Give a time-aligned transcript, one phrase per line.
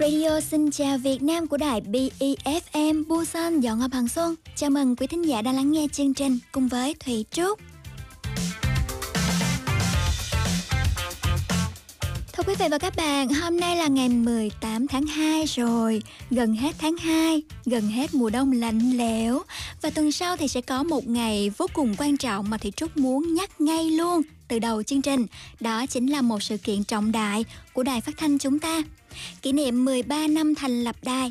[0.00, 4.34] Radio xin chào Việt Nam của đài BEFM Busan dọn Ngọc Hằng Xuân.
[4.56, 7.60] Chào mừng quý thính giả đang lắng nghe chương trình cùng với Thủy Trúc.
[12.32, 16.54] Thưa quý vị và các bạn, hôm nay là ngày 18 tháng 2 rồi, gần
[16.54, 19.42] hết tháng 2, gần hết mùa đông lạnh lẽo
[19.82, 22.96] và tuần sau thì sẽ có một ngày vô cùng quan trọng mà Thị Trúc
[22.96, 25.26] muốn nhắc ngay luôn từ đầu chương trình.
[25.60, 28.82] Đó chính là một sự kiện trọng đại của đài phát thanh chúng ta.
[29.42, 31.30] Kỷ niệm 13 năm thành lập đài.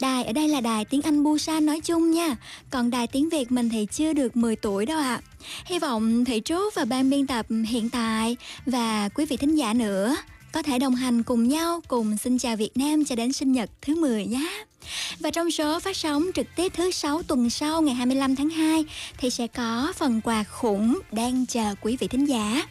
[0.00, 2.36] Đài ở đây là đài tiếng Anh Busan nói chung nha.
[2.70, 5.04] Còn đài tiếng Việt mình thì chưa được 10 tuổi đâu ạ.
[5.04, 5.22] À.
[5.64, 9.74] Hy vọng Thị Trúc và ban biên tập hiện tại và quý vị thính giả
[9.74, 10.16] nữa
[10.52, 13.70] có thể đồng hành cùng nhau cùng xin chào Việt Nam cho đến sinh nhật
[13.82, 14.64] thứ 10 nhé.
[15.20, 18.84] Và trong số phát sóng trực tiếp thứ 6 tuần sau ngày 25 tháng 2
[19.18, 22.62] thì sẽ có phần quà khủng đang chờ quý vị thính giả.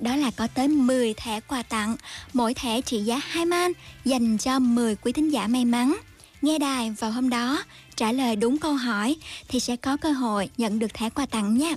[0.00, 1.96] Đó là có tới 10 thẻ quà tặng,
[2.32, 3.72] mỗi thẻ trị giá 2 man
[4.04, 5.96] dành cho 10 quý thính giả may mắn.
[6.42, 7.64] Nghe đài vào hôm đó,
[7.96, 9.16] trả lời đúng câu hỏi
[9.48, 11.74] thì sẽ có cơ hội nhận được thẻ quà tặng nha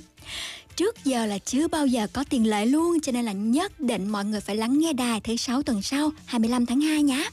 [0.80, 4.08] trước giờ là chưa bao giờ có tiền lệ luôn cho nên là nhất định
[4.08, 7.30] mọi người phải lắng nghe đài thứ sáu tuần sau 25 tháng 2 nhé.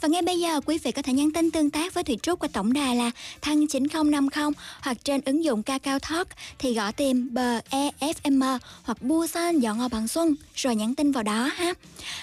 [0.00, 2.38] Và ngay bây giờ, quý vị có thể nhắn tin tương tác với Thủy Trúc
[2.38, 4.44] qua tổng đài là thăng 9050
[4.80, 6.28] hoặc trên ứng dụng Kakao Talk
[6.58, 11.22] thì gõ tìm bờ EFM hoặc Busan dọn ngò bằng xuân rồi nhắn tin vào
[11.22, 11.74] đó ha.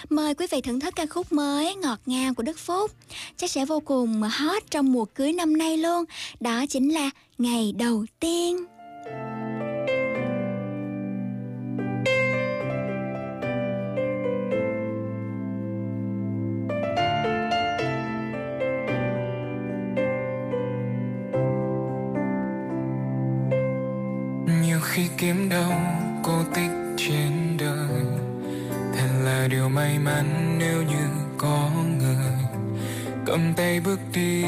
[0.09, 2.91] Mời quý vị thưởng thức ca khúc mới ngọt ngào của Đức Phúc.
[3.37, 6.05] Chắc sẽ vô cùng hot trong mùa cưới năm nay luôn.
[6.39, 8.65] Đó chính là ngày đầu tiên.
[24.95, 25.71] Khi kiếm đâu
[26.23, 28.05] cô tích trên đời.
[28.97, 32.61] Thật là điều may mắn nếu như có người.
[33.25, 34.43] Cầm tay bước đi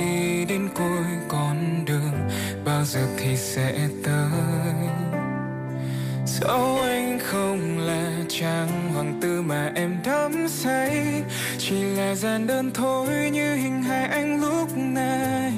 [0.46, 2.30] đến cuối con đường,
[2.66, 4.74] bao giờ thì sẽ tới.
[6.26, 11.24] Dẫu anh không là chàng hoàng tử mà em đắm say,
[11.58, 15.52] chỉ là gian đơn thôi như hình hài anh lúc này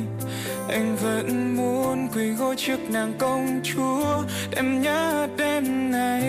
[0.70, 4.24] anh vẫn muốn quỳ gối trước nàng công chúa
[4.56, 6.22] em nhớ đêm này.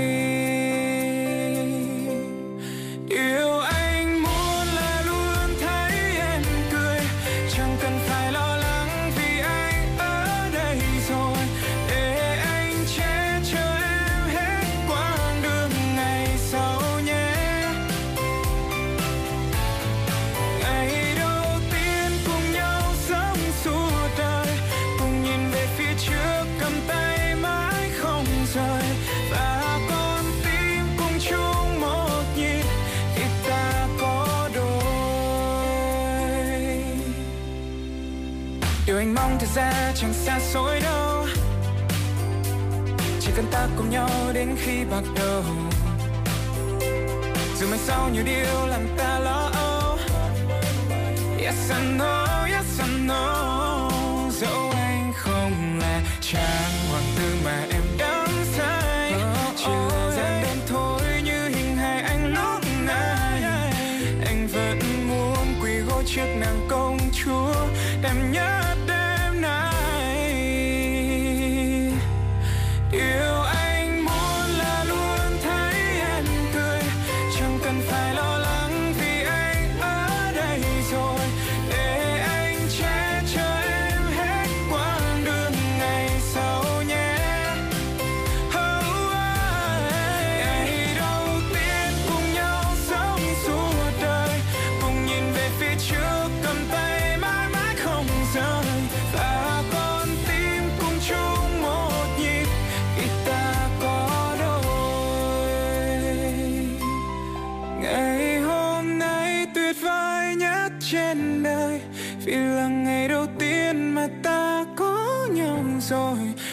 [3.08, 3.69] Yêu anh
[39.54, 41.26] ra chẳng xa xôi đâu.
[43.20, 45.42] Chỉ cần ta cùng nhau đến khi bạc đầu.
[47.58, 49.96] Dù mai sau nhiều điều làm ta lo âu.
[51.38, 54.30] Yes, I know, yes, I know.
[54.30, 56.79] Dẫu anh không là chàng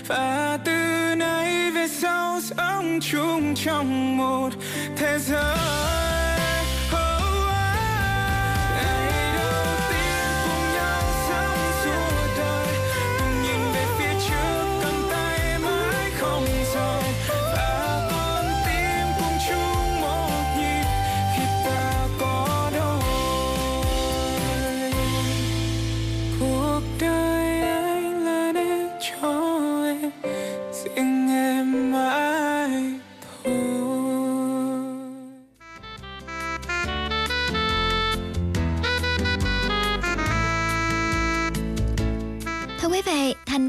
[0.07, 4.49] và từ nay về sau sống chung trong một
[4.97, 5.96] thế giới.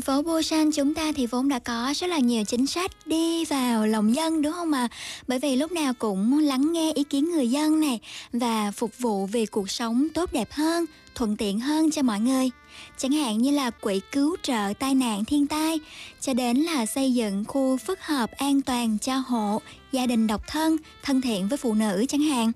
[0.08, 3.86] Phố Busan chúng ta thì vốn đã có rất là nhiều chính sách đi vào
[3.86, 4.88] lòng dân đúng không ạ?
[5.26, 8.00] Bởi vì lúc nào cũng lắng nghe ý kiến người dân này
[8.32, 10.84] và phục vụ vì cuộc sống tốt đẹp hơn,
[11.18, 12.50] thuận tiện hơn cho mọi người.
[12.98, 15.80] Chẳng hạn như là quỹ cứu trợ tai nạn thiên tai,
[16.20, 19.60] cho đến là xây dựng khu phức hợp an toàn cho hộ,
[19.92, 22.52] gia đình độc thân, thân thiện với phụ nữ chẳng hạn.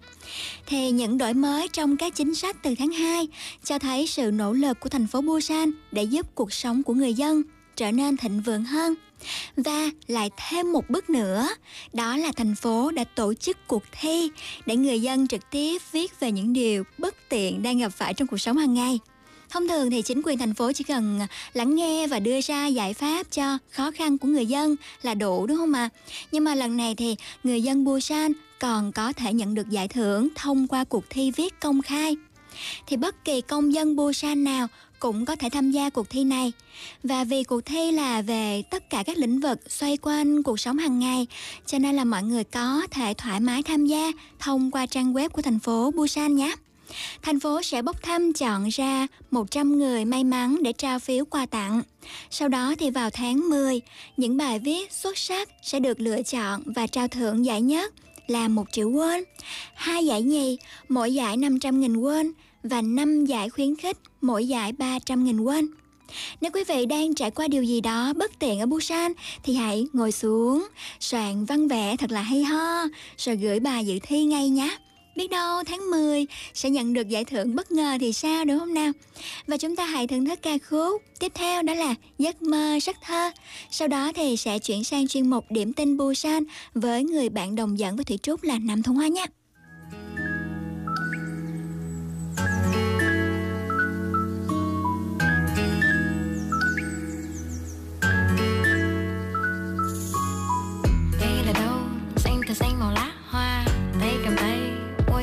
[0.67, 3.29] Thì những đổi mới trong các chính sách từ tháng 2
[3.65, 7.15] cho thấy sự nỗ lực của thành phố Busan để giúp cuộc sống của người
[7.15, 7.43] dân
[7.77, 8.95] trở nên thịnh vượng hơn.
[9.57, 11.49] Và lại thêm một bước nữa,
[11.93, 14.31] đó là thành phố đã tổ chức cuộc thi
[14.67, 18.29] để người dân trực tiếp viết về những điều bất tiện đang gặp phải trong
[18.29, 18.99] cuộc sống hàng ngày.
[19.51, 21.21] Thông thường thì chính quyền thành phố chỉ cần
[21.53, 25.47] lắng nghe và đưa ra giải pháp cho khó khăn của người dân là đủ
[25.47, 25.89] đúng không ạ?
[26.33, 30.29] Nhưng mà lần này thì người dân Busan còn có thể nhận được giải thưởng
[30.35, 32.17] thông qua cuộc thi viết công khai.
[32.87, 34.69] Thì bất kỳ công dân Busan nào
[35.03, 36.53] cũng có thể tham gia cuộc thi này.
[37.03, 40.79] Và vì cuộc thi là về tất cả các lĩnh vực xoay quanh cuộc sống
[40.79, 41.27] hàng ngày,
[41.67, 45.29] cho nên là mọi người có thể thoải mái tham gia thông qua trang web
[45.29, 46.55] của thành phố Busan nhé.
[47.23, 51.47] Thành phố sẽ bốc thăm chọn ra 100 người may mắn để trao phiếu quà
[51.47, 51.83] tặng.
[52.31, 53.81] Sau đó thì vào tháng 10,
[54.17, 57.95] những bài viết xuất sắc sẽ được lựa chọn và trao thưởng giải nhất
[58.27, 59.23] là 1 triệu won,
[59.75, 60.59] hai giải nhì,
[60.89, 62.33] mỗi giải 500.000 won
[62.63, 65.67] và 5 giải khuyến khích, mỗi giải 300.000 won.
[66.41, 69.13] Nếu quý vị đang trải qua điều gì đó bất tiện ở Busan
[69.43, 70.69] thì hãy ngồi xuống,
[71.01, 72.85] soạn văn vẽ thật là hay ho,
[73.17, 74.77] rồi gửi bài dự thi ngay nhé.
[75.17, 78.75] Biết đâu tháng 10 sẽ nhận được giải thưởng bất ngờ thì sao đúng không
[78.75, 78.93] nào?
[79.47, 82.97] Và chúng ta hãy thưởng thức ca khúc tiếp theo đó là Giấc mơ sắc
[83.03, 83.31] thơ.
[83.71, 86.45] Sau đó thì sẽ chuyển sang chuyên mục điểm tin Busan
[86.75, 89.27] với người bạn đồng dẫn với Thủy Trúc là Nam Thông Hoa nhé.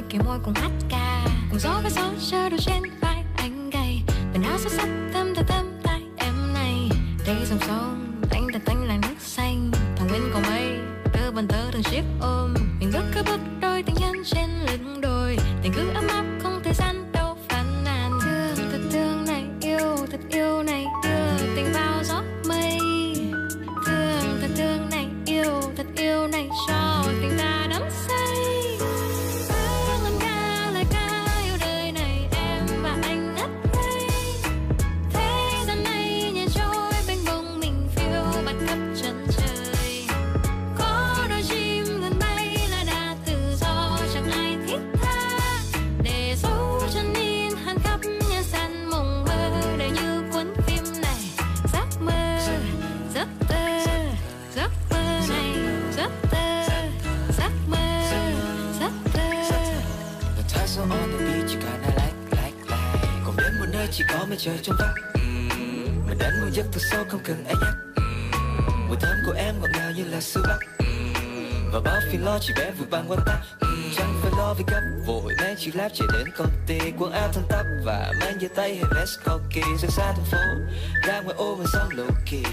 [0.10, 1.26] Cái môi cùng hát ca.
[1.50, 4.02] Cùng gió với gió chờ đôi trên vai anh gầy.
[4.34, 6.90] Mình áo sắc sắc tâm thơm tâm tay em này.
[7.26, 9.72] Đây dòng sông tanh tanh anh là nước xanh.
[9.98, 10.80] Thằng bên có mây,
[11.14, 12.54] tơ bần tơ từng chiếc ôm.
[12.80, 15.38] Mình bước cứ bước đôi tình nhân trên lưng đồi.
[15.64, 18.20] Tình cứ ấm áp, không thời gian đâu phàn nàn.
[18.22, 22.80] Thương thật thương này, yêu thật yêu này, đưa tình vào gió mây.
[23.86, 27.04] Thương thật thương này, yêu thật yêu này, cho
[64.00, 64.90] chỉ có mây trời trong vắt.
[66.08, 67.74] Mình đến một giấc thật sâu không cần ai nhắc.
[68.88, 70.86] Mùi thơm của em ngọt ngào như là sữa bắc
[71.74, 73.69] và bao phiền lo chỉ bé vượt bằng quan tắc
[74.54, 75.34] với gấp vội.
[75.38, 78.76] Mang chiếc lab chạy đến công ty, quần áo thân tắp và mang giơ tay
[78.76, 80.38] hay vest cocky xa xa thành phố.
[81.08, 82.44] Ra ngoài ô mình sống lộ kỳ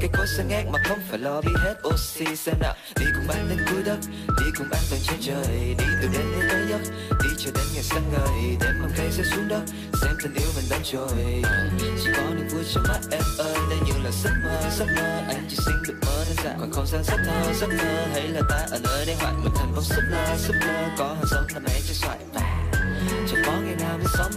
[0.00, 3.28] cái cối sáng ngát mà không phải lo bị hết oxy xe nào đi cùng
[3.28, 3.98] anh đến cuối đất,
[4.38, 5.74] đi cùng anh tận trên trời.
[5.78, 6.80] Đi từ đến đến tới giấc,
[7.22, 8.56] đi cho đến ngày sáng ngời.
[8.60, 9.62] Đêm mầm cây sẽ xuống đất,
[10.02, 11.42] xem tình yêu mình đang trôi.
[11.78, 15.22] Chỉ có niềm vui trong mắt em ơi, đây như là giấc mơ giấc mơ.
[15.28, 18.28] Anh chỉ xin được mơ đơn giản còn không gian giấc mơ giấc mơ hay
[18.28, 21.26] là ta ở nơi đây hoạn, mình thành bóng giấc mơ giấc mơ có hàng
[21.48, 22.40] sống mẹ cho xoài và
[23.28, 24.32] chẳng có ngày nào mới sống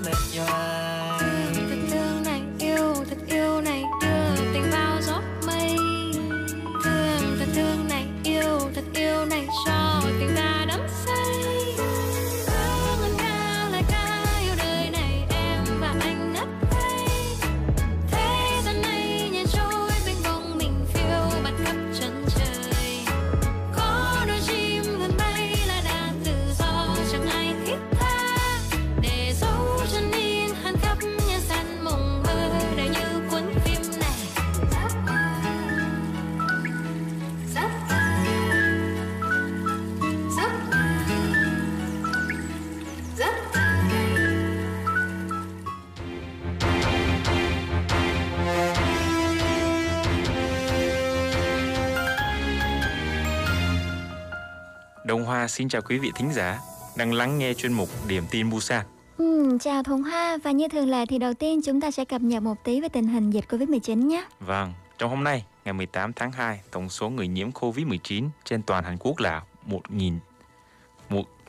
[55.12, 56.60] Đông Hoa xin chào quý vị thính giả
[56.98, 58.86] đang lắng nghe chuyên mục Điểm tin Busan.
[59.18, 62.22] Ừ, chào Thuận Hoa và như thường lệ thì đầu tiên chúng ta sẽ cập
[62.22, 64.26] nhật một tí về tình hình dịch Covid-19 nhé.
[64.40, 68.84] Vâng, Trong hôm nay, ngày 18 tháng 2, tổng số người nhiễm COVID-19 trên toàn
[68.84, 70.20] Hàn Quốc là 1.000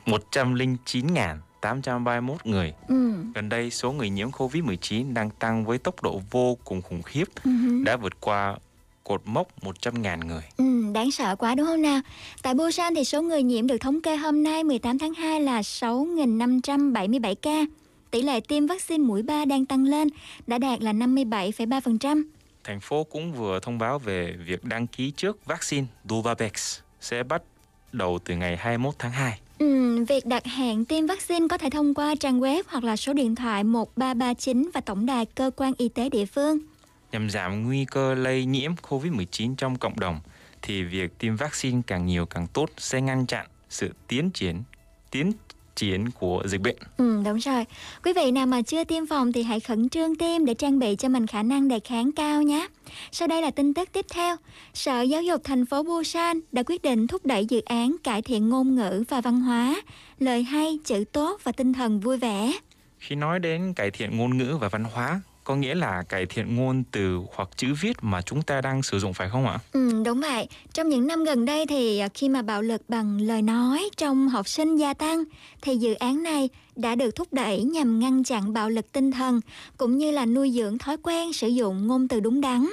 [0.05, 2.73] 109.831 người.
[2.87, 3.13] Ừ.
[3.35, 7.25] Gần đây, số người nhiễm COVID-19 đang tăng với tốc độ vô cùng khủng khiếp,
[7.43, 7.51] Ừ.
[7.85, 8.55] đã vượt qua
[9.03, 10.41] cột mốc 100.000 người.
[10.57, 12.01] Ừ, đáng sợ quá đúng không nào?
[12.41, 15.61] Tại Busan thì số người nhiễm được thống kê hôm nay 18 tháng 2 là
[15.61, 17.65] 6.577 ca.
[18.11, 20.09] Tỷ lệ tiêm vaccine mũi 3 đang tăng lên,
[20.47, 22.23] đã đạt là 57,3%.
[22.63, 27.41] Thành phố cũng vừa thông báo về việc đăng ký trước vaccine Novavax sẽ bắt
[27.91, 29.39] đầu từ ngày 21 tháng 2.
[29.59, 33.13] Ừ, việc đặt hẹn tiêm vaccine có thể thông qua trang web hoặc là số
[33.13, 36.59] điện thoại 1339 và tổng đài cơ quan y tế địa phương.
[37.13, 40.19] Nhằm giảm nguy cơ lây nhiễm COVID-19 trong cộng đồng
[40.61, 44.63] thì việc tiêm vaccine càng nhiều càng tốt sẽ ngăn chặn sự tiến triển
[45.11, 45.31] tiến
[45.75, 46.75] triển của dịch bệnh.
[46.97, 47.65] Ừ, đúng rồi.
[48.03, 50.95] Quý vị nào mà chưa tiêm phòng thì hãy khẩn trương tiêm để trang bị
[50.95, 52.67] cho mình khả năng đề kháng cao nhé.
[53.11, 54.35] Sau đây là tin tức tiếp theo.
[54.73, 58.49] Sở Giáo dục thành phố Busan đã quyết định thúc đẩy dự án cải thiện
[58.49, 59.81] ngôn ngữ và văn hóa,
[60.19, 62.53] lời hay, chữ tốt và tinh thần vui vẻ.
[62.99, 66.55] Khi nói đến cải thiện ngôn ngữ và văn hóa, có nghĩa là cải thiện
[66.55, 69.59] ngôn từ hoặc chữ viết mà chúng ta đang sử dụng phải không ạ?
[69.71, 70.47] Ừ, đúng vậy.
[70.73, 74.29] Trong những năm gần đây thì à, khi mà bạo lực bằng lời nói trong
[74.29, 75.23] học sinh gia tăng
[75.61, 79.39] thì dự án này đã được thúc đẩy nhằm ngăn chặn bạo lực tinh thần
[79.77, 82.69] cũng như là nuôi dưỡng thói quen sử dụng ngôn từ đúng đắn.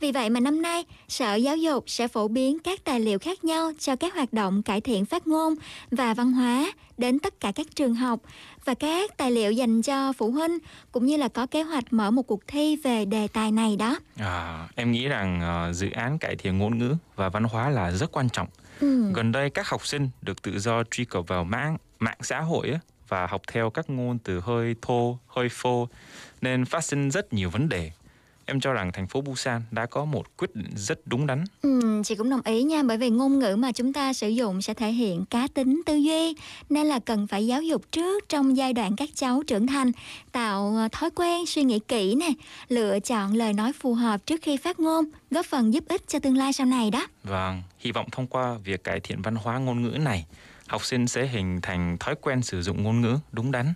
[0.00, 3.44] Vì vậy mà năm nay, Sở Giáo dục sẽ phổ biến các tài liệu khác
[3.44, 5.54] nhau cho các hoạt động cải thiện phát ngôn
[5.90, 8.20] và văn hóa đến tất cả các trường học
[8.66, 10.58] và các tài liệu dành cho phụ huynh
[10.92, 13.98] cũng như là có kế hoạch mở một cuộc thi về đề tài này đó.
[14.18, 17.90] À, em nghĩ rằng ờ, dự án cải thiện ngôn ngữ và văn hóa là
[17.90, 18.48] rất quan trọng.
[18.80, 19.12] Ừ.
[19.12, 22.70] Gần đây các học sinh được tự do truy cập vào mạng mạng xã hội
[22.70, 25.88] á, và học theo các ngôn từ hơi thô, hơi phô
[26.40, 27.90] nên phát sinh rất nhiều vấn đề.
[28.48, 31.44] Em cho rằng thành phố Busan đã có một quyết định rất đúng đắn.
[31.62, 34.62] Ừ, chị cũng đồng ý nha bởi vì ngôn ngữ mà chúng ta sử dụng
[34.62, 36.34] sẽ thể hiện cá tính tư duy
[36.70, 39.92] nên là cần phải giáo dục trước trong giai đoạn các cháu trưởng thành
[40.32, 42.30] tạo ờ, thói quen suy nghĩ kỹ nè
[42.68, 46.18] lựa chọn lời nói phù hợp trước khi phát ngôn góp phần giúp ích cho
[46.18, 49.58] tương lai sau này đó Vâng, hy vọng thông qua việc cải thiện văn hóa
[49.58, 50.26] ngôn ngữ này,
[50.66, 53.72] học sinh sẽ hình thành thói quen sử dụng ngôn ngữ đúng đắn.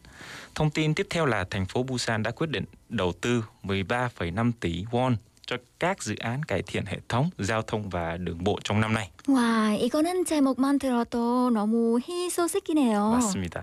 [0.59, 4.83] Thông tin tiếp theo là thành phố Busan đã quyết định đầu tư 13,5 tỷ
[4.91, 5.15] won
[5.47, 8.93] cho các dự án cải thiện hệ thống giao thông và đường bộ trong năm
[8.93, 9.09] nay.
[9.27, 13.61] 와 이거는 제목만 들어도 너무 희소식이네요 맞습니다.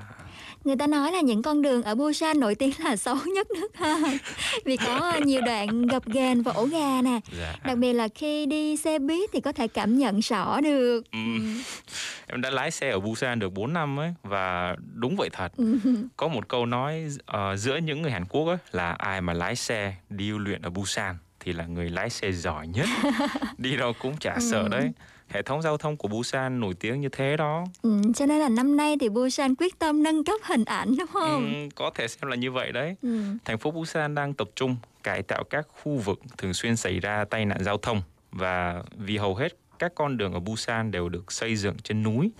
[0.67, 3.75] Người ta nói là những con đường ở Busan nổi tiếng là xấu nhất nước
[3.75, 3.97] ha
[4.65, 7.55] Vì có nhiều đoạn gập ghềnh và ổ gà nè Dạ.
[7.63, 11.61] Đặc biệt là khi đi xe buýt thì có thể cảm nhận rõ được Ừm.
[12.27, 15.51] Em đã lái xe ở Busan được 4 năm ấy và đúng vậy thật.
[15.57, 15.77] Ừ.
[16.17, 19.55] Có một câu nói ờ, giữa những người Hàn Quốc ấy là ai mà lái
[19.55, 22.87] xe đi luyện ở Busan thì là người lái xe giỏi nhất.
[23.57, 24.91] đi đâu cũng chả sợ đấy.
[25.29, 27.65] Hệ thống giao thông của Busan nổi tiếng như thế đó.
[27.81, 31.07] Ừ, cho nên là năm nay thì Busan quyết tâm nâng cấp hình ảnh đúng
[31.07, 31.43] không?
[31.43, 32.95] Ừm, có thể xem là như vậy đấy.
[33.01, 33.21] Ừ.
[33.45, 37.25] Thành phố Busan đang tập trung cải tạo các khu vực thường xuyên xảy ra
[37.29, 41.31] tai nạn giao thông và vì hầu hết các con đường ở Busan đều được
[41.31, 42.31] xây dựng trên núi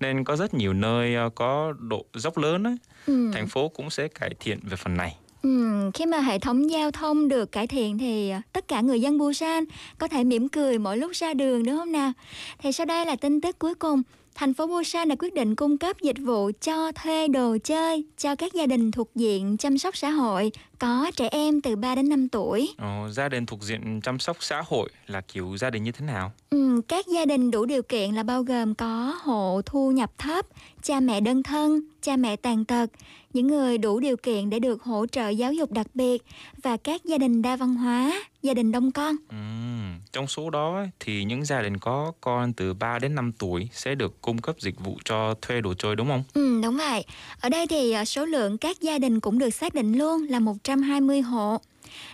[0.00, 2.76] nên có rất nhiều nơi ờ, có độ dốc lớn ấy.
[3.06, 3.30] Ừ.
[3.32, 5.16] Thành phố cũng sẽ cải thiện về phần này.
[5.44, 9.18] Ừ, khi mà hệ thống giao thông được cải thiện thì tất cả người dân
[9.18, 9.64] Busan
[9.98, 12.12] có thể mỉm cười mỗi lúc ra đường đúng không nào?
[12.58, 14.02] Thì sau đây là tin tức cuối cùng.
[14.34, 18.34] Thành phố Busan đã quyết định cung cấp dịch vụ cho thuê đồ chơi cho
[18.34, 20.52] các gia đình thuộc diện chăm sóc xã hội
[20.84, 22.74] có trẻ em từ 3 đến 5 tuổi.
[22.78, 26.06] Ờ, gia đình thuộc diện chăm sóc xã hội là kiểu gia đình như thế
[26.06, 26.32] nào?
[26.50, 30.46] Ừ, các gia đình đủ điều kiện là bao gồm có hộ thu nhập thấp,
[30.82, 32.90] cha mẹ đơn thân, cha mẹ tàn tật,
[33.32, 36.22] những người đủ điều kiện để được hỗ trợ giáo dục đặc biệt
[36.62, 39.16] và các gia đình đa văn hóa, gia đình đông con.
[39.28, 43.68] Ừm, trong số đó thì những gia đình có con từ 3 đến 5 tuổi
[43.72, 46.24] sẽ được cung cấp dịch vụ cho thuê đồ chơi đúng không?
[46.34, 47.04] Ừ, đúng vậy.
[47.40, 50.38] Ở đây thì à, số lượng các gia đình cũng được xác định luôn là
[50.76, 51.58] 120 hộ.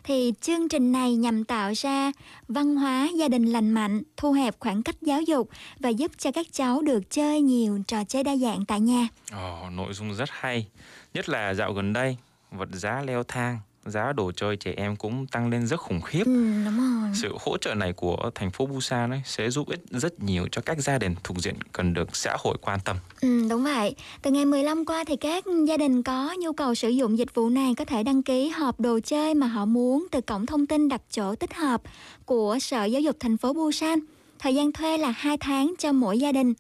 [0.04, 2.12] Thì chương trình này nhằm tạo ra
[2.48, 5.48] văn hóa gia đình lành mạnh, thu hẹp khoảng cách giáo dục
[5.78, 9.08] và giúp cho các cháu được chơi nhiều trò chơi đa dạng tại nhà.
[9.32, 10.66] Ồ, nội dung rất hay.
[11.14, 12.16] Nhất là dạo gần đây,
[12.50, 16.22] vật giá leo thang, giá đồ chơi trẻ em cũng tăng lên rất khủng khiếp.
[16.26, 17.10] Ừ, đúng rồi.
[17.14, 20.62] Sự hỗ trợ này của thành phố Busan ấy sẽ giúp ích rất nhiều cho
[20.62, 22.96] các gia đình thuộc diện cần được xã hội quan tâm.
[23.20, 23.94] Ừ, đúng vậy.
[24.22, 27.48] Từ ngày 15 qua thì các gia đình có nhu cầu sử dụng dịch vụ
[27.48, 30.88] này có thể đăng ký hộp đồ chơi mà họ muốn từ cổng thông tin
[30.88, 31.82] đặt chỗ tích hợp
[32.24, 33.98] của Sở Giáo dục thành phố Busan.
[34.38, 36.54] Thời gian thuê là 2 tháng cho mỗi gia đình.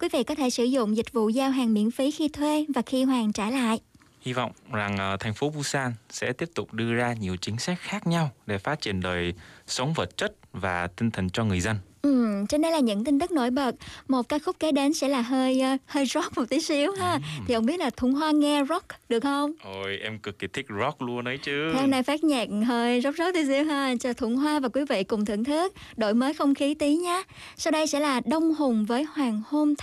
[0.00, 2.82] Quý vị có thể sử dụng dịch vụ giao hàng miễn phí khi thuê và
[2.82, 3.80] khi hoàn trả lại.
[4.26, 7.78] Hy vọng rằng ờ, thành phố Busan sẽ tiếp tục đưa ra nhiều chính sách
[7.80, 9.34] khác nhau để phát triển đời
[9.66, 11.76] sống vật chất và tinh thần cho người dân.
[12.02, 13.74] Ừ, trên đây là những tin tức nổi bật.
[14.08, 17.12] Một ca khúc kế đến sẽ là hơi uh, hơi rock một tí xíu ha.
[17.12, 17.18] Ừ.
[17.46, 19.52] Thì không biết là Thuận Hoa nghe rock được không?
[19.62, 21.70] Ôi em cực kỳ thích rock luôn đấy chứ.
[21.74, 24.68] Thế hôm nay phát nhạc hơi rock rock tí xíu ha cho Thuận Hoa và
[24.68, 27.22] quý vị cùng thưởng thức, đổi mới không khí tí nhé.
[27.56, 29.74] Sau đây sẽ là Đông Hùng với Hoàng hôn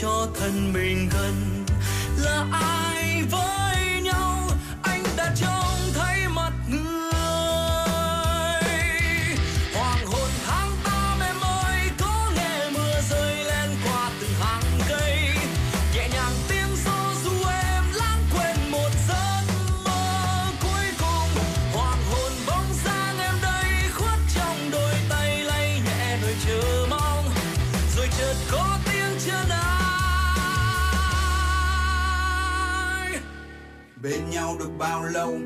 [0.00, 1.47] cho thân mình gần.
[34.48, 35.38] Nhau được bao lâu?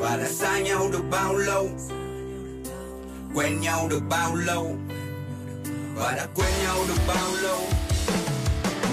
[0.00, 1.68] Và đã xa nhau được bao lâu?
[3.34, 4.76] Quen nhau được bao lâu?
[5.96, 7.60] Và đã quên nhau được bao lâu?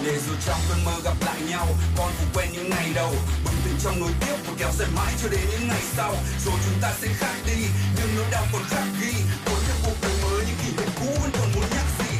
[0.05, 1.67] Để dù trong cơn mơ gặp lại nhau,
[1.97, 3.11] con cũng quen những ngày đầu.
[3.45, 6.15] Bừng tỉnh trong nỗi tiếc và kéo dài mãi cho đến những ngày sau.
[6.45, 7.65] Rồi chúng ta sẽ khác đi,
[7.97, 9.13] nhưng nỗi đau còn khắc ghi.
[9.45, 12.15] Cuốn theo cuộc đời mới, những kỷ niệm cũ, vẫn còn muốn nhắc gì?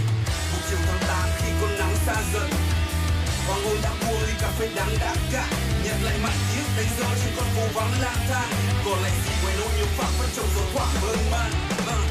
[0.52, 2.50] Một chiều tháng tám khi con nắng xa dần
[3.48, 5.63] hoàng hôn đã buông ly cà phê đắng đã cạn
[5.94, 8.50] đẹp lại mặt chiếc đánh dấu trên con phố vắng lang thang
[8.86, 12.04] còn lại gì ngoài nỗi nhiều phẳng vẫn trồng dấu khoảng bơn man uh.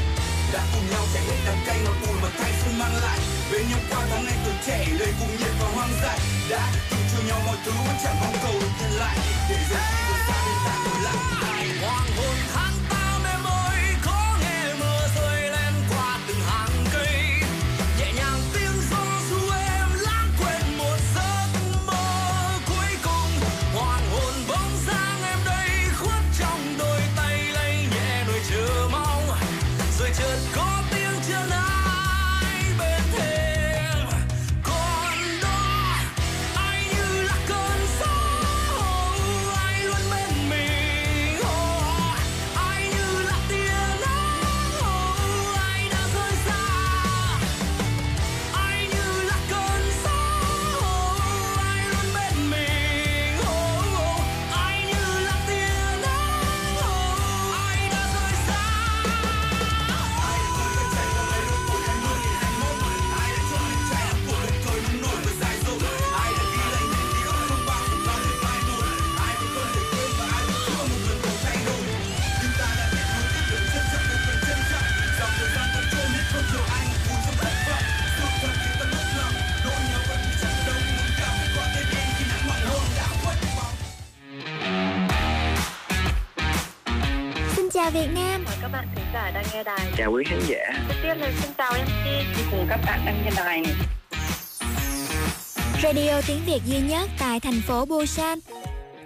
[0.53, 3.19] đã cùng nhau trải hết đám canh ngọt bùi mà thanh xuân mang lại
[3.51, 6.19] bên nhau qua tháng ngày tuổi trẻ đầy cùng nhiệt và hoang dại
[6.49, 9.17] đã chung cho nhau mọi thứ vẫn chẳng mong cầu được nhận lại
[9.49, 11.19] để giờ khi còn xa bên ta ngồi lặng
[11.81, 12.72] hoang hồn hát
[89.97, 90.85] chào quý khán giả.
[90.89, 93.73] Đầu tiên là xin chào MC cùng các bạn đang nghe đài này.
[95.83, 98.39] Radio tiếng Việt duy nhất tại thành phố Busan,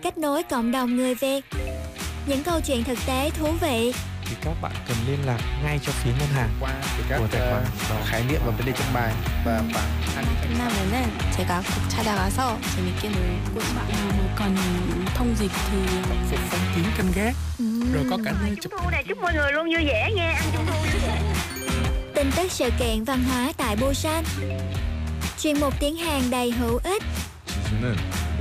[0.01, 1.45] kết nối cộng đồng người Việt.
[2.27, 3.93] Những câu chuyện thực tế thú vị
[4.26, 6.70] thì các bạn cần liên lạc ngay cho phía ngân hàng qua
[7.08, 9.12] các của tài khoản uh, khái niệm và vấn đề trong bài
[9.44, 9.88] và bạn
[10.42, 10.94] 끝나면은
[11.36, 14.56] 제가 꼭 찾아가서 재밌게 놀고 bạn nào cần
[15.14, 15.78] thông dịch thì
[16.30, 17.34] phục phong kiến canh gác
[17.92, 20.44] rồi có cả nơi chụp thu này chúc mọi người luôn vui vẻ nha ăn
[20.52, 21.22] trung thu vui vẻ
[22.14, 24.24] tin tức sự kiện văn hóa tại Busan
[25.40, 27.02] chuyên mục tiếng Hàn đầy hữu ích
[27.72, 27.96] 지수는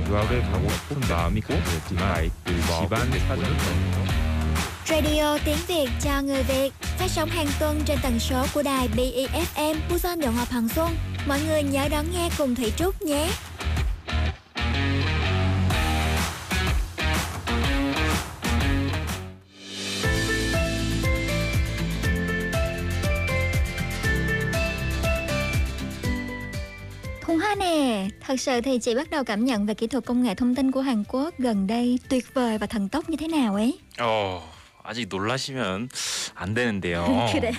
[0.08, 4.25] 유학을 가고 싶은 마음이 강했지만 집안 사정이
[4.89, 8.89] Radio tiếng Việt cho người Việt phát sóng hàng tuần trên tần số của đài
[8.97, 10.95] BEFM Busan Đồng Hòa Hằng Xuân.
[11.27, 13.29] Mọi người nhớ đón nghe cùng Thủy Trúc nhé.
[27.21, 30.23] Thùng Hoa nè, thật sự thì chị bắt đầu cảm nhận về kỹ thuật công
[30.23, 33.27] nghệ thông tin của Hàn Quốc gần đây tuyệt vời và thần tốc như thế
[33.27, 33.79] nào ấy.
[33.97, 35.88] Ồ, oh 아직 놀라시면
[36.34, 37.06] 안 되는데요.
[37.32, 37.52] 그래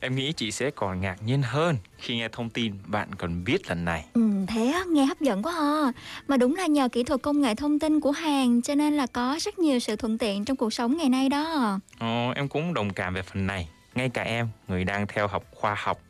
[0.00, 3.68] Em nghĩ chị sẽ còn ngạc nhiên hơn khi nghe thông tin bạn còn biết
[3.68, 4.04] lần này.
[4.14, 5.92] ừ, Thế á, nghe hấp dẫn quá ha
[6.28, 9.06] Mà đúng là nhờ kỹ thuật công nghệ thông tin của Hàn Cho nên là
[9.06, 12.74] có rất nhiều sự thuận tiện trong cuộc sống ngày nay đó Ồ, em cũng
[12.74, 13.68] đồng cảm về phần này.
[13.94, 16.00] Ngay cả em, người đang theo học khoa học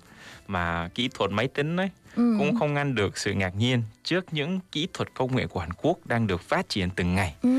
[0.47, 2.35] mà kỹ thuật máy tính ấy ừ.
[2.39, 5.73] cũng không ngăn được sự ngạc nhiên trước những kỹ thuật công nghệ của Hàn
[5.73, 7.35] Quốc đang được phát triển từng ngày.
[7.43, 7.51] Ừ.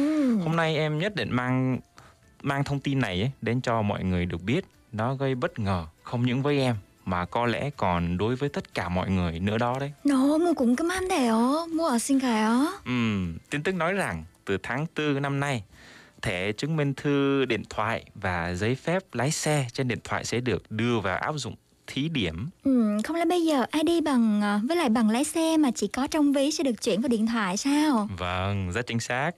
[0.44, 1.80] Hôm nay em nhất định mang
[2.46, 4.66] mang thông tin này ấy, đến cho mọi người được biết.
[4.92, 8.74] Nó gây bất ngờ không những với em mà có lẽ còn đối với tất
[8.74, 9.92] cả mọi người nữa đó đấy.
[10.04, 12.68] 너무 궁금한데요 무엇인가요?
[12.86, 15.64] Ừm, tin tức nói rằng từ tháng 4 năm nay,
[16.22, 20.40] thẻ chứng minh thư điện thoại và giấy phép lái xe trên điện thoại sẽ
[20.40, 21.56] được đưa vào áp dụng
[21.87, 22.49] thí điểm.
[22.65, 25.71] Ừ, không lẽ bây giờ ai đi bằng ờ, với lại bằng lái xe mà
[25.75, 28.09] chỉ có trong ví sẽ được chuyển vào điện thoại sao?
[28.19, 29.31] Vâng, rất chính xác.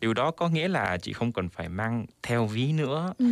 [0.00, 3.12] Điều đó có nghĩa là chị không cần phải mang theo ví nữa.
[3.18, 3.26] Ừ.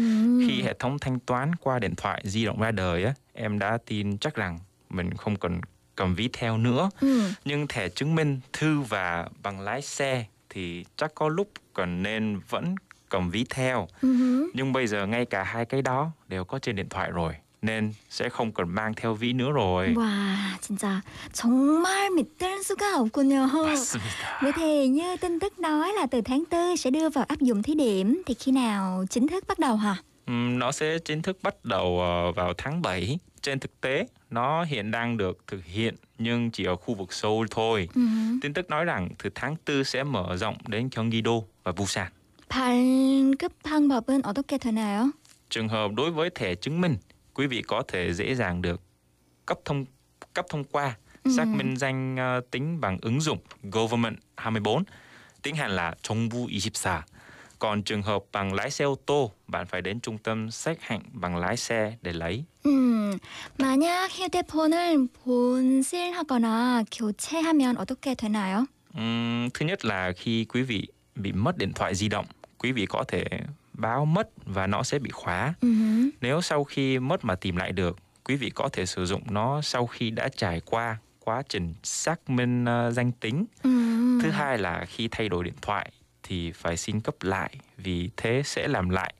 [0.49, 3.79] Khi hệ thống thanh toán qua điện thoại di động ra đời á, em đã
[3.87, 4.59] tin chắc rằng
[4.91, 5.61] mình không cần
[5.97, 6.91] cầm ví theo nữa.
[7.01, 7.23] Ừ.
[7.45, 12.41] Nhưng thẻ chứng minh thư và bằng lái xe thì chắc có lúc cần nên
[12.49, 12.75] vẫn
[13.09, 13.89] cầm ví theo.
[14.01, 14.51] Hứ.
[14.55, 17.94] Nhưng bây giờ ngay cả hai cái đó đều có trên điện thoại rồi nên
[18.10, 19.94] sẽ không cần mang theo ví nữa rồi.
[19.96, 21.02] 와 진짜
[21.34, 23.48] 정말 믿을 수가 없군요.
[23.48, 24.40] 맞습니다.
[24.42, 27.64] Vậy thì như tin tức nói là từ tháng 4 sẽ đưa vào áp dụng
[27.64, 29.96] thí điểm thì khi nào chính thức bắt đầu hả?
[30.28, 33.20] Ừm, nó sẽ chính thức bắt đầu ờ, vào tháng 7.
[33.42, 37.48] Trên thực tế, nó hiện đang được thực hiện nhưng chỉ ở khu vực Seoul
[37.52, 37.90] thôi.
[37.96, 38.38] Ừ hứ.
[38.42, 42.08] Tin tức nói rằng từ tháng 4 sẽ mở rộng đến Gyeonggi-do và Busan.
[42.50, 45.12] 발급 방법은 어떻게 되나요?
[45.50, 46.96] Trường hợp đối với thẻ chứng minh,
[47.34, 48.82] quý vị có thể dễ dàng được
[49.46, 49.86] cấp thông
[50.34, 50.98] cấp thông qua
[51.38, 54.84] xác minh danh ờ, tính bằng ứng dụng Government 24,
[55.42, 57.02] tiếng Hàn là 정부 24.
[57.60, 61.02] Còn trường hợp bằng lái xe ô tô, bạn phải đến trung tâm xét hạnh
[61.14, 62.44] bằng lái xe để lấy.
[62.66, 63.18] 음,
[63.58, 68.66] 만약 휴대폰을 본실하거나 교체하면 어떻게 되나요?
[68.94, 72.26] Ừm, thứ nhất là khi quý vị bị mất điện thoại di động,
[72.58, 73.26] quý vị có thể
[73.73, 75.55] báo mất và nó sẽ bị khóa.
[75.61, 76.11] Ừ hứ.
[76.21, 79.61] Nếu sau khi mất mà tìm lại được, quý vị có thể sử dụng nó
[79.63, 83.45] sau khi đã trải qua quá trình xác minh ờ, danh tính.
[83.63, 84.19] 음.
[84.23, 88.43] Thứ hai là khi thay đổi điện thoại thì phải xin cấp lại vì thế
[88.45, 89.15] sẽ làm lại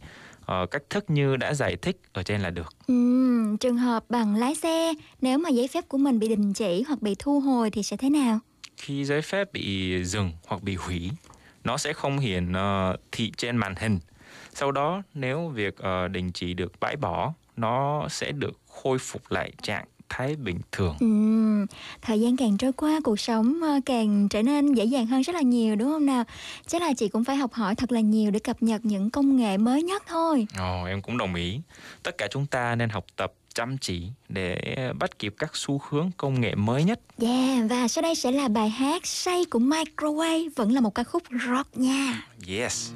[0.45, 2.75] ờ, cách thức như đã giải thích ở trên là được.
[2.87, 6.85] Ừm, trường hợp bằng lái xe, nếu mà giấy phép của mình bị đình chỉ
[6.89, 8.39] hoặc bị thu hồi thì sẽ thế nào?
[8.77, 11.11] Khi giấy phép bị dừng hoặc bị hủy,
[11.65, 13.99] nó sẽ không hiển ờ, thị trên màn hình.
[14.55, 19.23] Sau đó nếu việc ờ, đình chỉ được bãi bỏ, nó sẽ được khôi phục
[19.31, 20.97] lại trạng thái bình thường.
[21.01, 21.67] Ừm,
[22.03, 25.35] thời gian càng trôi qua cuộc sống ờ, càng trở nên dễ dàng hơn rất
[25.35, 26.25] là nhiều đúng không nào?
[26.67, 29.37] Chắc là chị cũng phải học hỏi thật là nhiều để cập nhật những công
[29.37, 30.47] nghệ mới nhất thôi.
[30.59, 31.61] Ồ, em cũng đồng ý.
[32.03, 36.11] Tất cả chúng ta nên học tập chăm chỉ để bắt kịp các xu hướng
[36.17, 37.01] công nghệ mới nhất.
[37.21, 41.05] Yeah, và sau đây sẽ là bài hát Say của Microwave vẫn là một ca
[41.05, 42.23] khúc rock nha.
[42.49, 42.91] Yes.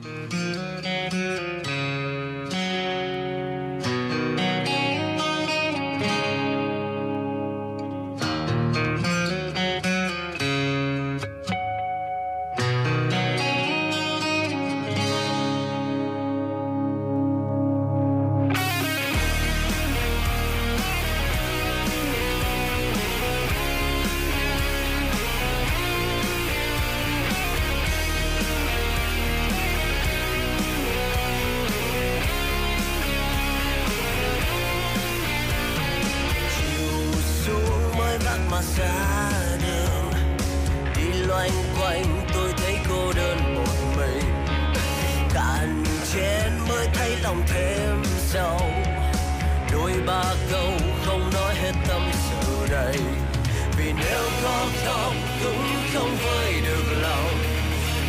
[55.96, 57.34] Không vơi được lòng.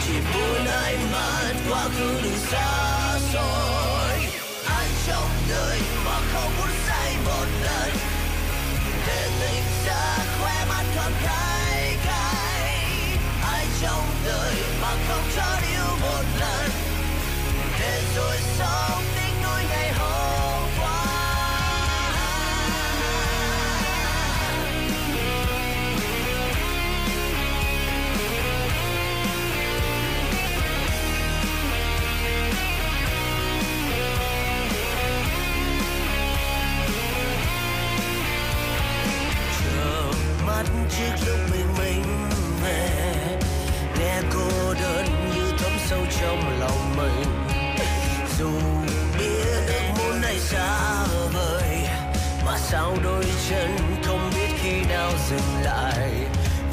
[0.07, 4.17] Chỉ muốn ai mất quá khứ đừng xa xôi.
[4.65, 7.91] Ai trong đời mà không muốn say một lần.
[9.07, 12.85] Để tình xa khoe mắt còn cay cay.
[13.51, 16.69] Ai trong đời mà không cho yêu một lần.
[17.79, 19.16] Để rồi sống
[40.97, 42.29] trước lúc mình mình
[42.63, 42.89] về.
[43.99, 45.05] Nghe cô đơn
[45.35, 47.47] như thấm sâu trong lòng mình.
[48.39, 48.51] Dù
[49.19, 51.79] biết ước muốn này xa vời,
[52.45, 56.09] mà sao đôi chân không biết khi nào dừng lại?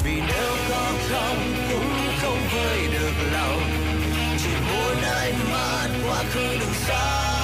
[0.03, 3.61] Vì nếu có không, cũng không vơi được lòng.
[4.37, 7.34] Chỉ muốn ai mát quá khứ đừng xa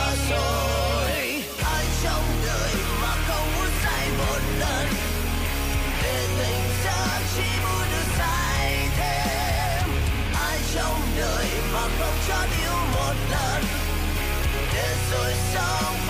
[15.12, 16.01] để rồi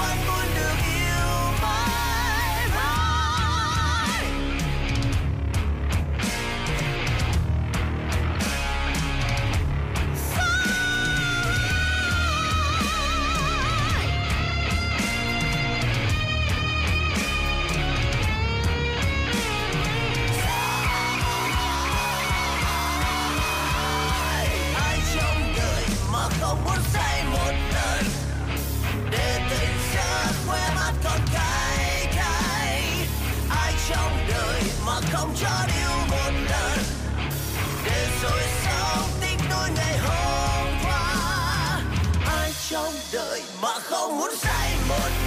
[43.92, 45.21] không muốn say một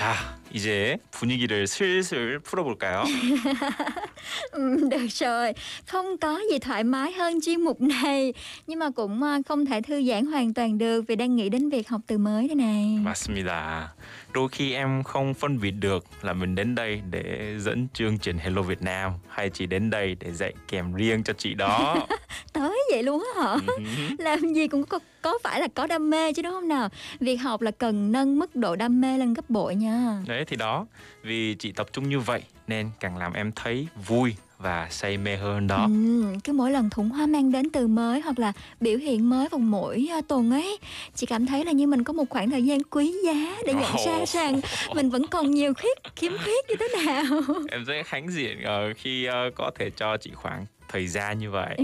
[0.00, 0.14] 자,
[0.50, 3.04] 이제 분위기를 슬슬 풀어볼까요?
[4.51, 5.53] Ừ, được rồi,
[5.87, 8.33] không có gì thoải mái hơn chuyên mục này
[8.67, 11.69] Nhưng mà cũng à, không thể thư giãn hoàn toàn được Vì đang nghĩ đến
[11.69, 13.87] việc học từ mới đây này 맞습니다.
[14.33, 18.37] Đôi khi em không phân biệt được là mình đến đây để dẫn chương trình
[18.37, 22.07] Hello Việt Nam hay chỉ đến đây để dạy kèm riêng cho chị đó.
[22.53, 23.51] Tới vậy luôn á hả?
[23.77, 23.83] Ừ.
[24.19, 27.35] Làm gì cũng có, có phải là có đam mê chứ đúng không nào Việc
[27.35, 30.85] học là cần nâng mức độ đam mê lên gấp bội nha Đấy thì đó,
[31.23, 35.36] vì chị tập trung như vậy nên càng làm em thấy vui và say mê
[35.36, 35.84] hơn đó.
[35.84, 39.48] Ừ, cứ mỗi lần thủng hoa mang đến từ mới hoặc là biểu hiện mới
[39.48, 40.78] vào mỗi à, tuần ấy
[41.14, 43.96] chị cảm thấy là như mình có một khoảng thời gian quý giá để nhận
[44.06, 44.24] ra Ồ.
[44.26, 44.60] rằng
[44.94, 47.24] mình vẫn còn nhiều khuyết khiếm khuyết như thế nào
[47.70, 51.50] Em rất hãnh diện ờ, khi ờ, có thể cho chị khoảng thời gian như
[51.50, 51.76] vậy.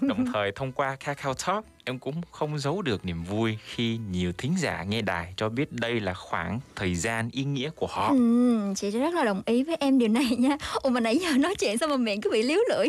[0.00, 4.32] Đồng thời thông qua Kakao Talk, em cũng không giấu được niềm vui khi nhiều
[4.38, 8.08] thính giả nghe đài cho biết đây là khoảng thời gian ý nghĩa của họ.
[8.10, 11.30] Ừ, chị rất là đồng ý với em điều này nha Ủa mà nãy giờ
[11.30, 12.86] nói chuyện xong mà miệng cứ bị líu lưỡi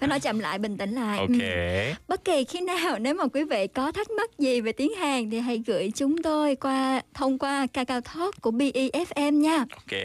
[0.00, 1.28] Phải nói chậm lại, bình tĩnh lại Ok.
[1.28, 1.94] Ừ.
[2.08, 5.30] Bất kỳ khi nào nếu mà quý vị có thắc mắc gì về tiếng Hàn
[5.30, 10.00] Thì hãy gửi chúng tôi qua thông qua Kakao Talk của BEFM nha Ok.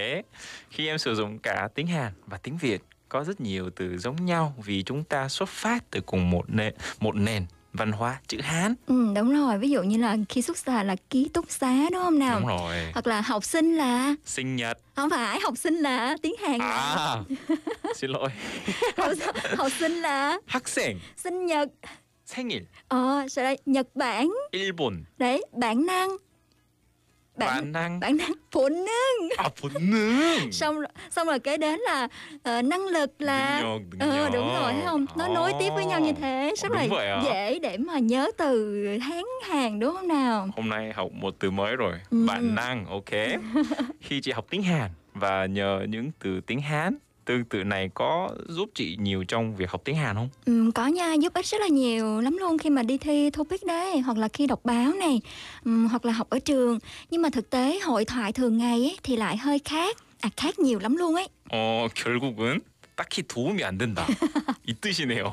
[0.69, 4.24] Khi em sử dụng cả tiếng Hàn và tiếng Việt có rất nhiều từ giống
[4.24, 8.40] nhau vì chúng ta xuất phát từ cùng một nền một nền văn hóa chữ
[8.40, 8.74] Hán.
[8.86, 12.02] Ừ, đúng rồi, ví dụ như là khi xuất xà là ký túc xá đúng
[12.02, 12.40] không nào?
[12.40, 12.76] Đúng rồi.
[12.94, 14.78] Hoặc là học sinh là Sinh nhật.
[14.96, 17.16] không phải học sinh là tiếng Hàn là À.
[17.96, 18.28] Xin lỗi.
[18.96, 19.12] học,
[19.58, 21.68] học sinh là 학생 sinh nhật
[22.26, 26.08] 생일 ờ sau đây Nhật Bản 일본 đấy bản năng
[27.37, 30.75] bản năng bản năng 本能 à 本能 xong
[31.11, 33.59] xong rồi kế đến là uh, năng lực là
[33.99, 35.05] ờ uh, đúng rồi thấy không?
[35.15, 36.83] Nó ờ, nối tiếp với nhau như thế rất là
[37.23, 40.49] dễ để mà nhớ từ Hán Hàn đúng không nào?
[40.55, 41.93] Hôm nay học một từ mới rồi.
[42.11, 42.25] Ừ.
[42.27, 43.09] bản năng ok.
[44.01, 48.30] Khi chị học tiếng Hàn và nhờ những từ tiếng Hán từ từ này có
[48.48, 50.28] giúp chị nhiều trong việc học tiếng Hàn không?
[50.46, 53.66] Ừ, có nha giúp ích rất là nhiều lắm luôn khi mà đi thi topic
[53.66, 55.20] đấy hoặc là khi đọc báo này
[55.64, 56.78] ừm, hoặc là học ở trường
[57.10, 60.58] nhưng mà thực tế hội thoại thường ngày ấy, thì lại hơi khác à khác
[60.58, 62.60] nhiều lắm luôn ấy 어 결국은
[62.96, 64.06] 딱히 도움이 안 된다.
[64.68, 65.32] 이 뜻이네요.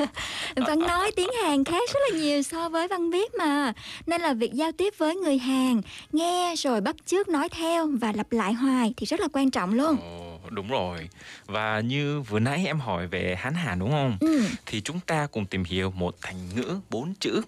[0.55, 3.73] văn nói tiếng Hàn khác rất là nhiều so với văn viết mà
[4.05, 8.11] nên là việc giao tiếp với người Hàn nghe rồi bắt chước nói theo và
[8.15, 11.08] lặp lại hoài thì rất là quan trọng luôn Ồ, đúng rồi.
[11.46, 14.16] Và như vừa nãy em hỏi về Hán Hàn đúng không?
[14.20, 14.40] ừ.
[14.66, 17.42] Thì chúng ta cùng tìm hiểu một thành ngữ bốn chữ.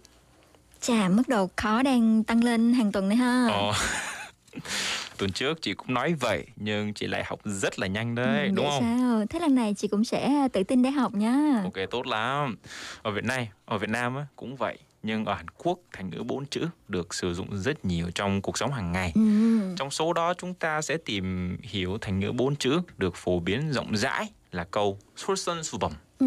[0.80, 3.72] chà mức độ khó đang tăng lên hàng tuần đấy ha 어,
[5.18, 8.54] tuần trước chị cũng nói vậy nhưng chị lại học rất là nhanh đấy Ừ,
[8.54, 11.72] đúng không sao thế lần này chị cũng sẽ tự tin để học nha ok
[11.90, 12.56] tốt lắm
[13.02, 16.22] ở Việt Nam ở Việt Nam á, cũng vậy nhưng ở Hàn Quốc thành ngữ
[16.22, 19.12] bốn chữ được sử dụng rất nhiều trong cuộc sống hàng ngày.
[19.14, 19.20] Ừ.
[19.76, 23.72] Trong số đó chúng ta sẽ tìm hiểu thành ngữ bốn chữ được phổ biến
[23.72, 25.92] rộng rãi là câu Sulsan Subam.
[26.18, 26.26] Ừ,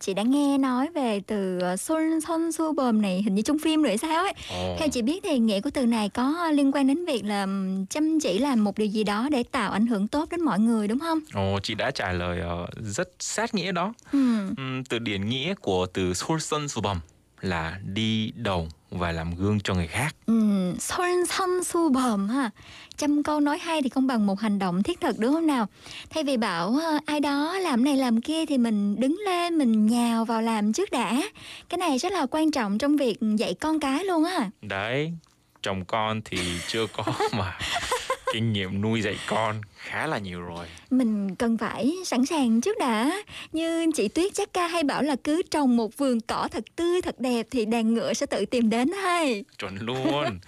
[0.00, 3.58] chị đã nghe nói về từ ờ, Sun Son Su Bờm này hình như trong
[3.58, 4.32] phim nữa sao ấy.
[4.78, 7.46] Theo chị biết thì nghĩa của từ này có ờ, liên quan đến việc là
[7.90, 10.88] chăm chỉ làm một điều gì đó để tạo ảnh hưởng tốt đến mọi người
[10.88, 11.18] đúng không?
[11.34, 13.94] Ồ, chị đã trả lời uh, rất sát nghĩa đó.
[14.12, 14.46] Ừ.
[14.56, 17.00] Um, từ điển nghĩa của từ Sun Son Su Bờm
[17.48, 20.16] là đi đầu và làm gương cho người khác.
[20.26, 20.34] Ừ,
[20.78, 22.50] son son su bầm ha.
[22.96, 25.66] Trăm câu nói hay thì không bằng một hành động thiết thực đúng không nào?
[26.10, 29.86] Thay vì bảo ờ, ai đó làm này làm kia thì mình đứng lên mình
[29.86, 31.22] nhào vào làm trước đã.
[31.68, 34.50] Cái này rất là quan trọng trong việc dạy con cái luôn á.
[34.62, 35.12] Đấy
[35.62, 37.58] chồng con thì chưa có mà
[38.36, 40.66] kinh nghiệm nuôi dạy con khá là nhiều rồi.
[40.90, 43.22] Mình cần phải sẵn sàng trước đã.
[43.52, 47.02] Như chị tuyết chắc ca hay bảo là cứ trồng một vườn cỏ thật tươi
[47.02, 49.44] thật đẹp thì đàn ngựa sẽ tự tìm đến hay.
[49.58, 50.38] Chuẩn luôn.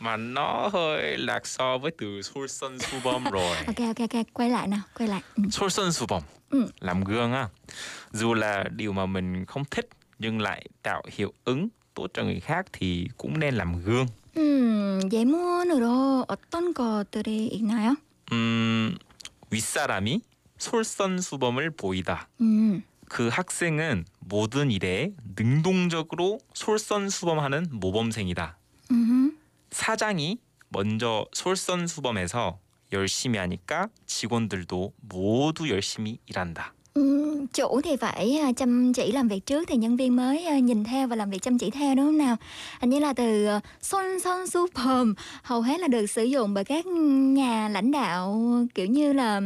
[0.00, 3.56] Mà nó hơi lạc so với từ Sursun Subom rồi.
[3.66, 5.22] Ok ok ok quay lại nào quay lại.
[5.36, 5.42] Ừ.
[5.50, 6.66] Sursun Subom ừ.
[6.80, 7.48] làm gương á.
[8.12, 12.40] Dù là điều mà mình không thích nhưng lại tạo hiệu ứng tốt cho người
[12.40, 14.06] khác thì cũng nên làm gương.
[14.36, 17.96] 음, 예문으로 어떤 것들이 있나요?
[18.32, 18.96] 음,
[19.50, 20.20] 윗사람이
[20.58, 28.56] 솔선수범을 보이다 음, 그 학생은 모든 일에 능동적으로 솔선수범하는 모범생이다
[28.90, 29.38] 음,
[29.70, 32.58] 사장이 먼저 솔선수범해서
[32.92, 36.72] 열심히 하니까 직원들도 모두 열심히 일한다.
[36.95, 40.59] 음, chủ thì phải à, chăm chỉ làm việc trước thì nhân viên mới à,
[40.59, 42.35] nhìn theo và làm việc chăm chỉ theo đúng không nào?
[42.79, 46.53] Hình như là từ à, son son su pom hầu hết là được sử dụng
[46.53, 48.43] bởi các nhà lãnh đạo
[48.75, 49.41] kiểu như là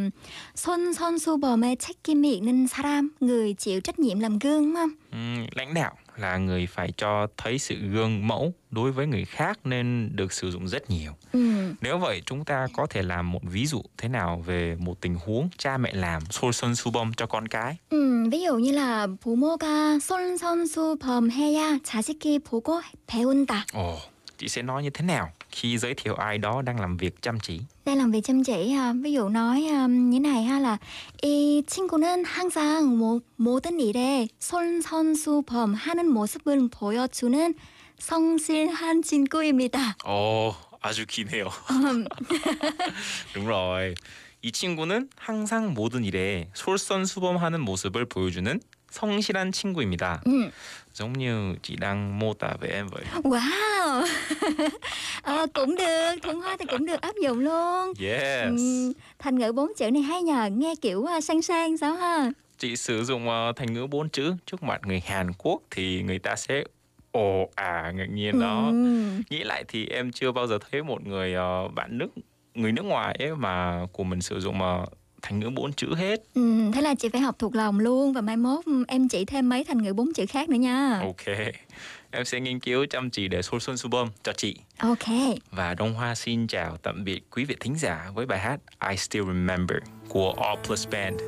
[0.55, 4.89] son son su pom의 책임이 있는 사람 người chịu trách nhiệm làm gương đúng không?
[5.11, 9.59] 음, lãnh đạo là người phải cho thấy sự gương mẫu đối với người khác
[9.63, 11.11] nên được sử dụng rất nhiều.
[11.33, 15.01] 음, Nếu vậy chúng ta có thể làm một ví dụ thế nào về một
[15.01, 17.77] tình huống cha mẹ làm 솔선수범 cho con cái?
[17.91, 23.65] 음, ví dụ như là 부모가 솔선수범해야 자식이 보고 배운다.
[23.73, 23.97] Ồ,
[24.37, 27.40] chị sẽ nói như thế nào Khi giới thiệu ai đó đang làm việc chăm
[27.40, 27.60] chỉ?
[27.84, 28.92] đang làm việc chăm chỉ ha.
[29.02, 30.76] ví dụ nói um, như này ha là
[31.22, 37.54] 이 친구는 항상 모, 모든 일에 솔선수범하는 모습을 보여주는
[37.98, 39.96] 성실한 친구입니다.
[40.04, 41.48] ồ 아주 기네요.
[41.70, 42.06] 음,
[43.34, 43.94] đúng rồi.
[44.42, 48.58] 이 친구는 항상 모든 일에 솔선수범하는 모습을 보여주는
[48.91, 50.21] 성실한 친구입니다.
[50.25, 50.49] 음.
[50.93, 53.03] giống như chị đang mô tả về em vậy.
[53.23, 54.07] wow
[55.21, 58.43] Ờ, cũng được thuận hoa thì cũng được áp dụng luôn Yes.
[58.43, 62.31] Ừm, thành ngữ bốn chữ này hay nhờ nghe kiểu uh, sang sang sao ha
[62.57, 66.19] Chị sử dụng ờ, thành ngữ bốn chữ trước mặt người Hàn Quốc thì người
[66.19, 66.63] ta sẽ
[67.11, 68.65] ồ à ngạc nhiên đó.
[68.67, 69.21] Ừm.
[69.29, 72.07] Nghĩ lại thì em chưa bao giờ thấy một người ờ, bạn nước
[72.53, 74.77] người nước ngoài ấy mà của mình sử dụng mà
[75.22, 76.22] thành ngữ bốn chữ hết.
[76.34, 79.48] Ừm, thế là chị phải học thuộc lòng luôn và mai mốt em chỉ thêm
[79.48, 81.36] mấy thành ngữ bốn chữ khác nữa nha Ok.
[82.10, 84.56] Em sẽ nghiên cứu chăm chỉ để Sol Xuân Subom cho chị.
[84.78, 84.98] ok
[85.50, 88.96] Và Đông Hoa xin chào tạm biệt quý vị thính giả với bài hát I
[88.96, 89.78] Still Remember
[90.08, 91.20] của All Plus Band.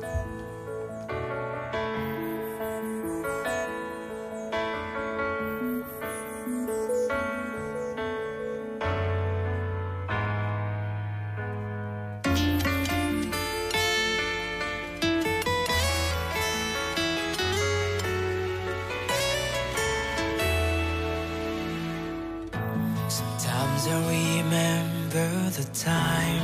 [25.73, 26.41] Time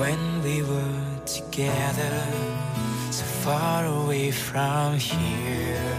[0.00, 2.26] when we were together,
[3.10, 5.96] so far away from here.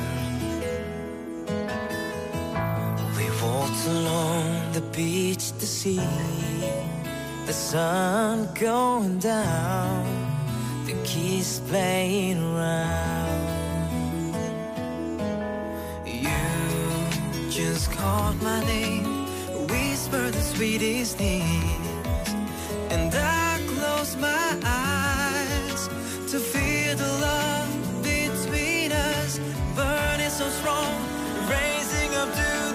[3.18, 6.02] We walked along the beach to see
[7.46, 10.06] the sun going down,
[10.86, 13.44] the kids playing around.
[16.06, 19.26] You just called my name,
[19.68, 21.83] whispered the sweetest things,
[22.94, 25.88] and I closed my eyes
[26.32, 29.40] to feel the love between us,
[29.76, 30.94] burning so strong,
[31.50, 32.73] raising up to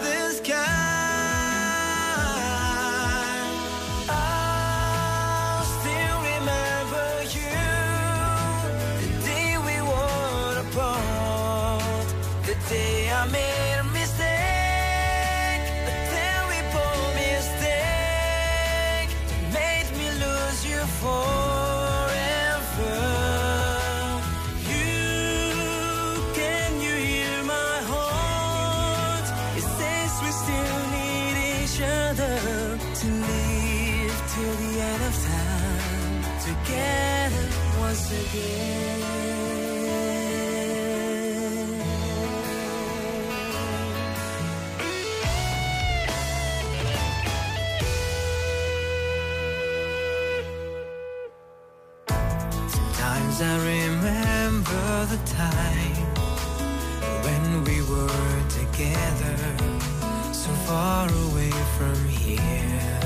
[60.68, 63.00] far away from here.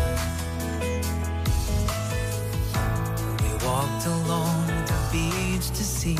[3.42, 6.18] We walked along the beach to see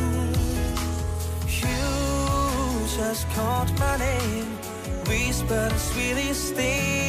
[1.63, 1.83] You
[2.95, 4.47] just called my name,
[5.09, 7.08] whispered the sweetest things,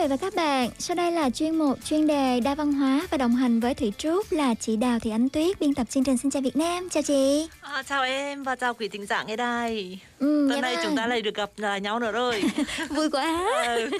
[0.00, 3.18] vị và các bạn, sau đây là chuyên mục chuyên đề đa văn hóa và
[3.18, 6.16] đồng hành với Thủy Trúc là chị Đào Thị Ánh Tuyết, biên tập chương trình
[6.16, 6.88] Xin chào Việt Nam.
[6.88, 7.48] Chào chị.
[7.60, 10.00] À, chào em và chào quý thính giả nghe đài.
[10.18, 10.76] Ừ, Tuần vâng.
[10.84, 11.50] chúng ta lại được gặp
[11.82, 12.42] nhau nữa rồi.
[12.88, 13.44] Vui quá.
[13.66, 13.90] Ừ.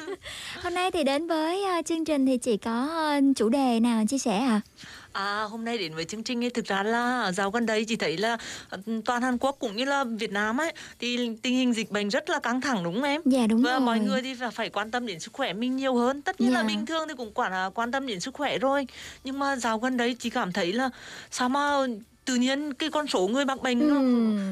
[0.63, 4.03] Hôm nay thì đến với ờ, chương trình thì chị có ờ, chủ đề nào
[4.09, 4.61] chia sẻ à?
[5.13, 7.97] À, hôm nay đến với chương trình ấy thực ra là dạo gần đây chị
[7.97, 8.37] thấy là
[8.71, 12.09] ừ, toàn Hàn Quốc cũng như là Việt Nam ấy thì tình hình dịch bệnh
[12.09, 13.21] rất là căng thẳng đúng không em?
[13.25, 13.81] Dạ đúng và rồi.
[13.81, 16.23] mọi người thì phải- quan tâm đến sức khỏe mình nhiều hơn.
[16.23, 16.67] Tất nhiên là Dạ.
[16.69, 18.87] bình thường thì cũng quản quan tâm đến sức khỏe rồi.
[19.25, 20.91] Nhưng mà dạo gần đây chị cảm thấy là
[21.31, 21.87] sao mà
[22.25, 23.95] tự nhiên cái con số người mắc bệnh nó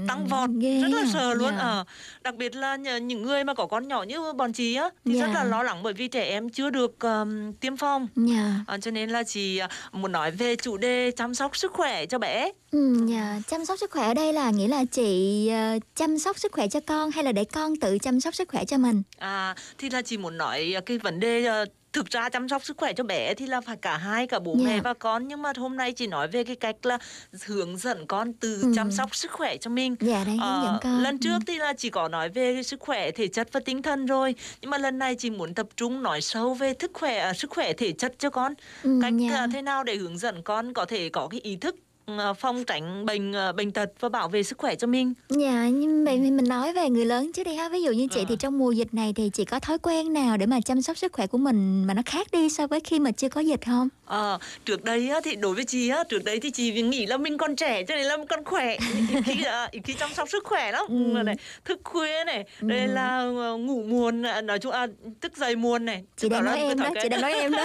[0.08, 1.10] tăng vọt ghê rất là à.
[1.12, 1.62] sợ luôn Dạ.
[1.62, 1.84] ờ
[2.22, 5.26] đặc biệt là những người mà có con nhỏ như bọn chị á thì Dạ.
[5.26, 8.54] rất là lo lắng bởi vì trẻ em chưa được um, tiêm phòng Dạ.
[8.66, 12.06] À, cho nên là chị à, muốn nói về chủ đề chăm sóc sức khỏe
[12.06, 13.40] cho bé Ừ, dạ.
[13.46, 16.68] Chăm sóc sức khỏe ở đây là nghĩa là chị ờ, chăm sóc sức khỏe
[16.68, 19.02] cho con hay là để con tự chăm sóc sức khỏe cho mình?
[19.18, 22.64] À, thì là chị muốn nói à, cái vấn đề à, thực ra chăm sóc
[22.64, 24.64] sức khỏe cho bé thì là phải cả hai cả bố Dạ.
[24.66, 26.98] mẹ và con nhưng mà hôm nay chị nói về cái cách là
[27.46, 28.72] hướng dẫn con từ Ừ.
[28.76, 29.96] chăm sóc sức khỏe cho mình.
[30.00, 31.02] Dạ, đấy, hướng dẫn con.
[31.02, 31.38] Lần trước Ừ.
[31.46, 34.70] thì là chị có nói về sức khỏe thể chất và tinh thần rồi nhưng
[34.70, 37.72] mà lần này chị muốn tập trung nói sâu về sức khỏe à, sức khỏe
[37.72, 38.54] thể chất cho con.
[38.82, 39.36] Ừ, cách dạ.
[39.36, 41.76] à, thế nào để hướng dẫn con có thể có cái ý thức
[42.16, 45.14] à, phòng tránh bệnh à, bệnh tật và bảo vệ sức khỏe cho mình.
[45.28, 47.68] Dạ, nhưng vậy mình nói về người lớn trước đi ha.
[47.68, 48.24] Ví dụ như chị Ờ.
[48.28, 50.98] thì trong mùa dịch này thì chị có thói quen nào để mà chăm sóc
[50.98, 53.60] sức khỏe của mình mà nó khác đi so với khi mà chưa có dịch
[53.66, 53.88] không?
[54.04, 57.16] Ờ, trước đây á, thì đối với chị á, trước đây thì chị nghĩ là
[57.16, 58.76] mình còn trẻ cho nên là mình còn khỏe
[59.24, 61.22] khi à, khi chăm sóc sức khỏe lắm Ừ.
[61.22, 61.34] này
[61.64, 62.68] thức khuya này Ừ.
[62.68, 64.86] đây là ờ, ngủ muộn à, nói chung à,
[65.20, 67.52] thức dậy muộn này Chị đang là nói em đó, quen- chị đang nói em
[67.52, 67.64] đó.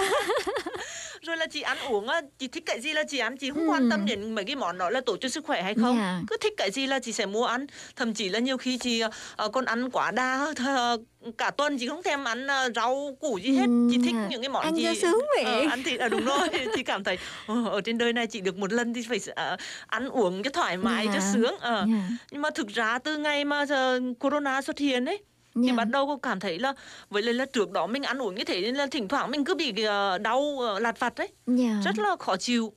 [1.24, 2.06] Rồi là chị ăn uống
[2.38, 3.68] chị thích cái gì là chị ăn chị không Ừ.
[3.70, 6.20] quan tâm đến mấy cái món đó là tốt cho sức khỏe hay không Dạ.
[6.28, 7.66] cứ thích cái gì là chị sẽ mua ăn
[7.96, 9.02] thậm chí là nhiều khi chị
[9.36, 10.98] ờ, còn ăn quá đa th-
[11.38, 14.26] cả tuần chị không thèm ăn ờ, rau củ gì hết Ừ, chị thích dạ.
[14.30, 15.20] những cái món Ăn cho sướng.
[15.44, 18.40] Ờ, ăn thịt à đúng rồi chị cảm thấy ờ, ở trên đời này chị
[18.40, 19.56] được một lần thì phải ờ,
[19.86, 21.12] ăn uống cho thoải mái Dạ.
[21.14, 21.86] cho sướng Ờ.
[21.92, 22.08] Dạ.
[22.30, 25.18] nhưng mà thực ra từ ngày mà giờ corona xuất hiện ấy
[25.54, 25.72] Dạ.
[25.72, 26.72] bắt đầu cô cảm thấy là
[27.10, 29.44] với lại là trước đó mình ăn uống như thế nên là thỉnh thoảng mình
[29.44, 31.80] cứ bị ờ, đau ờ, lạt vặt ấy Dạ.
[31.84, 32.72] rất là khó chịu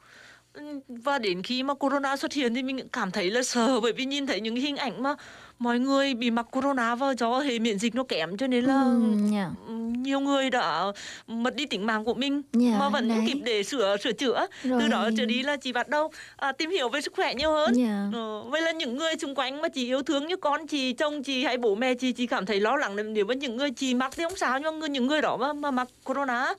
[0.88, 4.06] và đến khi mà corona xuất hiện thì mình cảm thấy là sợ bởi vì
[4.06, 5.16] nhìn thấy những hình ảnh mà
[5.60, 8.82] mọi người bị mắc corona và do hệ miễn dịch nó kém cho nên là
[8.82, 9.02] Ừ,
[9.34, 9.50] dạ.
[9.68, 10.84] ừ, nhiều người đã
[11.28, 13.18] mất đi tính mạng của mình Dạ, mà vẫn đấy.
[13.28, 14.82] kịp để sửa sửa chữa Rồi.
[14.82, 17.52] từ đó trở đi là chị bắt đầu à, tìm hiểu về sức khỏe nhiều
[17.52, 18.08] hơn Dạ.
[18.14, 21.24] Ờ, vậy là những người xung quanh mà chị yêu thương như con chị chồng
[21.24, 23.94] chị hay bố mẹ chị chị cảm thấy lo lắng nếu mà những người chị
[23.94, 26.54] mắc thì không sao nhưng mà những người đó mà, mà mắc corona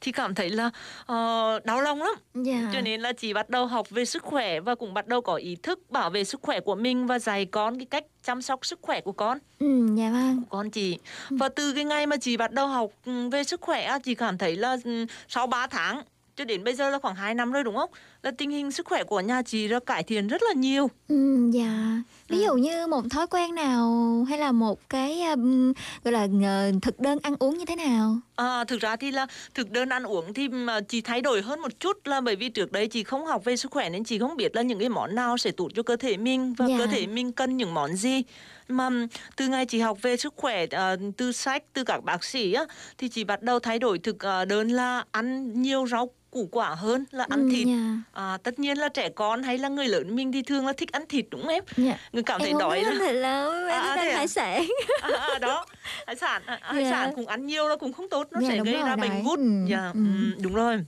[0.00, 0.70] thì cảm thấy là
[1.06, 2.14] ờ, đau lòng lắm.
[2.34, 2.70] Dạ.
[2.72, 5.34] cho nên là chị bắt đầu học về sức khỏe và cũng bắt đầu có
[5.34, 8.66] ý thức bảo vệ sức khỏe của mình và dạy con cái cách chăm sóc
[8.66, 9.38] sức khỏe của con.
[9.58, 10.42] Ừ, dạ vâng.
[10.50, 10.98] con chị.
[11.30, 14.38] Và từ cái ngày mà chị bắt đầu học ừ, về sức khỏe chị cảm
[14.38, 16.02] thấy là ừ, sau 3 tháng
[16.36, 17.90] cho đến bây giờ là khoảng 2 năm rồi đúng không
[18.22, 21.50] là tình hình sức khỏe của nhà chị đã cải thiện rất là nhiều Ừ,
[21.54, 22.02] dạ.
[22.28, 25.72] Ví dụ như một thói quen nào hay là một cái um,
[26.04, 28.16] gọi là ờ, thực đơn ăn uống như thế nào?
[28.36, 31.60] À, thực ra thì là thực đơn ăn uống thì mà chị thay đổi hơn
[31.60, 34.18] một chút là bởi vì trước đây chị không học về sức khỏe nên chị
[34.18, 36.78] không biết là những cái món nào sẽ tốt cho cơ thể mình và Dạ.
[36.78, 38.22] cơ thể mình cần những món gì
[38.68, 38.90] mà
[39.36, 42.64] từ ngày chị học về sức khỏe à, từ sách từ các bác sĩ á
[42.98, 46.74] thì chị bắt đầu thay đổi thực à, đơn là ăn nhiều rau củ quả
[46.74, 47.96] hơn là ăn Ừ, thịt dạ.
[48.12, 50.92] À, tất nhiên là trẻ con hay là người lớn mình thì thường là thích
[50.92, 51.98] ăn thịt đúng không em Dạ.
[52.12, 53.24] người cảm thấy đói là thịt em
[53.70, 54.16] À, thế ăn à?
[54.16, 54.66] hải sản.
[55.02, 55.66] à, à, đó
[56.06, 56.90] hải sản à, hải Dạ.
[56.90, 59.08] sản cũng ăn nhiều là cũng không tốt nó Dạ, sẽ gây rồi ra đấy.
[59.08, 60.00] bệnh gút Ừ, dạ ừ.
[60.00, 60.84] ừ, đúng rồi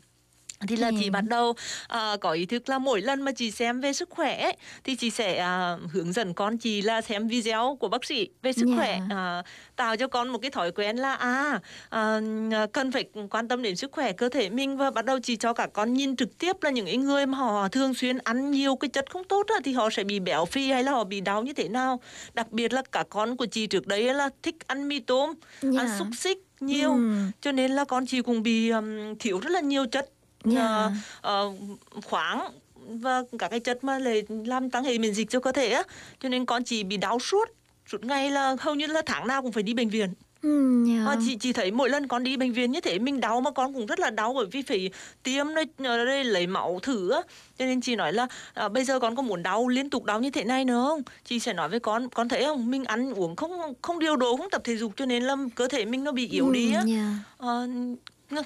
[0.68, 1.10] thì là chị Dạ.
[1.10, 1.54] bắt đầu
[1.88, 4.96] à, có ý thức là mỗi lần mà chị xem về sức khỏe ấy, thì
[4.96, 8.66] chị sẽ à, hướng dẫn con chị là xem video của bác sĩ về sức
[8.68, 8.76] Dạ.
[8.76, 9.42] khỏe à,
[9.76, 11.60] tạo cho con một cái thói quen là à,
[11.90, 12.20] à
[12.72, 15.52] cần phải quan tâm đến sức khỏe cơ thể mình và bắt đầu chị cho
[15.52, 18.76] cả con nhìn trực tiếp là những cái người mà họ thường xuyên ăn nhiều
[18.76, 21.20] cái chất không tốt á, thì họ sẽ bị béo phì hay là họ bị
[21.20, 22.00] đau như thế nào
[22.34, 25.32] đặc biệt là cả con của chị trước đấy là thích ăn mì tôm
[25.62, 25.80] Dạ.
[25.80, 27.14] ăn xúc xích nhiều Ừ.
[27.40, 30.08] cho nên là con chị cũng bị um, thiếu rất là nhiều chất
[30.45, 30.61] Dạ.
[30.66, 30.90] ờ,
[31.20, 31.53] ờ,
[32.05, 32.51] khoáng
[32.86, 35.82] và các cái chất mà lại làm tăng hệ miễn dịch cho cơ thể á
[36.22, 37.45] cho nên con chị bị đau suốt
[37.86, 40.09] suốt ngày là hầu như là tháng nào cũng phải đi bệnh viện
[40.43, 41.05] Ừ, dạ.
[41.07, 43.51] Ờ, chị chị thấy mỗi lần con đi bệnh viện như thế mình đau mà
[43.51, 44.90] con cũng rất là đau bởi vì phải
[45.22, 45.47] tiêm
[45.78, 47.20] ở đây lấy máu thử á
[47.59, 50.20] cho nên chị nói là à, bây giờ con có muốn đau liên tục đau
[50.20, 53.14] như thế này nữa không chị sẽ nói với con con thấy không mình ăn
[53.14, 56.05] uống không không điều độ không tập thể dục cho nên là cơ thể mình
[56.05, 57.14] nó bị yếu Ừ, đi á dạ.
[57.38, 57.66] Ờ,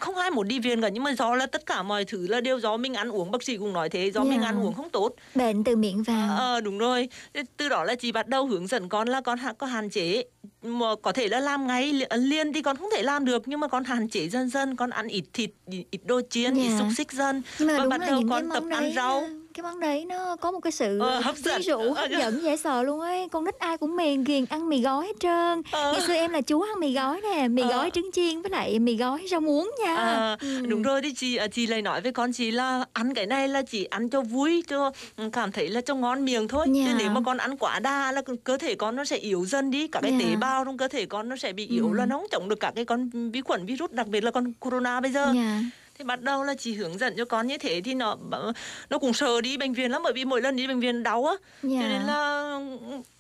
[0.01, 2.41] không ai muốn đi viện cả nhưng mà do là tất cả mọi thứ là
[2.41, 4.47] đều do mình ăn uống bác sĩ cũng nói thế do mình Dạ.
[4.47, 6.37] ăn uống không tốt Bệnh từ miệng vào.
[6.39, 7.09] Ờ đúng rồi
[7.57, 10.25] từ đó là chị bắt đầu hướng dẫn con là con có hạn chế
[10.63, 13.61] mà có thể là làm ngay li- liền thì con không thể làm được nhưng
[13.61, 15.51] mà con hạn chế dần dần con ăn ít thịt
[15.91, 16.79] ít đồ chiên ít Dạ.
[16.79, 19.27] xúc xích dần Nhưng mà và bắt đầu con tập ăn rau ờ,
[19.57, 21.63] cái món đấy nó có một cái sự Ờ, hấp dẫn.
[21.63, 22.19] rũ Ờ, hấp dạ.
[22.19, 25.13] dẫn dễ sợ luôn ấy con nít ai cũng miền ghiền ăn mì gói hết
[25.21, 25.93] trơn Ờ.
[25.93, 27.69] ngày xưa em là chú ăn mì gói nè mì Ờ.
[27.69, 30.67] gói trứng chiên với lại mì gói rau muống nha À, Ừ.
[30.69, 33.49] đúng rồi thì chị à, chị lại nói với con chị là ăn cái này
[33.49, 34.91] là chỉ ăn cho vui cho
[35.33, 36.85] cảm thấy là cho ngon miệng thôi Dạ.
[36.87, 39.71] chứ nếu mà con ăn quá đa là cơ- thể con nó sẽ yếu dần
[39.71, 40.19] đi các cái Dạ.
[40.21, 41.95] tế bào trong cơ thể con nó sẽ bị yếu Ừ.
[41.97, 44.53] là nó không chống được các cái con vi khuẩn virus đặc biệt là con
[44.61, 45.61] corona bây giờ Dạ.
[45.99, 48.17] Thì bắt đầu là chị hướng dẫn cho con như thế thì nó
[48.91, 51.25] nó cũng sợ đi bệnh viện lắm bởi vì mỗi lần đi bệnh viện đau
[51.27, 51.79] á Dạ.
[51.83, 52.59] cho nên là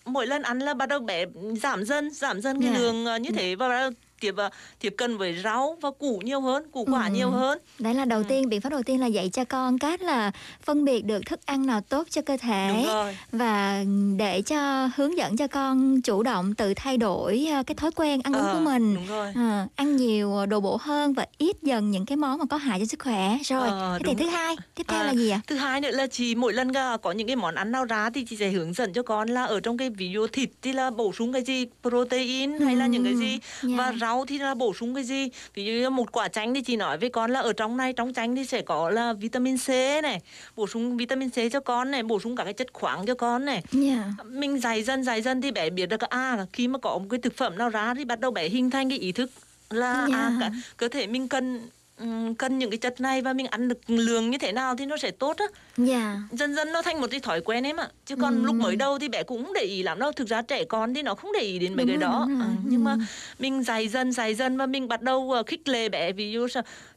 [0.05, 1.24] mỗi lần ăn là bắt đầu bé
[1.62, 2.79] giảm dần giảm dần cái Dạ.
[2.79, 4.50] lượng ờ, như thế và tiếp ờ,
[4.80, 7.12] tiếp cận với rau và củ nhiều hơn củ quả Ừ.
[7.12, 7.58] nhiều hơn.
[7.78, 10.30] Đấy là đầu tiên biện pháp đầu tiên là dạy cho con cách là
[10.62, 12.84] phân biệt được thức ăn nào tốt cho cơ thể.
[13.32, 13.84] Và
[14.16, 18.20] để cho hướng dẫn cho con chủ động tự thay đổi ờ, cái thói quen
[18.24, 18.94] ăn uống Ờ, của mình.
[18.94, 19.32] đúng rồi.
[19.34, 22.78] Ờ, ăn nhiều đồ bổ hơn và ít dần những cái món mà có hại
[22.80, 23.38] cho sức khỏe.
[23.44, 25.40] Rồi Ờ, cái thứ hai tiếp theo À, là gì ạ?
[25.46, 28.10] Thứ hai nữa là chị mỗi lần à, có những cái món ăn nào ra
[28.10, 30.72] thì chị sẽ hướng dẫn cho con là ở trong cái ví dụ thịt thì
[30.72, 33.38] là bổ sung cái gì protein hay là những cái gì.
[33.62, 33.76] Dạ.
[33.78, 36.61] và rau thì là bổ sung cái gì ví dụ như một quả chanh thì
[36.62, 39.57] chị nói với con là ở trong này trong chanh thì sẽ có là vitamin
[39.59, 39.68] C
[40.02, 40.20] này
[40.57, 43.44] bổ sung vitamin C cho con này bổ sung các cái chất khoáng cho con
[43.44, 44.04] này Dạ.
[44.24, 47.20] mình dày dần dày dần thì bé biết được à khi mà có một cái
[47.22, 49.30] thực phẩm nào ra thì bắt đầu bé hình thành cái ý thức
[49.70, 50.16] là Dạ.
[50.16, 53.68] à, cả, cơ thể mình cần ừm, cần những cái chất này và mình ăn
[53.68, 55.44] được lượng như thế nào thì nó sẽ tốt á
[55.76, 58.42] dạ dần dần nó thành một cái thói quen em ạ chứ còn Ừ.
[58.47, 61.03] lúc mới đầu thì bé cũng để ý lắm đâu thực ra trẻ con thì
[61.03, 62.49] nó không để ý đến mấy Đúng cái rồi, đó đúng rồi.
[62.49, 62.99] Ờ, nhưng mà Ừ.
[63.38, 66.47] mình dày dần dày dần và mình bắt đầu ờ, khích lệ bé ví dụ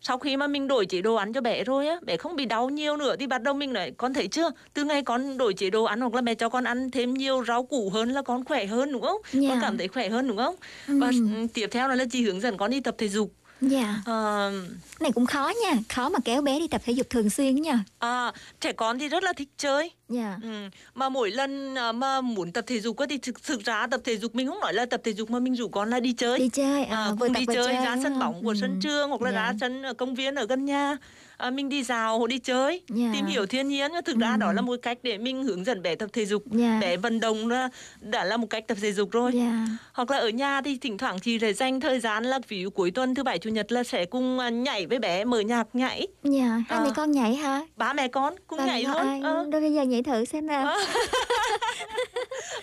[0.02, 2.46] sau, khi mà mình đổi chế độ ăn cho bé rồi á bé không bị
[2.46, 5.54] đau nhiều nữa thì bắt đầu mình nói con thấy chưa từ ngày con đổi
[5.54, 8.22] chế độ ăn hoặc là mẹ cho con ăn thêm nhiều rau củ hơn là
[8.22, 9.50] con khỏe hơn đúng không Dạ.
[9.50, 10.56] con cảm thấy khỏe hơn đúng không
[10.88, 10.94] Ừ.
[11.00, 11.12] và
[11.54, 13.32] tiếp theo là chị hướng dẫn con đi tập thể dục
[13.62, 17.08] dạ Ờ, Cái này cũng khó nha khó mà kéo bé đi tập thể dục
[17.10, 18.32] thường xuyên nha à,
[18.62, 20.50] trẻ con thì rất là thích chơi dạ Ừ.
[20.96, 24.18] Mà mỗi lần à, mà muốn tập thể dục thì thực, thực ra tập thể
[24.18, 26.40] dục mình không nói là tập thể dục mà mình rủ con là đi chơi.
[26.40, 28.56] đi chơi à, À, cùng đi vừa chơi, ra sân bóng của Ừ.
[28.62, 29.38] sân trường hoặc là Dạ.
[29.46, 30.98] ra sân ở công viên ở gần nhà.
[31.40, 33.10] À, mình đi dạo đi chơi Dạ.
[33.14, 34.38] tìm hiểu thiên nhiên thực ra Ừ.
[34.40, 36.44] đó là một cách để mình hướng dẫn bé tập thể dục.
[36.52, 36.78] Dạ.
[36.82, 37.70] bé vận động là
[38.02, 39.32] đã là một cách tập thể dục rồi.
[39.34, 39.66] Dạ.
[39.94, 42.70] Hoặc là ở nhà thì thỉnh thoảng chị sẽ dành thời gian là ví dụ
[42.70, 45.68] cuối tuần thứ bảy chủ nhật là sẽ cùng à, nhảy với bé mở nhạc
[45.74, 46.08] nhảy.
[46.24, 46.84] Dạ hai À.
[46.84, 47.62] mẹ con nhảy hả?
[47.76, 49.46] Ba mẹ con cùng Và nhảy luôn Ờ.
[49.52, 50.76] Đôi bây giờ nhảy thử xem nào.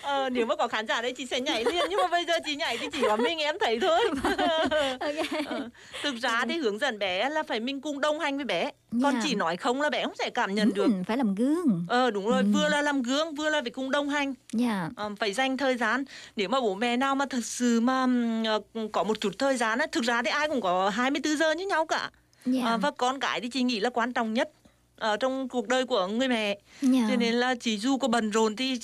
[0.01, 1.85] Ờ, nếu mà có khán giả đây chị sẽ nhảy liền.
[1.89, 3.99] Nhưng mà bây giờ chị nhảy thì chỉ có mình em thấy thôi.
[4.99, 5.15] Ok.
[5.45, 5.69] Ờ,
[6.03, 8.66] thực ra thì hướng dẫn bé là phải mình cùng đồng hành với bé
[9.03, 9.19] còn Dạ.
[9.23, 10.83] chỉ nói không là bé không sẽ cảm nhận được.
[10.85, 11.85] Ừ, phải làm gương.
[11.89, 12.47] Ờ đúng rồi Ừ.
[12.53, 14.33] vừa là làm gương vừa là phải cùng đồng hành.
[14.53, 14.89] Dạ.
[14.95, 16.03] Ờ, phải dành thời gian.
[16.35, 18.07] Nếu mà bố mẹ nào mà thật sự mà
[18.45, 21.51] ờ, có một chút thời gian á thực ra thì ai cũng có 24 giờ
[21.51, 22.09] như nhau cả.
[22.45, 22.65] Dạ.
[22.65, 24.49] Ờ, và con cái thì chị nghĩ là quan trọng nhất
[24.97, 26.57] ở trong cuộc đời của người mẹ.
[26.81, 27.07] Dạ.
[27.09, 28.79] Cho nên là chị dù có bận rộn thì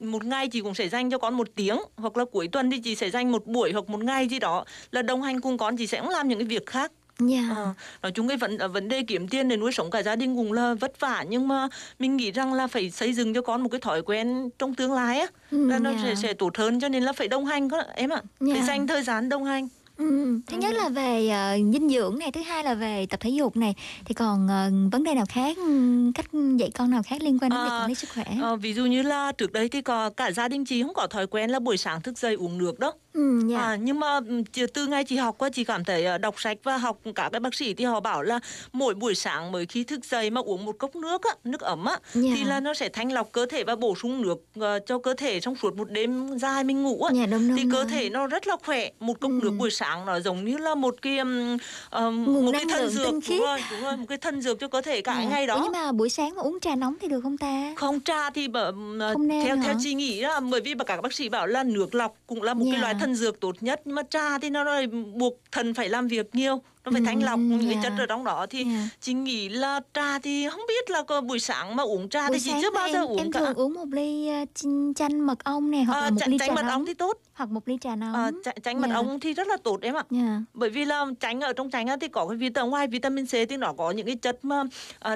[0.00, 2.78] một ngày chị cũng sẽ dành cho con một tiếng hoặc là cuối tuần thì
[2.78, 5.76] chị sẽ dành một buổi hoặc một ngày gì đó là đồng hành cùng con
[5.76, 8.68] chị sẽ không làm những cái việc khác dạ Ờ, nói chung cái vấn ờ,
[8.68, 11.48] vấn đề kiếm tiền để nuôi sống cả gia đình cũng là vất vả nhưng
[11.48, 14.74] mà mình nghĩ rằng là phải xây dựng cho con một cái thói quen trong
[14.74, 15.98] tương lai á Ừ, là nó dạ.
[16.02, 18.62] sẽ sẽ tốt hơn cho nên là phải đồng hành có em ạ phải Dạ.
[18.66, 22.42] dành thời gian đồng hành Ừ, thứ nhất là về ờ, dinh dưỡng này, thứ
[22.42, 26.10] hai là về tập thể dục này, thì còn ờ, vấn đề nào khác, ừ,
[26.14, 28.24] cách dạy con nào khác liên quan đến việc À, quản lý sức khỏe?
[28.42, 31.06] Ờ, ví dụ như là trước đây thì có cả gia đình chị không có
[31.06, 33.60] thói quen là buổi sáng thức dậy uống nước đâu Ừ, dạ.
[33.60, 34.20] À, nhưng mà
[34.52, 37.28] chỉ- từ ngày chị học qua chị cảm thấy ờ, đọc sách và học cả
[37.32, 38.38] các bác sĩ thì họ bảo là
[38.72, 41.84] mỗi buổi sáng mới khi thức dậy mà uống một cốc nước á, nước ấm
[41.84, 42.30] á Dạ.
[42.34, 45.14] thì là nó sẽ thanh lọc cơ thể và bổ sung nước ờ, cho cơ
[45.14, 47.12] thể trong suốt một đêm dài mình ngủ á.
[47.14, 47.90] Dạ, đúng, đúng, thì cơ đúng.
[47.90, 48.88] thể nó rất là khỏe.
[49.00, 49.38] Một cốc Ừ.
[49.42, 51.56] nước buổi sáng nó giống như là một cái ừm,
[52.24, 54.68] Nguồn một cái thân dược tinh đúng rồi, đúng rồi, một cái thân dược cho
[54.68, 55.28] cơ thể cả Dạ.
[55.30, 55.54] ngày đó.
[55.54, 57.72] Ủa, nhưng mà buổi sáng mà uống trà nóng thì được không ta?
[57.76, 59.62] không trà thì bở, Không theo hả?
[59.64, 62.42] theo chị nghĩ là bởi vì mà các bác sĩ bảo là nước lọc cũng
[62.42, 62.72] là một Dạ.
[62.72, 65.88] cái loại thần dược tốt nhất nhưng mà trà thì nó lại buộc thần phải
[65.88, 67.68] làm việc nhiều nó phải Ừ, thanh lọc những dạ.
[67.72, 68.88] cái chất ở trong đó thì Dạ.
[69.00, 72.38] chị nghĩ là trà thì không biết là có buổi sáng mà uống trà buổi
[72.38, 74.94] thì chị chưa bao giờ em, uống em cả thường uống một ly ờ, chinh-
[74.94, 76.94] chanh mật ong này hoặc À, là một chanh- ly chanh trà mật ong thì
[76.94, 78.14] tốt hoặc một ly trà nóng.
[78.14, 78.94] à, chanh, chanh mật Dạ.
[78.94, 80.40] ong thì rất là tốt em ạ Dạ.
[80.54, 83.56] bởi vì là tránh ở trong á thì có cái vitamin ngoài vitamin C thì
[83.58, 84.64] nó có những cái chất mà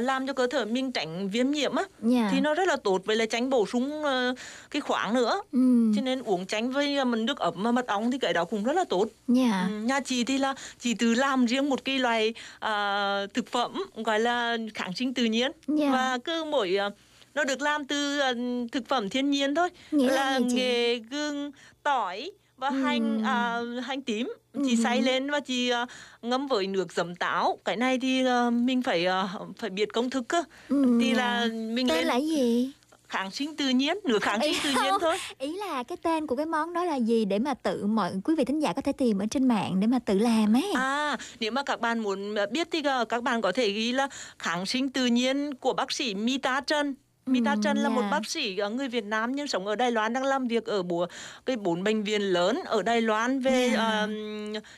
[0.00, 2.28] làm cho cơ thể mình tránh viêm nhiễm á Dạ.
[2.32, 4.34] thì nó rất là tốt với lại tránh bổ sung ờ,
[4.70, 5.92] cái khoáng nữa Ừ.
[5.96, 8.44] cho nên uống tránh với ờ, mình nước ấm mà mật ong thì cái đó
[8.44, 9.06] cũng rất là tốt.
[9.28, 9.34] Ừ,
[9.82, 14.20] nhà chị thì là chị tự làm riêng một cái loài à, thực phẩm gọi
[14.20, 15.90] là kháng sinh tự nhiên Dạ.
[15.92, 16.90] và cứ mỗi à,
[17.34, 18.32] nó được làm từ à,
[18.72, 21.50] thực phẩm thiên nhiên thôi Nghĩa là nghệ gừng
[21.82, 22.74] tỏi và Ừ.
[22.82, 24.82] hành à, hành tím chị Ừ.
[24.84, 25.86] xay lên và chị à,
[26.22, 29.28] ngâm với nước giấm táo cái này thì à, mình phải à,
[29.58, 31.16] phải biết công thức cơ Ừ, thì dạ.
[31.16, 32.72] là mình Tên lên là gì?
[33.08, 36.36] Kháng sinh tự nhiên nước kháng sinh tự nhiên thôi Ý là cái tên của
[36.36, 38.92] cái món đó là gì để mà tự mọi quý vị thính giả có thể
[38.92, 40.72] tìm ở trên mạng để mà tự làm ấy.
[40.76, 44.08] À, nếu mà các bạn muốn biết thì ờ, các bạn có thể ghi là
[44.38, 46.94] kháng sinh tự nhiên của bác sĩ Mita Trân.
[47.26, 48.08] Mita Ừ, Trần là một dạ.
[48.10, 51.08] bác sĩ người Việt Nam nhưng sống ở Đài Loan đang làm việc ở bốn
[51.46, 53.78] cái bốn bệnh viện lớn ở Đài Loan về Dạ.
[53.80, 54.08] ờ,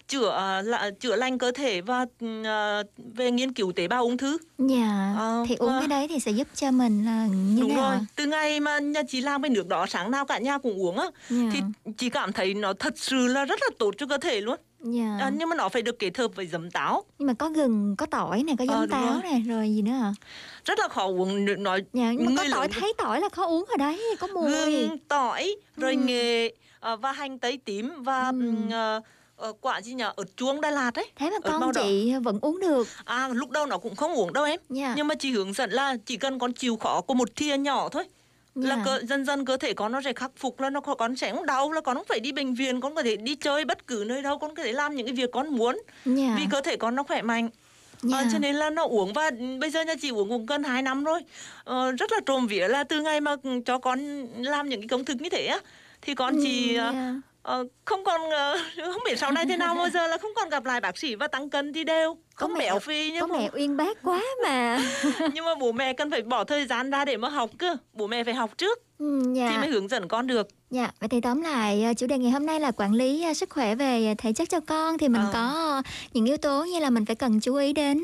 [0.08, 2.06] chữa là, chữa lành cơ thể và
[2.44, 2.82] ờ,
[3.14, 4.38] về nghiên cứu tế bào ung thư.
[4.58, 7.74] Dạ, Ờ, thì uống và- cái đấy thì sẽ giúp cho mình là như Đúng
[7.76, 8.00] nào rồi, ạ?
[8.16, 10.98] từ ngày mà nhà chị làm cái nước đó sáng nào cả nhà cũng uống
[10.98, 11.36] á Dạ.
[11.52, 11.60] thì
[11.96, 14.56] chị cảm thấy nó thật sự là rất là tốt cho cơ thể luôn.
[14.80, 15.16] Dạ.
[15.20, 17.04] À, nhưng mà nó phải được kết hợp với giấm táo.
[17.18, 19.82] Nhưng mà có gừng, có tỏi này, có Ờ, giấm đúng táo này, rồi gì
[19.82, 20.12] nữa ạ?
[20.64, 23.64] Rất là khó uống nói Dạ, nhưng mà có tỏi thấy tỏi là khó uống
[23.68, 24.50] rồi đấy, có mùi.
[24.50, 25.98] gừng, tỏi, rồi Ừ.
[25.98, 29.00] nghệ ờ, và hành tây tím và ừm, ờ,
[29.36, 30.04] ờ, quả gì nhỉ?
[30.16, 31.06] Ớt chuông Đà Lạt ấy.
[31.16, 31.82] Thế mà con đỏ.
[31.82, 32.88] chị vẫn uống được.
[33.04, 34.60] À lúc đầu nó cũng không uống đâu em.
[34.68, 34.94] Dạ.
[34.96, 37.88] Nhưng mà chị hướng dẫn là chỉ cần con chịu khó của một thìa nhỏ
[37.88, 38.04] thôi.
[38.62, 38.82] Là Dạ.
[38.84, 41.32] cơ, dần dần cơ thể con nó sẽ khắc phục là nó có- con sẽ
[41.34, 43.86] không đau là con không phải đi bệnh viện con có thể đi chơi bất
[43.86, 46.34] cứ nơi đâu con có thể làm những cái việc con muốn Dạ.
[46.38, 47.48] vì cơ thể con nó khỏe mạnh
[48.02, 48.18] Dạ.
[48.18, 49.30] Ờ, cho nên là nó uống và
[49.60, 51.20] bây giờ nhà chị uống cũng gần 2 năm rồi
[51.64, 55.04] ờ, rất là trộm vía là từ ngày mà cho con làm những cái công
[55.04, 55.58] thức như thế á
[56.02, 56.78] thì con Ừ, chỉ
[57.42, 58.58] ờ, không còn ờ,
[58.92, 61.14] không biết sau này thế nào bao giờ là không còn gặp lại bác sĩ
[61.14, 63.98] và tăng cân thì đều không mẹ- béo phì nhưng Có mà, mẹ uyên bác
[64.02, 64.78] quá mà.
[65.34, 68.06] nhưng mà bố mẹ cần phải bỏ thời gian ra để mà học cơ bố
[68.06, 69.48] mẹ phải học trước Ừ, dạ.
[69.50, 72.30] thì mới hướng dẫn con được Dạ, vậy thì tóm lại ờ, chủ đề ngày
[72.30, 75.22] hôm nay là quản lý ờ, sức khỏe về thể chất cho con thì mình
[75.22, 75.30] Ờ.
[75.32, 78.02] có những yếu tố như là mình phải cần chú ý đến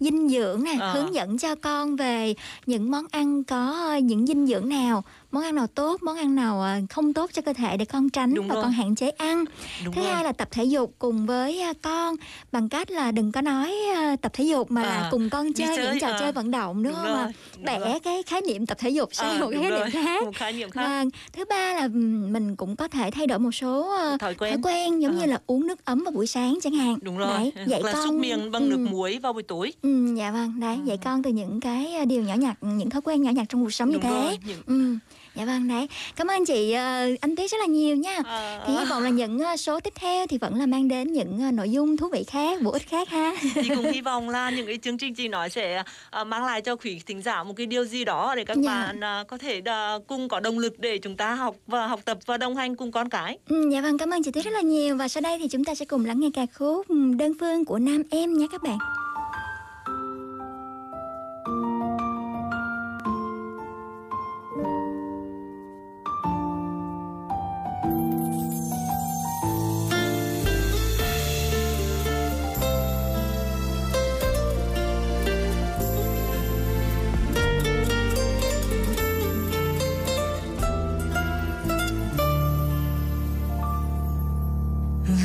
[0.00, 0.92] dinh dưỡng nè, Ờ.
[0.92, 2.34] hướng dẫn cho con về
[2.66, 6.64] những món ăn có những dinh dưỡng nào, món ăn nào tốt, món ăn nào
[6.90, 8.64] không tốt cho cơ thể để con tránh Đúng và rồi.
[8.64, 9.44] con hạn chế ăn.
[9.84, 10.12] Đúng Thứ rồi.
[10.14, 12.16] hai là tập thể dục cùng với con
[12.52, 13.74] bằng cách là đừng có nói
[14.22, 16.16] tập thể dục mà là Ờ, cùng con đi chơi, những chơi, trò ờ.
[16.20, 17.32] chơi vận động đúng, Đúng không ạ?
[17.64, 18.00] Bẻ rồi.
[18.00, 20.22] cái khái niệm tập thể dục sang Ờ, một khái niệm khác.
[20.22, 21.10] một khái niệm khác Vâng.
[21.32, 25.02] Thứ ba là mình cũng có thể thay đổi một số ờ, Thói quen.
[25.02, 25.20] giống Ờ.
[25.20, 26.98] như là uống nước ấm vào buổi sáng chẳng hạn.
[27.02, 29.72] đúng rồi Đấy, dạy là con xúc miệng bằng nước ừm, muối vào buổi tối
[29.82, 33.02] ừm, dạ vâng, đấy, dạy con từ những cái ờ, điều nhỏ nhặt, những thói
[33.02, 34.24] quen nhỏ nhặt trong cuộc sống Đúng như thế.
[34.24, 34.98] rồi, những- Ừm,
[35.34, 35.86] Dạ vâng đấy.
[36.16, 38.18] Cảm ơn chị ờ, anh Tuyết rất là nhiều nha.
[38.24, 38.64] Ờ.
[38.66, 41.40] Thì hy vọng là những ờ, số tiếp theo thì vẫn là mang đến những
[41.40, 43.34] ờ, nội dung thú vị khác, bổ ích khác ha.
[43.54, 46.60] chị cũng hy vọng là những cái chương trình chị nói sẽ à, mang lại
[46.62, 48.70] cho quý thính giả một cái điều gì đó để các Dạ.
[48.70, 52.00] bạn à, có thể à, cùng có động lực để chúng ta học và học
[52.04, 54.50] tập và đồng hành cùng con cái Ừ, dạ vâng, cảm ơn chị Tuyết rất
[54.54, 56.86] là nhiều và sau đây thì chúng ta sẽ cùng lắng nghe ca khúc
[57.18, 58.78] đơn phương của nam em nha các bạn.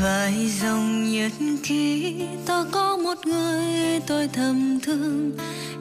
[0.02, 1.32] Vài dòng nhật
[1.64, 2.16] ký,
[2.46, 5.32] ta có một người tôi thầm thương.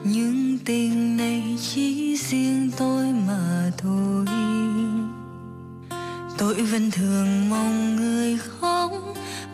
[0.03, 1.43] Nhưng tình này
[1.73, 4.25] chỉ riêng tôi mà thôi.
[6.37, 8.91] Tôi vẫn thường mong người khóc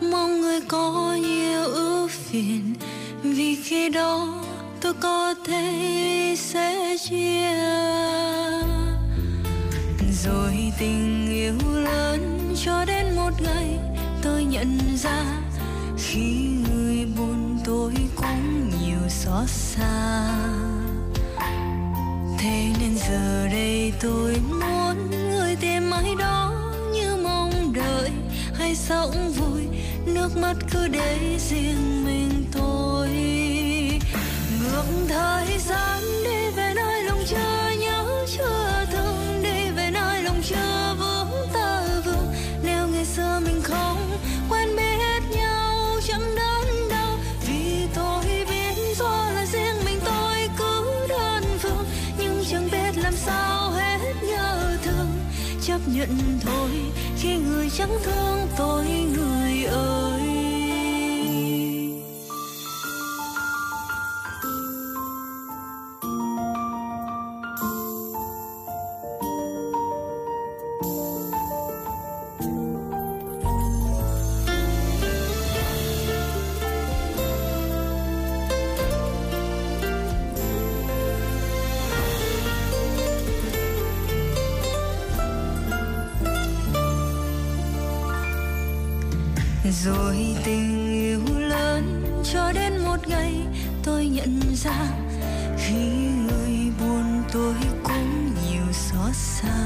[0.00, 2.74] mong người có nhiều ưu phiền.
[3.22, 4.44] Vì khi đó
[4.80, 7.52] tôi có thể sẽ chia.
[10.24, 13.91] Rồi tình yêu lớn cho đến một ngày
[14.22, 15.24] tôi nhận ra,
[15.98, 20.24] khi người buồn tôi cũng nhiều xót xa.
[22.38, 26.52] Thế nên giờ đây tôi muốn người tìm ai đó
[26.92, 28.10] như mong đợi,
[28.54, 29.62] hay sống vui,
[30.06, 33.08] nước mắt cứ để riêng mình tôi.
[34.62, 39.11] Ngược thời gian đi về nơi lòng chưa nhớ chưa thương
[56.06, 56.70] chuyện thôi.
[57.18, 59.41] Khi người chẳng thương tôi người
[89.84, 92.02] rồi tình yêu lớn
[92.32, 93.34] cho đến một ngày
[93.84, 94.76] tôi nhận ra,
[95.58, 95.84] khi
[96.26, 99.58] người buồn tôi cũng nhiều xót xa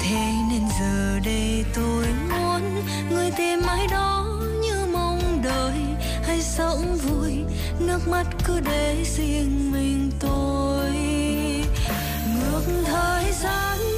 [0.00, 4.26] thế nên giờ đây tôi muốn người tìm ai đó
[4.62, 5.78] như mong đợi,
[6.22, 7.32] hay sống vui,
[7.78, 10.90] nước mắt cứ để riêng mình tôi
[12.34, 13.95] Ngược thời gian.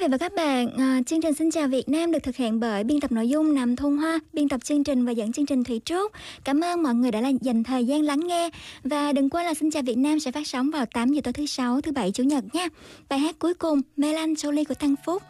[0.00, 2.84] Vị và các bạn, à, chương trình Xin chào Việt Nam được thực hiện bởi
[2.84, 5.64] biên tập nội dung Nam Thôn Hoa, biên tập chương trình và dẫn chương trình
[5.64, 6.12] Thủy Trúc.
[6.44, 8.50] Cảm ơn mọi người đã là dành thời gian lắng nghe
[8.84, 11.32] và đừng quên là Xin chào Việt Nam sẽ phát sóng vào 8 giờ tối
[11.32, 12.68] thứ sáu, thứ bảy, chủ nhật nha.
[13.08, 15.22] Bài hát cuối cùng Melancholy của Tăng Phúc.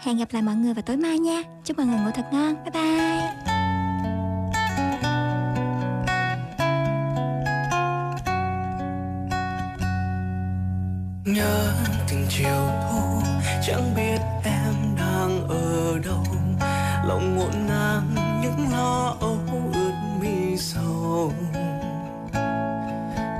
[0.00, 1.42] Hẹn gặp lại mọi người vào tối mai nha.
[1.64, 2.54] Chúc mọi người ngủ thật ngon.
[2.54, 3.60] Bye bye.
[11.24, 11.74] nhớ
[12.10, 13.19] từng chiều thu
[13.62, 16.24] chẳng biết em đang ở đâu.
[17.04, 19.38] Lòng ngổn ngang những lo âu
[19.74, 21.32] ướt mi sầu.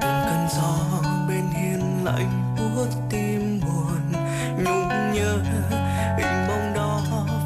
[0.01, 0.77] Từng cơn gió
[1.29, 4.13] bên hiên lạnh buốt tim buồn.
[4.65, 5.39] Nhung nhớ
[6.19, 7.01] hình bóng đó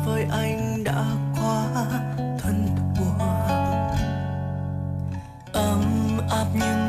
[0.07, 1.05] với anh đã
[1.41, 1.67] quá
[2.43, 3.27] thân thuộc
[5.53, 5.83] ấm
[6.31, 6.84] áp những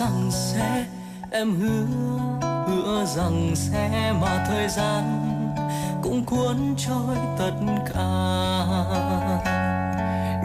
[0.00, 0.84] rằng sẽ
[1.30, 1.86] em hứa
[2.66, 5.02] hứa rằng sẽ mà thời gian
[6.02, 7.52] cũng cuốn trôi tất
[7.94, 8.08] cả.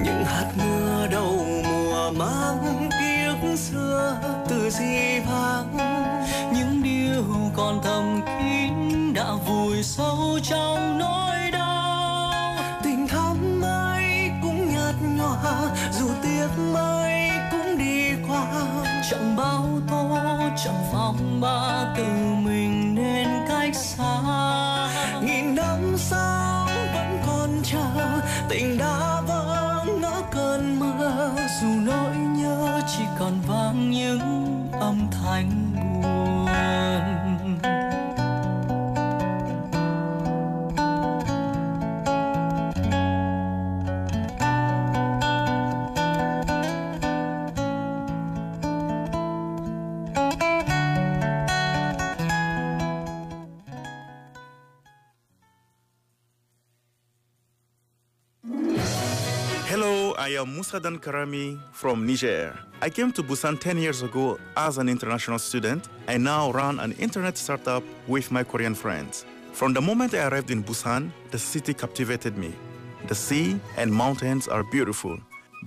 [0.04, 4.18] Những hạt mưa đầu mùa mang tiếng xưa
[4.50, 5.78] từ di vang,
[6.54, 7.24] những điều
[7.56, 11.01] còn thầm kín đã vùi sâu trong
[20.58, 22.04] chẳng phong ba từ
[22.44, 24.22] mình nên cách xa.
[25.22, 31.32] Nghìn năm sau vẫn còn chờ, tình đã vỡ ngỡ cơn mơ
[31.62, 34.31] dù nỗi nhớ chỉ còn vang những
[60.22, 62.56] I am Musadan Karami from Niger.
[62.80, 66.92] I came to Busan 10 years ago as an international student and now run an
[67.00, 69.26] internet startup with my Korean friends.
[69.52, 72.54] From the moment I arrived in Busan, the city captivated me.
[73.08, 75.18] The sea and mountains are beautiful.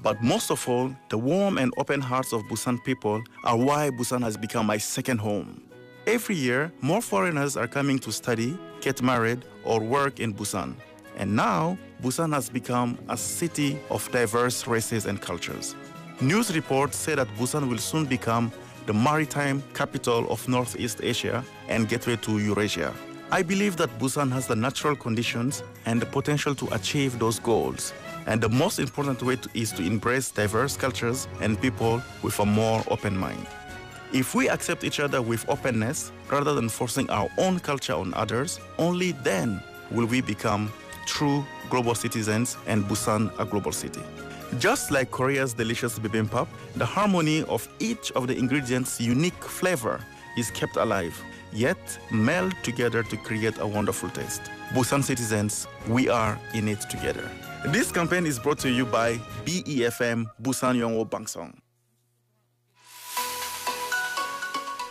[0.05, 4.23] But most of all, the warm and open hearts of Busan people are why Busan
[4.23, 5.63] has become my second home.
[6.07, 10.77] Every year, more foreigners are coming to study, get married, or work in Busan.
[11.17, 15.75] And now, Busan has become a city of diverse races and cultures.
[16.21, 18.53] News reports say that Busan will soon become
[18.87, 22.93] the maritime capital of Northeast Asia and gateway to Eurasia.
[23.31, 27.93] I believe that Busan has the natural conditions and the potential to achieve those goals.
[28.27, 32.47] And the most important way to, is to embrace diverse cultures and people with a
[32.47, 33.47] more open mind.
[34.12, 38.61] If we accept each other with openness rather than forcing our own culture on others,
[38.79, 39.61] only then
[39.91, 40.73] will we become
[41.06, 44.02] true global citizens and Busan a global city.
[44.58, 50.00] Just like Korea's delicious bibimbap, the harmony of each of the ingredients' unique flavor
[50.38, 51.14] is kept alive,
[51.54, 51.78] yet
[52.12, 54.41] meld together to create a wonderful taste.
[54.74, 57.30] Busan citizens, we are in it together.
[57.68, 61.54] This campaign is brought to you by BEFM Busan Yongwo Bangsong.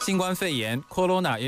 [0.00, 1.38] 新冠肺炎 （Corona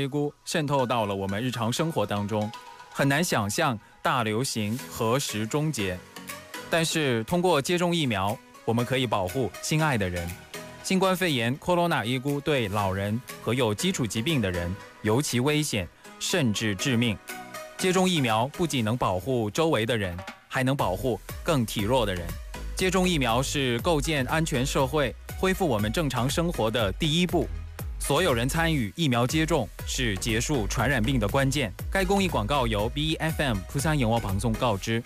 [0.45, 2.51] 渗透到了我们日常生活当中，
[2.91, 5.98] 很难想象 大流行何时终结。
[6.70, 10.30] 但是通过接种疫苗，我们可以保护心爱的人。
[10.84, 15.88] 新冠肺炎 （Corona 对老人和有基础疾病的人尤其危险，
[16.20, 17.18] 甚至致命。
[17.76, 22.24] 接种疫苗不仅能保护周围的人，还能保护更体弱的人。
[22.76, 27.48] 接种疫苗是构建安全社会、恢复我们正常生活的第一步。
[28.05, 31.71] 所有人参与疫苗接种是结束传染病的关键。
[31.91, 35.03] 该公益广告由 BFM 釜山영어방송告知。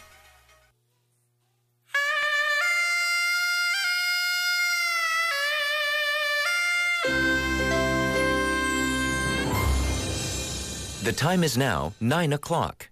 [11.06, 12.90] The time is now 9 o'clock.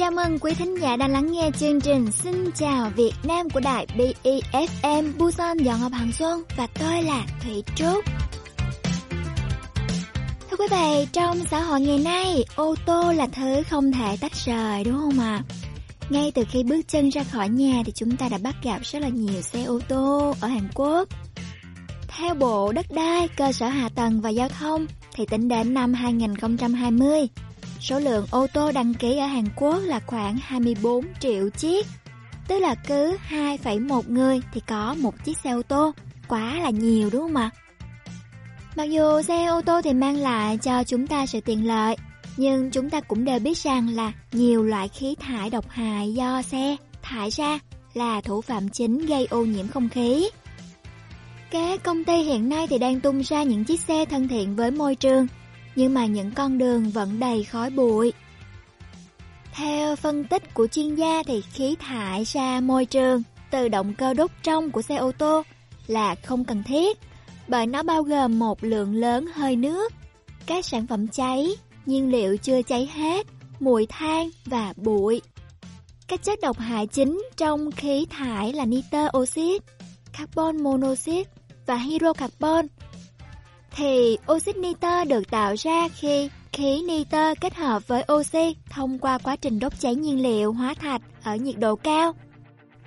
[0.00, 3.60] Chào mừng quý thính giả đang lắng nghe chương trình Xin chào Việt Nam của
[3.60, 8.04] đài BEFM Busan Dọn Ngọc Hằng Xuân và tôi là Thủy Trúc.
[10.50, 14.32] Thưa quý vị, trong xã hội ngày nay, ô tô là thứ không thể tách
[14.34, 15.42] rời đúng không ạ?
[16.10, 18.98] Ngay từ khi bước chân ra khỏi nhà thì chúng ta đã bắt gặp rất
[19.02, 21.08] là nhiều xe ô tô ở Hàn Quốc.
[22.08, 25.94] Theo Bộ Đất đai, Cơ sở Hạ tầng và Giao thông thì tính đến năm
[25.94, 27.28] 2020,
[27.80, 31.86] số lượng ô tô đăng ký ở Hàn Quốc là khoảng 24 triệu chiếc.
[32.48, 35.92] Tức là cứ 2,1 người thì có một chiếc xe ô tô.
[36.28, 37.50] Quá là nhiều đúng không ạ?
[38.76, 41.96] Mặc dù xe ô tô thì mang lại cho chúng ta sự tiện lợi,
[42.36, 46.42] nhưng chúng ta cũng đều biết rằng là nhiều loại khí thải độc hại do
[46.42, 47.58] xe thải ra
[47.94, 50.30] là thủ phạm chính gây ô nhiễm không khí.
[51.50, 54.70] Các công ty hiện nay thì đang tung ra những chiếc xe thân thiện với
[54.70, 55.26] môi trường,
[55.80, 58.12] nhưng mà những con đường vẫn đầy khói bụi.
[59.52, 64.14] Theo phân tích của chuyên gia thì khí thải ra môi trường từ động cơ
[64.14, 65.42] đốt trong của xe ô tô
[65.86, 66.98] là không cần thiết,
[67.48, 69.92] bởi nó bao gồm một lượng lớn hơi nước,
[70.46, 71.56] các sản phẩm cháy,
[71.86, 73.26] nhiên liệu chưa cháy hết,
[73.60, 75.20] mùi than và bụi.
[76.08, 79.62] Các chất độc hại chính trong khí thải là nitơ oxit,
[80.12, 81.30] carbon monoxide
[81.66, 82.66] và hydrocarbon.
[83.76, 89.18] Thì oxit nitơ được tạo ra khi khí nitơ kết hợp với oxy thông qua
[89.18, 92.14] quá trình đốt cháy nhiên liệu hóa thạch ở nhiệt độ cao.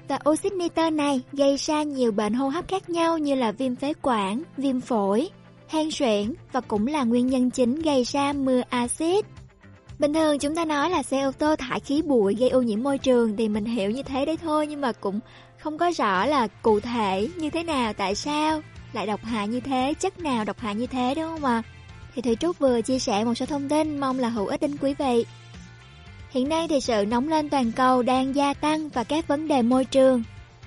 [0.07, 3.75] Và oxit nitơ này gây ra nhiều bệnh hô hấp khác nhau như là viêm
[3.75, 5.29] phế quản, viêm phổi,
[5.67, 9.25] hen suyễn và cũng là nguyên nhân chính gây ra mưa axit.
[9.99, 12.83] Bình thường chúng ta nói là xe ô tô thải khí bụi gây ô nhiễm
[12.83, 15.19] môi trường thì mình hiểu như thế đấy thôi nhưng mà cũng
[15.59, 18.61] không có rõ là cụ thể như thế nào, tại sao
[18.93, 21.61] lại độc hại như thế, chất nào độc hại như thế đúng không ạ?
[22.15, 24.77] Thì Thủy Trúc vừa chia sẻ một số thông tin mong là hữu ích đến
[24.81, 25.25] quý vị.
[26.29, 29.61] Hiện nay thì sự nóng lên toàn cầu đang gia tăng và các vấn đề
[29.61, 30.23] môi trường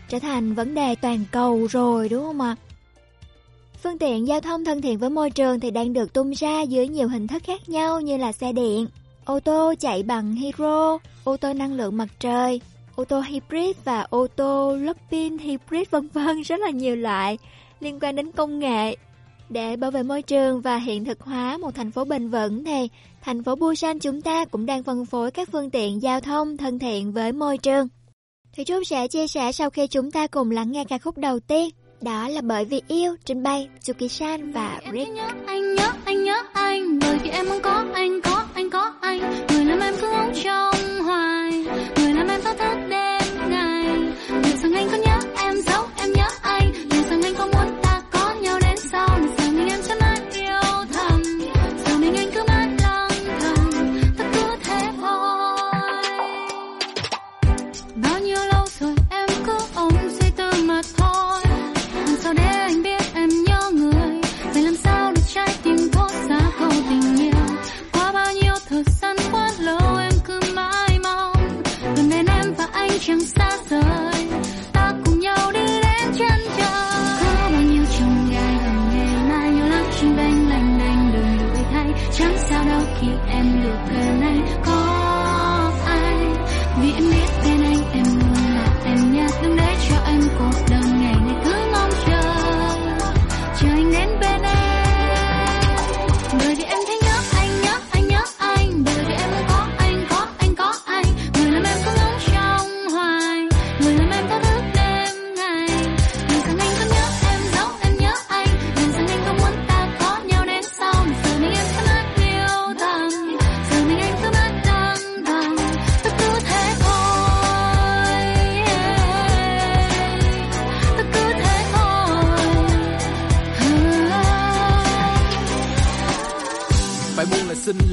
[0.09, 2.57] trở thành vấn đề toàn cầu rồi đúng không ạ?
[3.83, 6.89] Phương tiện giao thông thân thiện với môi trường thì đang được tung ra dưới
[6.89, 8.87] nhiều hình thức khác nhau như là xe điện,
[9.25, 12.61] ô tô chạy bằng hydro, ô tô năng lượng mặt trời,
[12.95, 17.39] ô tô hybrid và ô tô lắp pin hybrid vân vân rất là nhiều loại
[17.81, 18.97] liên quan đến công nghệ.
[19.49, 22.89] Để bảo vệ môi trường và hiện thực hóa một thành phố bền vững thì
[23.23, 26.79] thành phố Busan chúng ta cũng đang phân phối các phương tiện giao thông thân
[26.79, 27.89] thiện với môi trường.
[28.57, 31.41] Thủy Trúc sẽ chia sẻ sau khi chúng ta cùng lắng nghe ca khúc đầu
[31.41, 31.71] tiên.
[32.01, 35.09] Đó là bởi vì yêu trình bày Yuki-san và Rick.
[35.09, 38.93] Nhớ anh nhớ anh nhớ anh bởi vì em muốn có anh có anh có
[39.01, 41.53] anh người làm em cứ ngóng trông hoài
[41.97, 43.16] người làm em thao thức đêm
[47.27, 47.86] liệu rằng anh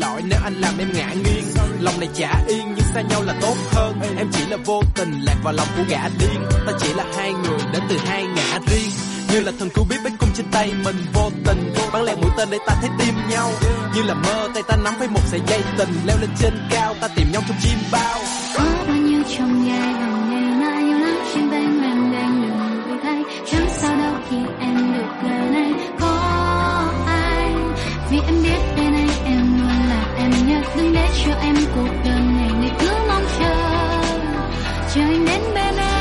[0.04, 1.46] lỗi nếu anh làm em ngã nghiêng.
[1.80, 4.00] Lòng này chả yên, nhưng xa nhau là tốt hơn.
[4.18, 6.40] Em chỉ là vô tình lạc vào lòng của gã điên.
[6.66, 8.92] Ta chỉ là hai người đến từ hai ngã riêng.
[9.32, 12.32] Như là thần cứu biết bích cung trên tay mình, vô tình bắn lẹ mũi
[12.38, 13.52] tên để ta thấy tim nhau.
[13.96, 16.96] Như là mơ, tay ta nắm với một sợi dây tình leo lên trên cao.
[17.02, 18.20] Ta tìm nhau trong chim bao.
[18.56, 22.88] Có bao nhiêu trong ngày lòng ngày mai yêu lắm, trên bên em đang đừng
[22.88, 23.24] đổi thay.
[23.52, 26.20] Chẳng sao đâu khi em được gần anh có
[27.08, 27.74] anh
[28.12, 29.13] vì em biết bên anh
[30.24, 33.56] em luôn nhất đừng để cho em cuộc đời này ngày cứ mong chờ.
[34.94, 35.93] Chờ anh đến bên em.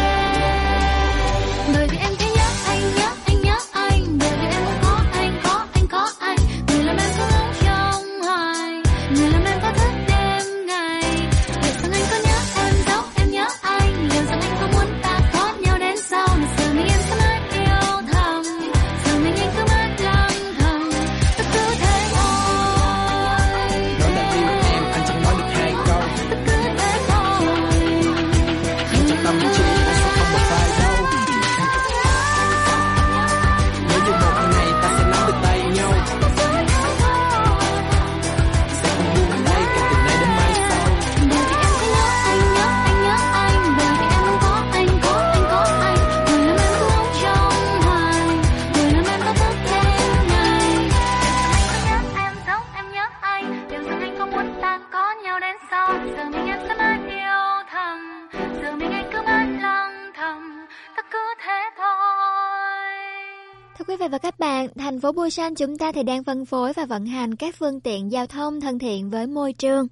[63.96, 67.06] Vị và các bạn, thành phố Busan chúng ta thì đang phân phối và vận
[67.06, 69.86] hành các phương tiện giao thông thân thiện với môi trường.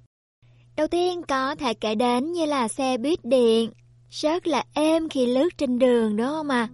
[0.75, 3.71] Đầu tiên có thể kể đến như là xe buýt điện,
[4.09, 6.69] rất là êm khi lướt trên đường đúng không ạ?
[6.71, 6.73] À?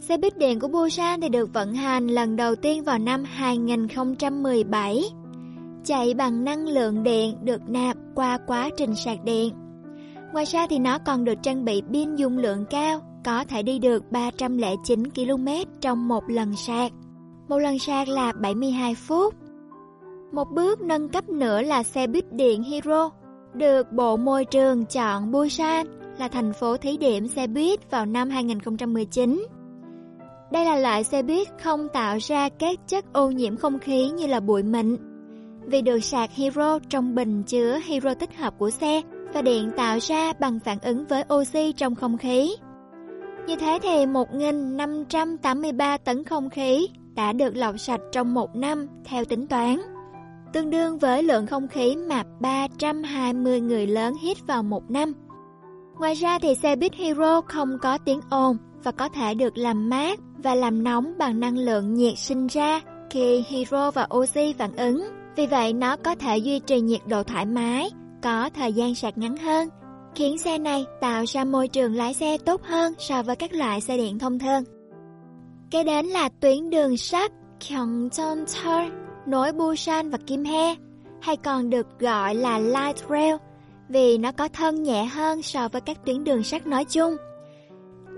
[0.00, 5.04] Xe buýt điện của Busan thì được vận hành lần đầu tiên vào năm 2017.
[5.84, 9.54] Chạy bằng năng lượng điện được nạp qua quá trình sạc điện.
[10.32, 13.78] Ngoài ra thì nó còn được trang bị pin dung lượng cao, có thể đi
[13.78, 15.48] được 309 km
[15.80, 16.92] trong một lần sạc.
[17.48, 19.34] Một lần sạc là 72 phút.
[20.32, 23.10] Một bước nâng cấp nữa là xe buýt điện Hero,
[23.54, 25.86] được Bộ Môi trường chọn Busan
[26.18, 29.46] là thành phố thí điểm xe buýt vào năm 2019.
[30.52, 34.26] Đây là loại xe buýt không tạo ra các chất ô nhiễm không khí như
[34.26, 34.96] là bụi mịn.
[35.66, 39.02] Vì được sạc Hero trong bình chứa Hero tích hợp của xe
[39.34, 42.56] và điện tạo ra bằng phản ứng với oxy trong không khí.
[43.46, 49.24] Như thế thì 1.583 tấn không khí đã được lọc sạch trong một năm theo
[49.24, 49.80] tính toán,
[50.52, 55.12] tương đương với lượng không khí mà 320 người lớn hít vào một năm.
[55.98, 59.90] Ngoài ra thì xe buýt Hero không có tiếng ồn và có thể được làm
[59.90, 62.80] mát và làm nóng bằng năng lượng nhiệt sinh ra
[63.10, 65.08] khi hydro và oxy phản ứng.
[65.36, 67.90] Vì vậy nó có thể duy trì nhiệt độ thoải mái,
[68.22, 69.68] có thời gian sạc ngắn hơn,
[70.14, 73.80] khiến xe này tạo ra môi trường lái xe tốt hơn so với các loại
[73.80, 74.64] xe điện thông thường.
[75.70, 78.90] Kế đến là tuyến đường sắt Gyeongjeon
[79.26, 80.74] nối Busan và Kim He,
[81.20, 83.34] hay còn được gọi là Light Rail
[83.88, 87.16] vì nó có thân nhẹ hơn so với các tuyến đường sắt nói chung.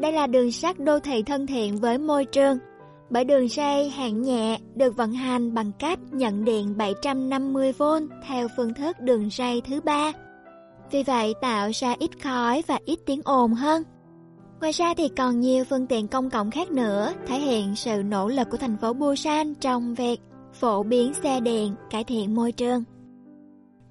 [0.00, 2.58] Đây là đường sắt đô thị thân thiện với môi trường,
[3.10, 8.74] bởi đường ray hạng nhẹ được vận hành bằng cách nhận điện 750V theo phương
[8.74, 10.12] thức đường ray thứ ba.
[10.94, 13.82] Vì vậy tạo ra ít khói và ít tiếng ồn hơn.
[14.60, 18.28] Ngoài ra thì còn nhiều phương tiện công cộng khác nữa thể hiện sự nỗ
[18.28, 20.20] lực của thành phố Busan trong việc
[20.52, 22.84] phổ biến xe điện, cải thiện môi trường.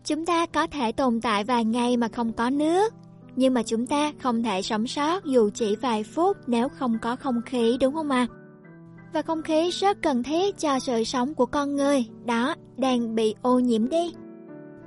[0.06, 2.94] Chúng ta có thể tồn tại vài ngày mà không có nước,
[3.36, 7.16] nhưng mà chúng ta không thể sống sót dù chỉ vài phút nếu không có
[7.16, 8.28] không khí đúng không ạ?
[8.30, 8.34] À?
[9.14, 13.36] Và không khí rất cần thiết cho sự sống của con người, đó đang bị
[13.42, 14.14] ô nhiễm đi.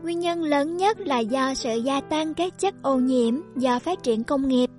[0.07, 4.03] Nguyên nhân lớn nhất là do sự gia tăng các chất ô nhiễm do phát
[4.03, 4.71] triển công nghiệp.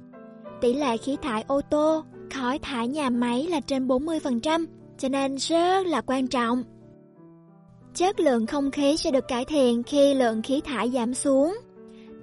[0.61, 4.65] Tỷ lệ khí thải ô tô, khói thải nhà máy là trên 40%,
[4.97, 6.63] cho nên rất là quan trọng.
[7.95, 11.57] Chất lượng không khí sẽ được cải thiện khi lượng khí thải giảm xuống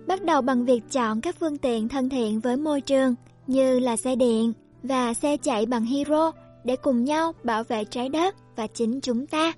[0.06, 3.14] bắt đầu bằng việc chọn các phương tiện thân thiện với môi trường
[3.46, 4.52] như là xe điện
[4.82, 6.32] và xe chạy bằng hydro
[6.64, 9.52] để cùng nhau bảo vệ trái đất và chính chúng ta.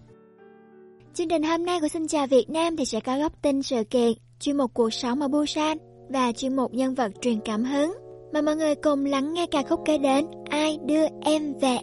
[1.17, 3.85] Chương trình hôm nay của Xin chào Việt Nam thì sẽ có góc tin sự
[3.91, 5.79] kiện, chuyên mục cuộc sống ở Busan
[6.09, 7.95] và chuyên mục nhân vật truyền cảm hứng.
[8.33, 11.79] Mà mọi người cùng lắng nghe ca khúc kế đến Ai đưa em về.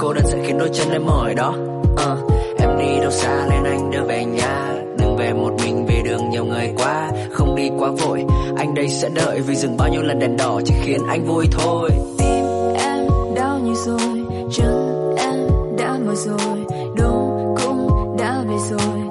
[0.00, 1.54] cô đơn sẽ khiến đôi chân em mỏi đó.
[1.92, 4.74] Uh, em đi đâu xa nên anh đưa về nhà.
[4.98, 7.10] Đừng về một mình vì đường nhiều người quá.
[7.32, 8.24] Không đi quá vội
[8.56, 11.46] anh đây sẽ đợi vì dừng bao nhiêu lần đèn đỏ chỉ khiến anh vui
[11.52, 11.90] thôi.
[12.18, 12.44] Tim
[12.78, 13.06] em
[13.36, 15.36] đau như rồi chân em
[15.78, 16.64] đã mỏi rồi
[16.96, 19.09] đông cũng đã về rồi.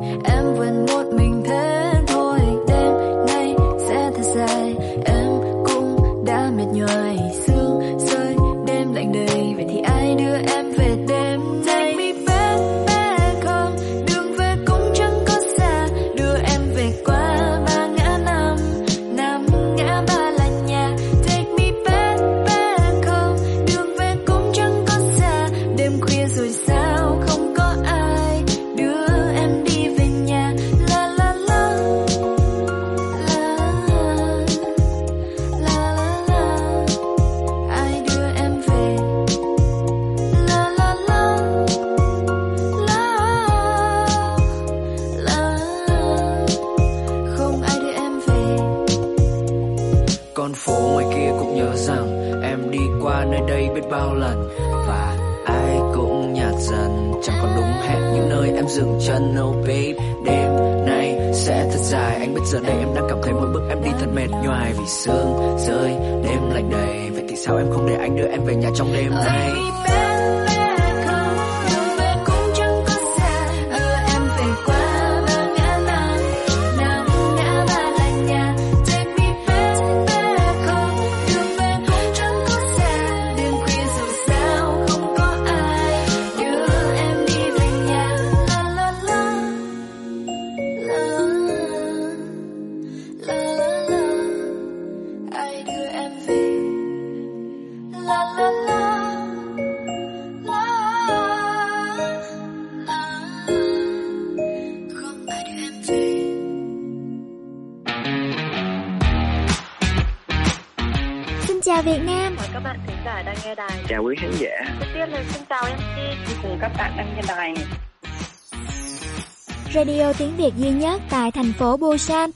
[121.59, 122.31] phố Busan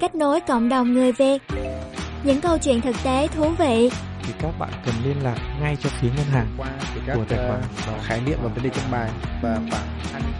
[0.00, 1.42] Kết nối cộng đồng người Việt
[2.24, 3.90] Những câu chuyện thực tế thú vị
[4.26, 7.24] thì các bạn cần liên lạc ngay cho phía ngân hàng qua thì các của
[7.28, 7.60] tài khoản
[7.96, 9.10] uh, khái niệm và vấn đề trong bài
[9.42, 9.84] và khoảng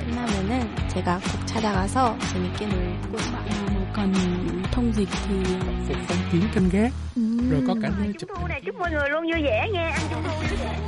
[0.01, 3.41] 끝나면은 제가 꼭 찾아가서 재밌게 놀고 mà
[3.97, 4.13] cần
[4.73, 5.35] thông dịch thì
[5.87, 6.93] phục phong kiến canh gác
[7.51, 9.91] rồi có cả nơi chụp Trung thu này chúc mọi người luôn vui vẻ nghe
[9.91, 10.79] ăn trung thu vui vẻ.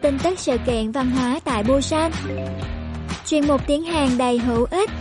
[0.00, 2.12] Tin tức sự kiện văn hóa tại Busan
[3.26, 4.97] Chuyên mục tiếng Hàn đầy hữu ích 저는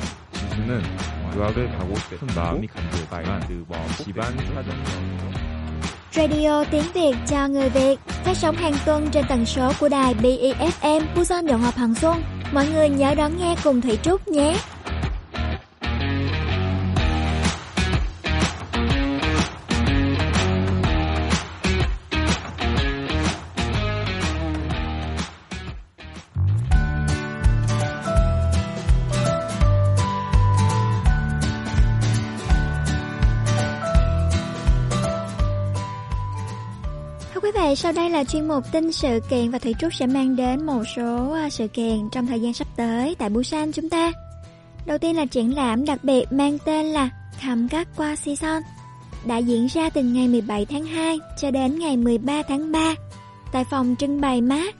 [1.37, 5.53] 유학을 가고 싶은 마음이 간절했지만 그뭐 집안 사정으로
[6.15, 10.13] Radio tiếng Việt cho người Việt phát sóng hàng tuần trên tần số của đài
[10.13, 12.23] BEFM Busan Động Hợp Hằng Xuân.
[12.51, 14.55] Mọi người nhớ đón nghe cùng Thủy Trúc nhé.
[37.88, 40.82] Sau đây là chuyên mục tin sự kiện và Thủy Trúc sẽ mang đến một
[40.96, 44.12] số à, sự kiện trong thời gian sắp tới tại Busan chúng ta.
[44.86, 48.62] Đầu tiên là triển lãm đặc biệt mang tên là Khăm Các Qua Season
[49.24, 52.94] đã diễn ra từ ngày 17 tháng 2 cho đến ngày 13 tháng 3
[53.52, 54.74] tại phòng trưng bày mát.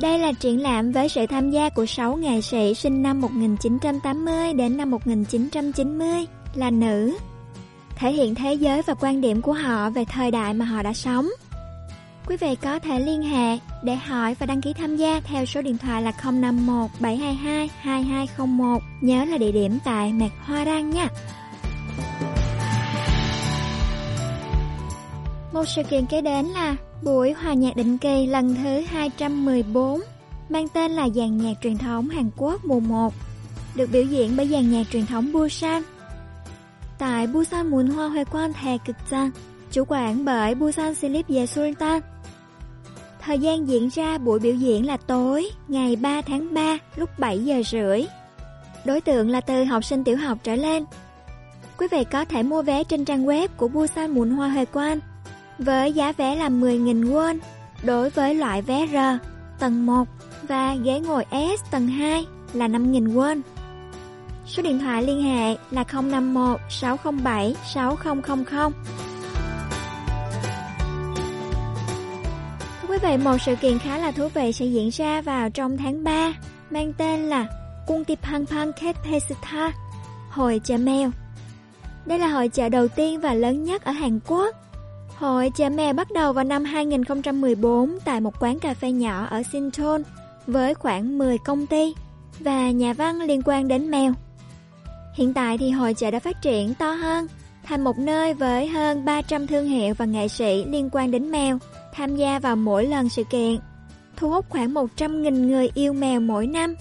[0.00, 4.52] Đây là triển lãm với sự tham gia của 6 nghệ sĩ sinh năm 1980
[4.52, 7.16] đến năm 1990 là nữ,
[7.96, 10.92] thể hiện thế giới và quan điểm của họ về thời đại mà họ đã
[10.92, 11.28] sống.
[12.26, 15.62] Quý vị có thể liên hệ để hỏi và đăng ký tham gia theo số
[15.62, 18.82] điện thoại là 051 722 2201.
[19.00, 21.08] Nhớ là địa điểm tại Mạc Hoa Đăng nha.
[25.52, 30.00] Một sự kiện kế đến là buổi hòa nhạc định kỳ lần thứ 214
[30.48, 33.14] mang tên là dàn nhạc truyền thống Hàn Quốc mùa 1
[33.74, 35.82] được biểu diễn bởi dàn nhạc truyền thống Busan.
[36.98, 39.30] Tại Busan Mun Hoa Huệ Quan Thè Cực Giang,
[39.70, 41.46] chủ quản bởi Busan Philip Ye
[43.20, 47.38] Thời gian diễn ra buổi biểu diễn là tối, ngày 3 tháng 3 lúc 7
[47.38, 48.04] giờ rưỡi.
[48.84, 50.84] Đối tượng là từ học sinh tiểu học trở lên.
[51.78, 54.98] Quý vị có thể mua vé trên trang web của Busan Mùn Hoa Huệ Quan
[55.58, 57.38] với giá vé là 10.000 won
[57.82, 58.96] đối với loại vé R,
[59.58, 60.08] tầng 1
[60.42, 63.40] và ghế ngồi S, tầng 2 là 5.000 won.
[64.46, 68.72] Số điện thoại liên hệ là 051 607 6000.
[73.02, 76.32] Vậy một sự kiện khá là thú vị sẽ diễn ra vào trong tháng 3
[76.70, 77.46] mang tên là
[77.86, 78.96] Cung Tip Hang Pang Ket
[80.30, 81.10] Hội chợ mèo.
[82.06, 84.56] Đây là hội chợ đầu tiên và lớn nhất ở Hàn Quốc.
[85.16, 89.42] Hội chợ mèo bắt đầu vào năm 2014 tại một quán cà phê nhỏ ở
[89.42, 90.02] Sinchon
[90.46, 91.94] với khoảng 10 công ty
[92.40, 94.12] và nhà văn liên quan đến mèo.
[95.14, 97.26] Hiện tại thì hội chợ đã phát triển to hơn,
[97.62, 101.58] thành một nơi với hơn 300 thương hiệu và nghệ sĩ liên quan đến mèo
[101.92, 103.58] tham gia vào mỗi lần sự kiện,
[104.16, 106.74] thu hút khoảng 100.000 người yêu mèo mỗi năm.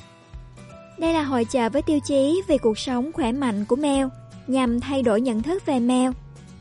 [0.98, 4.10] Đây là hội chợ với tiêu chí vì cuộc sống khỏe mạnh của mèo,
[4.48, 6.12] nhằm thay đổi nhận thức về mèo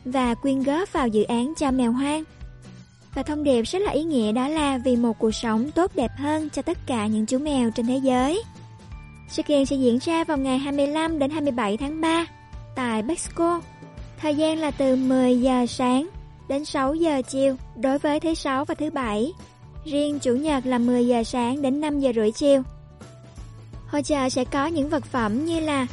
[0.05, 2.23] và quyên góp vào dự án cho mèo hoang.
[3.13, 6.11] Và thông điệp rất là ý nghĩa đó là vì một cuộc sống tốt đẹp
[6.17, 8.43] hơn cho tất cả những chú mèo trên thế giới.
[9.29, 12.25] Sự kiện sẽ diễn ra vào ngày 25 đến 27 tháng 3
[12.75, 13.61] tại Bexco.
[14.21, 16.09] Thời gian là từ 10 giờ sáng
[16.49, 19.33] đến 6 giờ chiều đối với thứ sáu và thứ bảy.
[19.85, 22.63] Riêng chủ nhật là 10 giờ sáng đến 5 giờ rưỡi chiều.
[23.87, 25.87] Hội chợ sẽ có những vật phẩm như là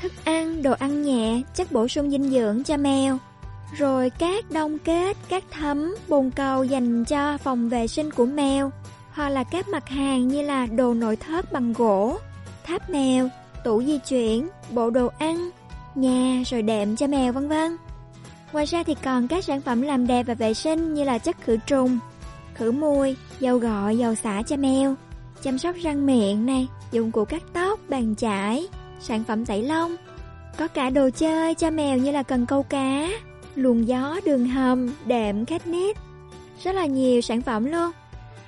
[0.00, 3.18] thức ăn, đồ ăn nhẹ, chất bổ sung dinh dưỡng cho mèo,
[3.76, 8.70] rồi các đông kết, các thấm, bồn cầu dành cho phòng vệ sinh của mèo,
[9.12, 12.18] hoặc là các mặt hàng như là đồ nội thất bằng gỗ,
[12.64, 13.28] tháp mèo,
[13.64, 15.50] tủ di chuyển, bộ đồ ăn,
[15.94, 17.76] nhà rồi đệm cho mèo vân vân.
[18.54, 21.36] Ngoài ra thì còn các sản phẩm làm đẹp và vệ sinh như là chất
[21.40, 21.98] khử trùng,
[22.54, 24.94] khử mùi, dầu gội, dầu xả cho mèo,
[25.42, 28.68] chăm sóc răng miệng này, dụng cụ cắt tóc, bàn chải,
[29.00, 29.96] sản phẩm tẩy lông.
[30.58, 33.08] Có cả đồ chơi cho mèo như là cần câu cá,
[33.54, 35.96] luồng gió, đường hầm, đệm, khách nít.
[36.64, 37.90] Rất là nhiều sản phẩm luôn.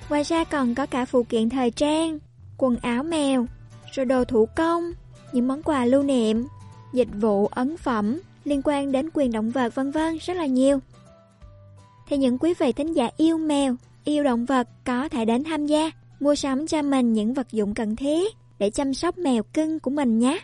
[0.09, 2.19] Ngoài ra còn có cả phụ kiện thời trang,
[2.57, 3.45] quần áo mèo,
[3.91, 4.91] rồi đồ thủ công,
[5.31, 6.47] những món quà lưu niệm,
[6.93, 10.79] dịch vụ ấn phẩm liên quan đến quyền động vật vân vân rất là nhiều.
[12.07, 15.65] Thì những quý vị thính giả yêu mèo, yêu động vật có thể đến tham
[15.65, 19.79] gia, mua sắm cho mình những vật dụng cần thiết để chăm sóc mèo cưng
[19.79, 20.39] của mình nhé.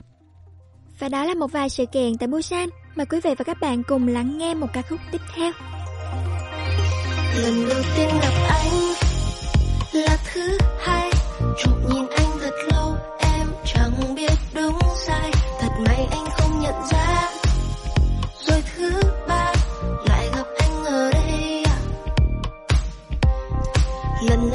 [0.99, 2.69] Và đó là một vài sự kiện tại Busan.
[2.95, 5.51] Mời quý vị và các bạn cùng lắng nghe một ca khúc tiếp theo.
[7.43, 8.93] Lần đầu tiên gặp anh
[9.93, 11.11] là thứ hai
[11.57, 12.22] Chụp nhìn anh
[24.29, 24.52] Lần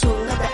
[0.00, 0.53] ta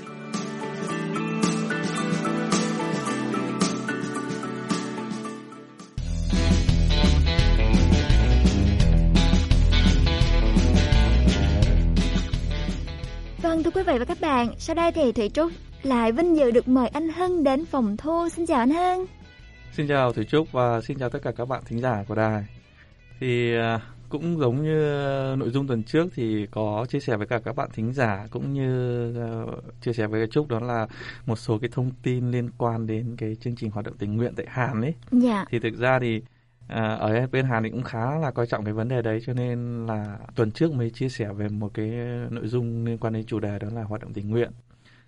[13.73, 15.51] thưa quý vị và các bạn, sau đây thì Thủy Trúc
[15.83, 18.29] lại vinh dự được mời anh Hưng đến phòng thu.
[18.29, 19.05] Xin chào anh Hưng.
[19.73, 22.45] Xin chào Thủy Trúc và xin chào tất cả các bạn thính giả của đài.
[23.19, 23.79] Thì à,
[24.09, 24.75] cũng giống như
[25.35, 28.53] nội dung tuần trước thì có chia sẻ với cả các bạn thính giả cũng
[28.53, 30.87] như uh, chia sẻ với Trúc đó là
[31.25, 34.33] một số cái thông tin liên quan đến cái chương trình hoạt động tình nguyện
[34.35, 34.93] tại Hàn ấy.
[35.11, 35.45] Dạ.
[35.49, 36.21] Thì thực ra thì
[36.71, 39.33] À, ở bên Hàn thì cũng khá là coi trọng cái vấn đề đấy cho
[39.33, 41.89] nên là tuần trước mới chia sẻ về một cái
[42.29, 44.51] nội dung liên quan đến chủ đề đó là hoạt động tình nguyện.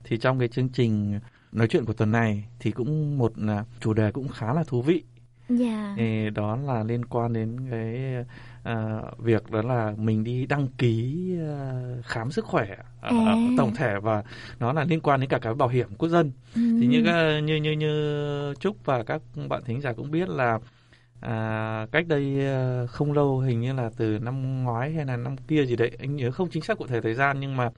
[0.03, 1.19] Thì trong cái chương trình
[1.51, 4.81] nói chuyện của tuần này thì cũng một là chủ đề cũng khá là thú
[4.81, 5.03] vị.
[5.49, 5.93] Dạ.
[5.97, 8.15] Thì đó là liên quan đến cái
[8.63, 12.67] à, việc đó là mình đi đăng ký à, khám sức khỏe
[13.01, 13.11] à.
[13.57, 14.23] tổng thể và
[14.59, 16.31] nó là liên quan đến cả cái bảo hiểm quốc dân.
[16.55, 16.61] Ừ.
[16.81, 17.03] Thì như
[17.43, 20.59] như như như Trúc và các bạn thính giả cũng biết là
[21.23, 22.37] à, cách đây
[22.87, 26.15] không lâu hình như là từ năm ngoái hay là năm kia gì đấy anh
[26.15, 27.69] nhớ không chính xác cụ thể thời gian nhưng mà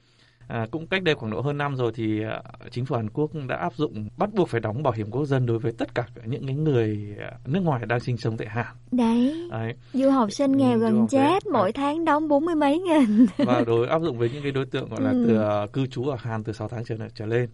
[0.48, 3.30] à, cũng cách đây khoảng độ hơn năm rồi thì à, chính phủ Hàn Quốc
[3.48, 6.06] đã áp dụng bắt buộc phải đóng bảo hiểm quốc dân đối với tất cả
[6.24, 7.16] những cái người
[7.46, 8.66] nước ngoài đang sinh sống tại Hàn.
[8.92, 9.48] Đấy.
[9.50, 9.74] đấy.
[9.92, 11.52] Du học sinh nghèo ừ, gần chết đấy.
[11.52, 13.26] mỗi tháng đóng bốn mươi mấy nghìn.
[13.38, 15.24] Và đối áp dụng với những cái đối tượng gọi là ừ.
[15.28, 17.50] từ cư trú ở Hàn từ 6 tháng trở trở lên.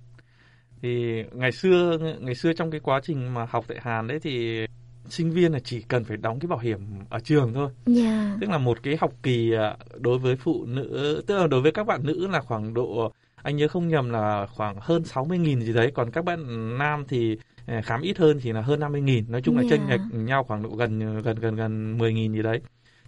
[0.82, 4.66] Thì ngày xưa ngày xưa trong cái quá trình mà học tại Hàn đấy thì
[5.09, 6.81] sinh viên là chỉ cần phải đóng cái bảo hiểm
[7.11, 7.70] ở trường thôi.
[7.97, 8.41] Yeah.
[8.41, 9.53] Tức là một cái học kỳ
[10.01, 13.12] đối với phụ nữ, tức là đối với các bạn nữ là khoảng độ
[13.43, 17.05] anh nhớ không nhầm là khoảng hơn 60 nghìn gì đấy, còn các bạn nam
[17.09, 17.37] thì
[17.83, 19.24] khám ít hơn thì là hơn 50 nghìn.
[19.29, 19.70] Nói chung là yeah.
[19.70, 22.61] chênh lệch nhau khoảng độ gần gần gần gần 10 nghìn gì đấy.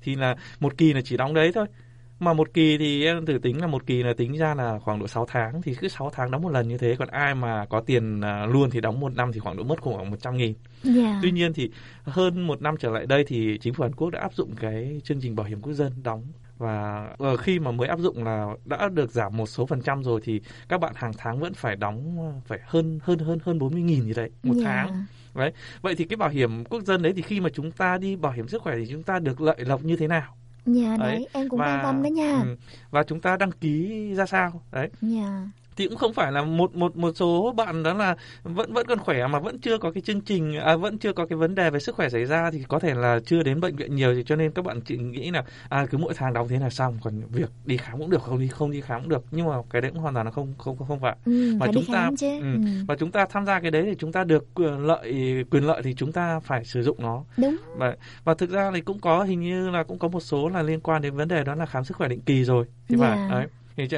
[0.03, 1.66] Thì là một kỳ là chỉ đóng đấy thôi
[2.25, 4.99] mà một kỳ thì em thử tính là một kỳ là tính ra là khoảng
[4.99, 6.97] độ 6 tháng thì cứ 6 tháng đóng một lần như thế.
[6.99, 10.11] Còn ai mà có tiền luôn thì đóng một năm thì khoảng độ mất khoảng
[10.11, 10.55] 100 nghìn.
[10.97, 11.17] Yeah.
[11.23, 11.71] tuy nhiên thì
[12.05, 15.01] hơn một năm trở lại đây thì chính phủ Hàn Quốc đã áp dụng cái
[15.05, 16.25] chương trình bảo hiểm quốc dân đóng.
[16.59, 20.21] Và khi mà mới áp dụng là đã được giảm một số phần trăm rồi
[20.25, 24.03] thì các bạn hàng tháng vẫn phải đóng phải hơn hơn hơn hơn 40 nghìn
[24.03, 24.67] gì đấy một yeah.
[24.67, 25.05] tháng.
[25.35, 25.53] Đấy.
[25.83, 28.33] Vậy thì cái bảo hiểm quốc dân đấy thì khi mà chúng ta đi bảo
[28.33, 31.28] hiểm sức khỏe thì chúng ta được lợi lộc như thế nào Dạ đấy, đấy
[31.32, 32.32] em cũng và, quan tâm đó nha.
[32.41, 32.57] Ừ,
[32.91, 34.62] và chúng ta đăng ký ra sao?
[34.73, 34.91] Đấy.
[35.01, 38.87] Dạ thì cũng không phải là một một một số bạn đó là vẫn vẫn
[38.87, 41.55] còn khỏe mà vẫn chưa có cái chương trình à, vẫn chưa có cái vấn
[41.55, 44.15] đề về sức khỏe xảy ra thì có thể là chưa đến bệnh viện nhiều
[44.15, 46.71] thì cho nên các bạn chỉ nghĩ là à cứ mỗi tháng đóng thế là
[46.71, 49.25] xong còn việc đi khám cũng được không đi không đi khám cũng được.
[49.31, 51.17] Nhưng mà cái đấy cũng hoàn toàn là không không không phải.
[51.25, 52.39] Ừ, mà chúng ta chứ.
[52.41, 52.57] Ừ,
[52.89, 55.13] và chúng ta tham gia cái đấy thì chúng ta được quyền lợi
[55.51, 57.25] quyền lợi thì chúng ta phải sử dụng nó.
[57.37, 57.57] Đúng.
[57.77, 60.63] Và và thực ra thì cũng có hình như là cũng có một số là
[60.63, 62.67] liên quan đến vấn đề đó là khám sức khỏe định kỳ rồi.
[62.89, 63.17] Thì yeah.
[63.17, 63.47] phải đấy
[63.77, 63.89] thì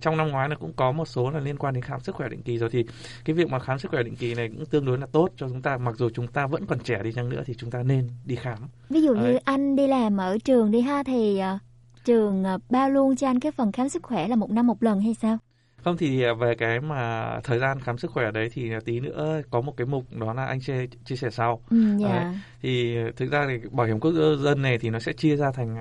[0.00, 2.28] trong năm ngoái là cũng có một số là liên quan đến khám sức khỏe
[2.28, 2.70] định kỳ rồi.
[2.70, 2.84] Thì
[3.24, 5.48] cái việc mà khám sức khỏe định kỳ này cũng tương đối là tốt cho
[5.48, 5.78] chúng ta.
[5.78, 8.34] Mặc dù chúng ta vẫn còn trẻ đi chăng nữa thì chúng ta nên đi
[8.34, 8.58] khám.
[8.90, 9.32] Ví dụ Đấy.
[9.32, 11.60] như anh đi làm ở trường đi ha thì uh,
[12.04, 14.82] trường uh, bao luôn cho anh cái phần khám sức khỏe là một năm một
[14.82, 15.38] lần hay sao
[15.84, 19.60] không thì về cái mà thời gian khám sức khỏe đấy thì tí nữa có
[19.60, 21.60] một cái mục đó là anh chia chia sẻ sau.
[21.70, 22.08] Ừ, dạ.
[22.08, 25.50] đấy, thì thực ra thì bảo hiểm quốc dân này thì nó sẽ chia ra
[25.54, 25.76] thành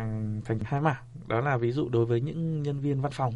[0.46, 1.04] thành hai mảng.
[1.28, 3.34] Đó là ví dụ đối với những nhân viên văn phòng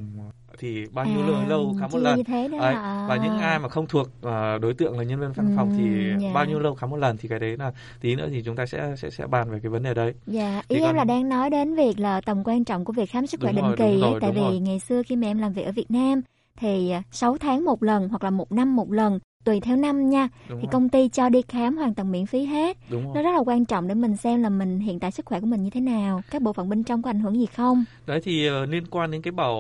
[0.60, 2.60] thì bao nhiêu à, lâu lâu khám một lần đấy.
[2.60, 3.06] À.
[3.10, 5.76] và những ai mà không thuộc uh, đối tượng là nhân viên văn ừ, phòng
[5.78, 6.34] thì yeah.
[6.34, 7.72] bao nhiêu lâu khám một lần thì cái đấy là
[8.02, 10.14] tí nữa thì chúng ta sẽ sẽ sẽ bàn về cái vấn đề đấy.
[10.26, 10.96] Dạ, ý thì em còn...
[10.96, 13.66] là đang nói đến việc là tầm quan trọng của việc khám sức khỏe định
[13.66, 14.60] rồi, kỳ rồi, tại vì rồi.
[14.60, 16.22] ngày xưa khi mà em làm việc ở Việt Nam
[16.62, 20.28] thì 6 tháng một lần hoặc là một năm một lần tùy theo năm nha
[20.50, 20.72] Đúng thì rồi.
[20.72, 23.12] công ty cho đi khám hoàn toàn miễn phí hết Đúng rồi.
[23.16, 25.46] nó rất là quan trọng để mình xem là mình hiện tại sức khỏe của
[25.46, 28.20] mình như thế nào các bộ phận bên trong có ảnh hưởng gì không Đấy
[28.24, 29.58] thì uh, liên quan đến cái bảo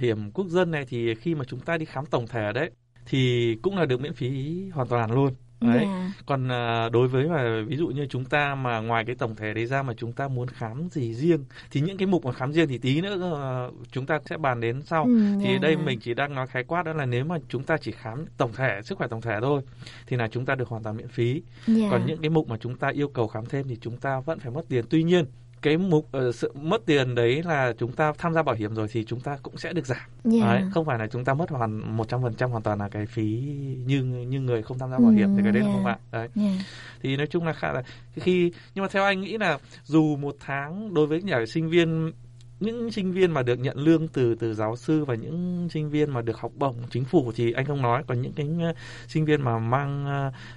[0.00, 2.70] hiểm quốc dân này thì khi mà chúng ta đi khám tổng thể đấy
[3.06, 5.30] thì cũng là được miễn phí hoàn toàn luôn.
[5.66, 6.12] Đấy Dạ.
[6.26, 9.54] còn à, đối với mà ví dụ như chúng ta mà ngoài cái tổng thể
[9.54, 12.52] đấy ra mà chúng ta muốn khám gì riêng thì những cái mục mà khám
[12.52, 15.76] riêng thì tí nữa ờ, chúng ta sẽ bàn đến sau Ừ, thì dạ, đây
[15.76, 15.82] dạ.
[15.84, 18.52] mình chỉ đang nói khái quát đó là nếu mà chúng ta chỉ khám tổng
[18.56, 19.62] thể sức khỏe tổng thể thôi
[20.06, 21.88] thì là chúng ta được hoàn toàn miễn phí Dạ.
[21.90, 24.38] còn những cái mục mà chúng ta yêu cầu khám thêm thì chúng ta vẫn
[24.38, 25.24] phải mất tiền tuy nhiên
[25.64, 28.88] cái mục ờ, sự mất tiền đấy là chúng ta tham gia bảo hiểm rồi
[28.90, 30.46] thì chúng ta cũng sẽ được giảm Dạ.
[30.54, 33.24] đấy, không phải là chúng ta mất hoàn 100% hoàn toàn là cái phí
[33.86, 35.90] như như người không tham gia bảo hiểm thì cái đấy là Ừ, không dạ.
[35.90, 36.42] ạ đấy Dạ.
[37.02, 37.82] thì nói chung là khá là
[38.14, 42.12] khi nhưng mà theo anh nghĩ là dù một tháng đối với nhà sinh viên
[42.60, 46.10] những sinh viên mà được nhận lương từ từ giáo sư và những sinh viên
[46.10, 48.72] mà được học bổng chính phủ thì anh không nói còn những cái ờ,
[49.08, 50.06] sinh viên mà mang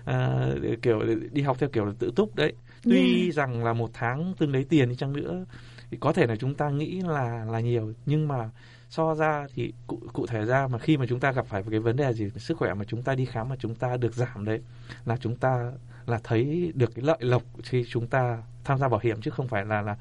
[0.06, 1.02] ờ, kiểu
[1.32, 2.54] đi học theo kiểu là tự túc đấy
[2.90, 3.36] tuy Yeah.
[3.36, 5.46] rằng là một tháng tương lấy tiền đi chăng nữa
[5.92, 8.50] thì có thể là chúng ta nghĩ là là nhiều nhưng mà
[8.90, 11.80] so ra thì cụ cụ thể ra mà khi mà chúng ta gặp phải cái
[11.80, 14.46] vấn đề gì sức khỏe mà chúng ta đi khám mà chúng ta được giảm
[14.46, 14.62] đấy
[15.06, 15.72] là chúng ta
[16.06, 19.48] là thấy được cái lợi lộc khi chúng ta tham gia bảo hiểm chứ không
[19.48, 19.96] phải là là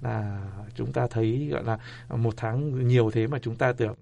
[0.00, 0.42] là
[0.74, 1.78] chúng ta thấy gọi là
[2.16, 3.94] một tháng nhiều thế mà chúng ta tưởng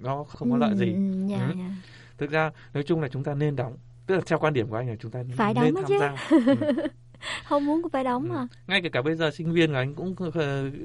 [0.00, 1.54] nó không có lợi gì Ừ, dạ, Ừ.
[1.58, 1.70] dạ.
[2.18, 3.76] thực ra nói chung là chúng ta nên đóng
[4.06, 5.98] tức là theo quan điểm của anh là chúng ta Phải nên đóng tham chứ.
[6.00, 6.14] gia
[6.56, 6.88] Ừ.
[7.48, 9.94] không muốn cũng phải đóng mà ngay kể cả bây giờ sinh viên của anh
[9.94, 10.14] cũng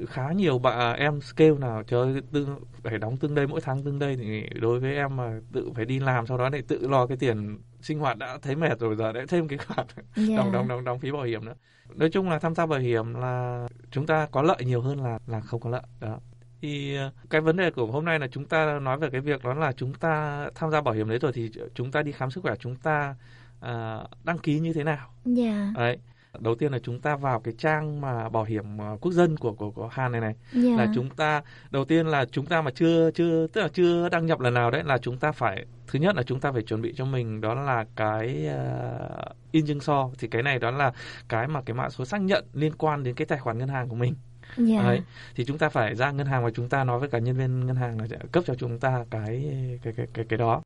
[0.09, 3.99] khá nhiều bạn em scale nào chơi tương phải đóng tương đây mỗi tháng tương
[3.99, 7.07] đây thì đối với em mà tự phải đi làm sau đó lại tự lo
[7.07, 10.37] cái tiền sinh hoạt đã thấy mệt rồi giờ lại thêm cái khoản Dạ.
[10.37, 11.53] đóng đóng đóng đóng phí bảo hiểm nữa.
[11.95, 15.19] Nói chung là tham gia bảo hiểm là chúng ta có lợi nhiều hơn là
[15.27, 16.19] là không có lợi đó.
[16.61, 19.43] Thì ờ, cái vấn đề của hôm nay là chúng ta nói về cái việc
[19.43, 22.31] đó là chúng ta tham gia bảo hiểm đấy rồi thì chúng ta đi khám
[22.31, 23.15] sức khỏe chúng ta
[23.59, 25.09] à, đăng ký như thế nào?
[25.25, 25.71] Dạ.
[25.75, 25.97] Đấy.
[26.39, 29.53] Đầu tiên là chúng ta vào cái trang mà bảo hiểm ờ, quốc dân của
[29.53, 30.75] của của Hàn này này Dạ.
[30.77, 31.41] là chúng ta
[31.71, 34.71] đầu tiên là chúng ta mà chưa chưa tức là chưa đăng nhập lần nào
[34.71, 37.41] đấy là chúng ta phải thứ nhất là chúng ta phải chuẩn bị cho mình
[37.41, 40.91] đó là cái uh, in chứng so thì cái này đó là
[41.29, 43.89] cái mà cái mã số xác nhận liên quan đến cái tài khoản ngân hàng
[43.89, 44.13] của mình
[44.57, 44.81] Dạ.
[44.83, 45.01] Đấy.
[45.35, 47.65] thì chúng ta phải ra ngân hàng và chúng ta nói với cả nhân viên
[47.65, 49.53] ngân hàng là sẽ cấp cho chúng ta cái
[49.83, 50.61] cái cái cái cái đó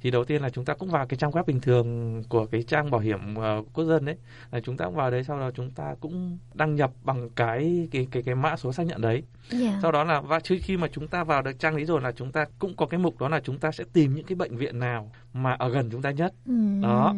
[0.00, 2.62] thì đầu tiên là chúng ta cũng vào cái trang web bình thường của cái
[2.62, 4.16] trang bảo hiểm ờ, quốc dân đấy
[4.50, 7.88] là chúng ta cũng vào đấy sau đó chúng ta cũng đăng nhập bằng cái
[7.92, 9.78] cái cái cái mã số xác nhận đấy Dạ.
[9.82, 12.12] sau đó là và trước khi mà chúng ta vào được trang đấy rồi là
[12.12, 14.56] chúng ta cũng có cái mục đó là chúng ta sẽ tìm những cái bệnh
[14.56, 15.10] viện nào
[15.42, 16.52] mà ở gần chúng ta nhất Ừ.
[16.82, 17.14] đó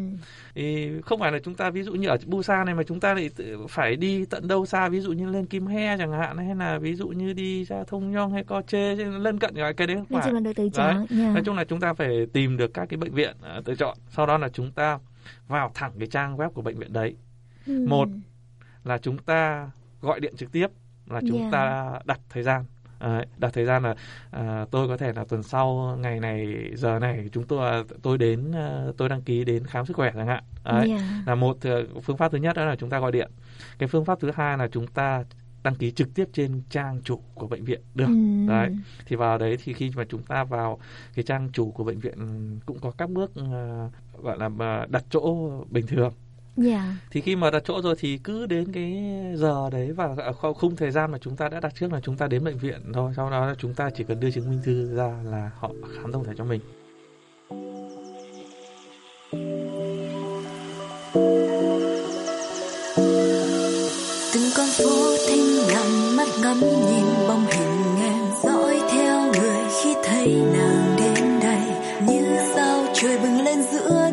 [0.55, 3.15] thì không phải là chúng ta ví dụ như ở Busan này mà chúng ta
[3.15, 3.31] lại
[3.69, 6.79] phải đi tận đâu xa ví dụ như lên Kim He chẳng hạn hay là
[6.79, 9.97] ví dụ như đi ra Thông Nhong hay Co Chê lân cận cái cái đấy
[9.97, 11.07] không Nói phải chung được tự Đấy.
[11.35, 13.97] nói chung là chúng ta phải tìm được các cái bệnh viện à, tự chọn
[14.11, 14.99] sau đó là chúng ta
[15.49, 17.15] vào thẳng cái trang web của bệnh viện đấy
[17.67, 17.87] Ừ.
[17.89, 18.09] một
[18.85, 19.71] là chúng ta
[20.01, 20.67] gọi điện trực tiếp
[21.11, 21.49] là chúng Dạ.
[21.53, 22.65] ta đặt thời gian
[23.01, 23.95] Đấy, đặt thời gian là
[24.31, 28.53] à, tôi có thể là tuần sau ngày này giờ này chúng tôi tôi đến
[28.53, 31.23] à, tôi đăng ký đến khám sức khỏe chẳng hạn Đấy, Dạ.
[31.27, 33.31] là một ờ, phương pháp thứ nhất đó là chúng ta gọi điện
[33.79, 35.25] cái phương pháp thứ hai là chúng ta
[35.63, 38.13] đăng ký trực tiếp trên trang chủ của bệnh viện được Ừ.
[38.47, 38.71] đấy
[39.07, 40.79] thì vào đấy thì khi mà chúng ta vào
[41.15, 42.15] cái trang chủ của bệnh viện
[42.67, 43.89] cũng có các bước ờ,
[44.23, 46.13] gọi là ờ, đặt chỗ bình thường
[46.57, 46.95] Dạ.
[47.11, 49.03] thì khi mà đặt chỗ rồi thì cứ đến cái
[49.37, 52.01] giờ đấy và ở khung- khung thời gian mà chúng ta đã đặt trước là
[52.01, 53.13] chúng ta đến bệnh viện thôi.
[53.17, 56.13] Sau đó là chúng ta chỉ cần đưa chứng minh thư ra là họ khám
[56.13, 56.61] tổng thể cho mình.
[64.35, 69.95] Từng con phố thinh lặng mắt ngắm nhìn bóng hình em dõi theo người khi
[70.05, 71.61] thấy nàng đến đây.
[72.09, 74.10] Như sao trời bừng lên giữa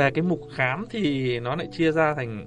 [0.00, 2.46] về cái mục khám thì nó lại chia ra thành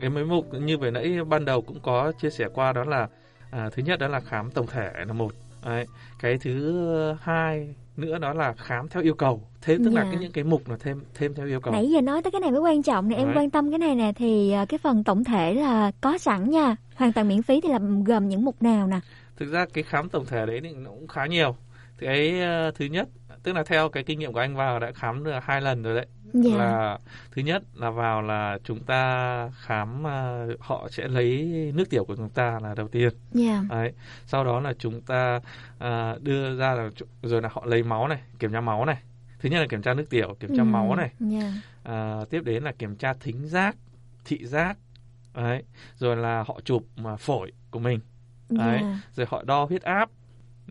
[0.00, 3.08] cái mấy mục như vừa nãy ban đầu cũng có chia sẻ qua đó là
[3.50, 5.32] à, thứ nhất đó là khám tổng thể là một
[5.64, 5.86] Đấy.
[6.22, 6.82] cái thứ
[7.20, 10.10] hai nữa đó là khám theo yêu cầu thế tức là Dạ.
[10.10, 12.40] cái những cái mục là thêm thêm theo yêu cầu Nãy giờ nói tới cái
[12.40, 13.36] này mới quan trọng nè, em Đấy.
[13.36, 16.76] quan tâm cái này nè thì à, cái phần tổng thể là có sẵn nha,
[16.96, 19.00] hoàn toàn miễn phí thì là gồm những mục nào nè.
[19.36, 21.56] thực ra cái khám tổng thể đấy thì nó cũng khá nhiều
[21.98, 23.08] cái ờ, thứ nhất
[23.42, 25.94] tức là theo cái kinh nghiệm của anh vào đã khám được hai lần rồi
[25.94, 26.06] đấy.
[26.34, 26.56] Dạ.
[26.56, 26.98] là
[27.30, 30.04] thứ nhất là vào là chúng ta khám
[30.60, 31.42] họ sẽ lấy
[31.74, 33.12] nước tiểu của chúng ta là đầu tiên.
[33.32, 33.62] Dạ.
[33.70, 33.92] đấy.
[34.26, 35.40] Sau đó là chúng ta
[35.78, 36.90] ờ, đưa ra là
[37.22, 38.96] rồi là họ lấy máu này kiểm tra máu này.
[39.40, 41.10] Thứ nhất là kiểm tra nước tiểu kiểm tra Ừ, máu này.
[41.20, 41.52] Dạ.
[41.82, 43.76] À, tiếp đến là kiểm tra thính giác,
[44.24, 44.76] thị giác,
[45.34, 45.62] đấy,
[45.96, 48.00] rồi là họ chụp mà phổi của mình,
[48.48, 49.00] đấy, Dạ.
[49.14, 50.10] rồi họ đo huyết áp,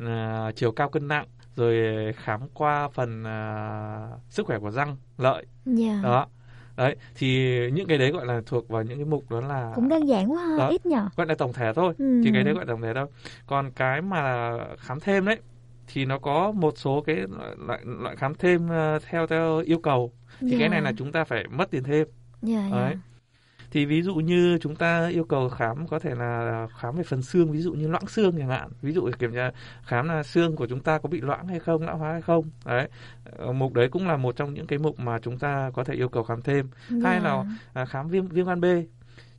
[0.05, 1.75] à, chiều cao cân nặng, rồi
[2.13, 5.99] khám qua phần à, sức khỏe của răng, lợi, Dạ.
[6.03, 6.27] đó,
[6.77, 9.89] đấy, thì những cái đấy gọi là thuộc vào những cái mục đó là Cũng
[9.89, 11.09] đơn giản quá ha, đó, ít nhờ.
[11.15, 12.21] gọi là tổng thể thôi, Ừ.
[12.23, 13.05] chỉ cái đấy gọi là tổng thể thôi.
[13.45, 15.37] Còn cái mà khám thêm đấy
[15.87, 17.15] thì nó có một số cái
[17.67, 20.11] loại loại, khám thêm à, theo theo yêu cầu
[20.41, 20.57] thì Dạ.
[20.59, 22.07] cái này là chúng ta phải mất tiền thêm.
[22.41, 22.77] Dạ, dạ.
[22.77, 22.95] Đấy.
[23.71, 27.21] Thì ví dụ như chúng ta yêu cầu khám có thể là khám về phần
[27.21, 28.69] xương, ví dụ như loãng xương chẳng hạn.
[28.81, 29.51] Ví dụ kiểm tra
[29.83, 32.45] khám là xương của chúng ta có bị loãng hay không, lão hóa hay không.
[32.65, 32.87] Đấy.
[33.37, 35.93] Ờ, Mục đấy cũng là một trong những cái mục mà chúng ta có thể
[35.93, 36.69] yêu cầu khám thêm.
[37.03, 37.23] Hai Dạ.
[37.23, 37.43] là
[37.73, 38.65] à, khám viêm viêm gan B.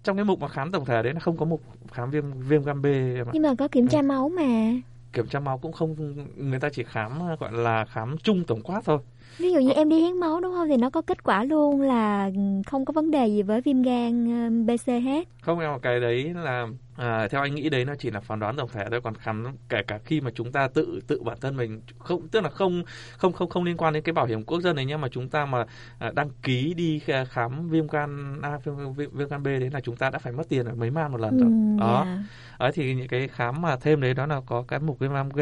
[0.05, 2.63] Trong cái mục mà khám tổng thể đấy là không có mục khám viêm viêm
[2.65, 3.27] gan B em.
[3.33, 4.73] Nhưng mà có kiểm tra máu mà.
[5.13, 5.97] Kiểm tra máu cũng không
[6.37, 8.99] người ta chỉ khám gọi là khám chung tổng quát thôi.
[9.39, 11.81] Ví dụ như em đi hiến máu đúng không thì nó có kết quả luôn
[11.81, 12.31] là
[12.67, 14.27] không có vấn đề gì với viêm gan
[14.67, 15.29] ờ, BC hết.
[15.41, 18.57] không em cái đấy là à, theo anh nghĩ đấy nó chỉ là phán đoán
[18.57, 21.57] tổng thể thôi còn khám kể cả khi mà chúng ta tự tự bản thân
[21.57, 22.83] mình không tức là không
[23.19, 25.29] không không không liên quan đến cái bảo hiểm quốc dân này nhá mà chúng
[25.29, 25.65] ta mà
[25.99, 29.71] à, đăng ký đi kh- khám viêm gan A viêm, viêm, viêm gan B đấy
[29.73, 32.07] là chúng ta đã phải mất tiền ở mấy man một lần rồi Ừ, đó
[32.07, 32.23] dạ.
[32.59, 35.29] Đấy thì những cái khám mà thêm đấy đó là có cái mục viêm gan
[35.37, 35.39] B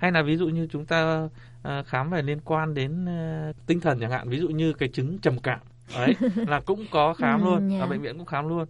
[0.00, 1.28] hay là ví dụ như chúng ta
[1.86, 3.06] khám về liên quan đến
[3.66, 5.60] tinh thần chẳng hạn ví dụ như cái chứng trầm cảm
[5.92, 7.76] đấy là cũng có khám Ừ, luôn dạ.
[7.76, 8.68] ở bệnh viện cũng khám luôn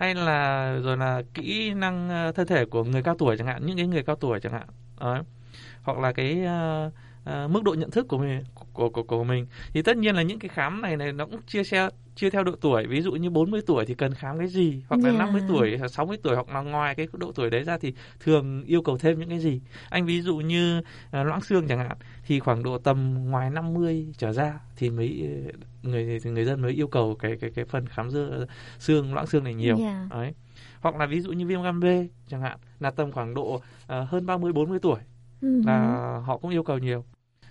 [0.00, 3.66] hay là rồi là kỹ năng ờ, thân thể của người cao tuổi chẳng hạn
[3.66, 4.66] những cái người cao tuổi chẳng hạn
[5.00, 5.22] đấy.
[5.82, 6.92] hoặc là cái uh,
[7.30, 10.22] uh, mức độ nhận thức của mình của, của của mình thì tất nhiên là
[10.22, 11.88] những cái khám này này nó cũng chia sẻ
[12.20, 15.00] chia theo độ tuổi ví dụ như 40 tuổi thì cần khám cái gì hoặc
[15.04, 15.18] là Dạ.
[15.18, 18.82] 50 tuổi 60 tuổi hoặc là ngoài cái độ tuổi đấy ra thì thường yêu
[18.82, 19.60] cầu thêm những cái gì
[19.90, 24.06] anh ví dụ như à, loãng xương chẳng hạn thì khoảng độ tầm ngoài 50
[24.18, 25.28] trở ra thì mới
[25.82, 28.46] người thì người dân mới yêu cầu cái cái cái phần khám dơ,
[28.78, 30.06] xương loãng xương này nhiều Dạ.
[30.10, 30.32] đấy
[30.80, 31.84] hoặc là ví dụ như viêm gan B
[32.28, 34.98] chẳng hạn là tầm khoảng độ à, hơn 30 40 tuổi
[35.42, 35.62] Ừ.
[35.66, 35.78] là
[36.26, 37.04] họ cũng yêu cầu nhiều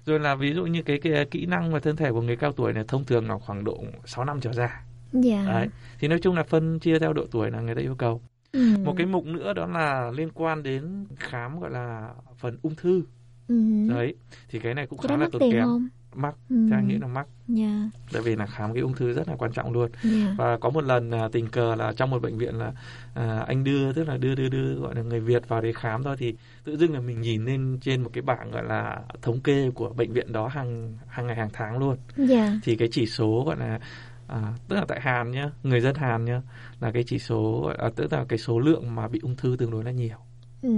[0.06, 2.52] rồi là ví dụ như cái, cái kỹ năng và thân thể của người cao
[2.52, 4.82] tuổi này thông thường là khoảng độ 6 năm trở ra
[5.14, 5.46] Dạ.
[5.48, 5.68] Đấy.
[6.00, 8.22] Thì nói chung là phân chia theo độ tuổi là người ta yêu cầu.
[8.52, 8.78] Ừ.
[8.84, 13.04] Một cái mục nữa đó là liên quan đến khám gọi là phần ung thư.
[13.48, 13.56] Ừ.
[13.90, 14.16] Đấy,
[14.50, 15.64] thì cái này cũng Cái khá là tốn kém.
[15.64, 15.88] không?
[16.16, 16.56] Mắc, Ừ.
[16.72, 17.28] anh nghĩ là mắc.
[17.48, 17.90] Dạ.
[18.12, 19.92] Tại vì là khám cái ung thư rất là quan trọng luôn.
[20.04, 20.36] Dạ.
[20.38, 22.72] Và có một lần à, tình cờ là trong một bệnh viện là
[23.14, 26.04] à, anh đưa tức là đưa đưa đưa gọi là người Việt vào để khám
[26.04, 29.40] thôi thì tự dưng là mình nhìn lên trên một cái bảng gọi là thống
[29.42, 31.98] kê của bệnh viện đó hàng hàng ngày hàng tháng luôn.
[32.18, 32.54] Dạ.
[32.64, 33.80] Thì cái chỉ số gọi là
[34.28, 36.42] à, tức là tại Hàn nhá, người dân Hàn nhá
[36.80, 39.72] là cái chỉ số à, tức là cái số lượng mà bị ung thư tương
[39.72, 40.18] đối là nhiều.
[40.62, 40.70] Ừ.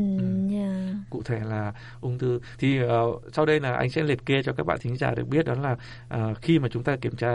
[0.51, 0.93] Dạ.
[1.09, 4.53] cụ thể là ung thư thì ờ, sau đây là anh sẽ liệt kê cho
[4.53, 5.75] các bạn thính giả được biết đó là
[6.09, 7.31] ờ, khi mà chúng ta kiểm tra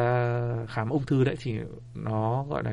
[0.69, 1.59] khám ung thư đấy thì
[1.95, 2.73] nó gọi là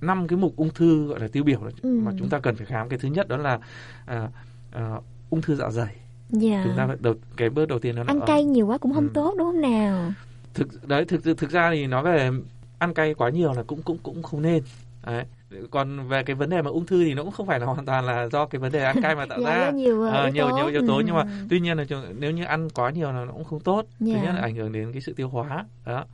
[0.00, 2.00] năm cái mục ung thư gọi là tiêu biểu Ừ.
[2.04, 3.58] mà chúng ta cần phải khám cái thứ nhất đó là
[4.06, 4.28] à,
[4.72, 4.90] à,
[5.30, 5.96] ung thư dạ dày
[6.30, 6.60] Dạ.
[6.64, 8.94] chúng ta phải đầu cái bước đầu tiên đó là Ăn cay nhiều quá cũng
[8.94, 10.12] không tốt đúng không nào?
[10.54, 12.30] thực đấy thực thực thực ra thì nói về
[12.78, 14.62] ăn cay quá nhiều là cũng cũng cũng không nên
[15.06, 15.24] đấy
[15.70, 17.86] còn về cái vấn đề mà ung thư thì nó cũng không phải là hoàn
[17.86, 20.32] toàn là do cái vấn đề ăn cay mà tạo Dạ, ra nhiều, Ờ, yếu
[20.32, 21.28] nhiều nhiều yếu tố nhưng mà Ừ.
[21.50, 21.84] tuy nhiên là
[22.18, 24.22] nếu như ăn quá nhiều là nó cũng không tốt thứ Dạ.
[24.22, 26.04] nhất là ảnh hưởng đến cái sự tiêu hóa đó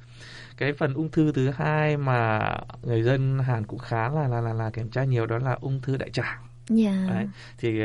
[0.56, 2.40] cái phần ung thư thứ hai mà
[2.82, 5.80] người dân Hàn cũng khá là là là, là kiểm tra nhiều đó là ung
[5.82, 6.38] thư đại tràng
[6.68, 7.06] Dạ.
[7.08, 7.26] Đấy.
[7.58, 7.80] thì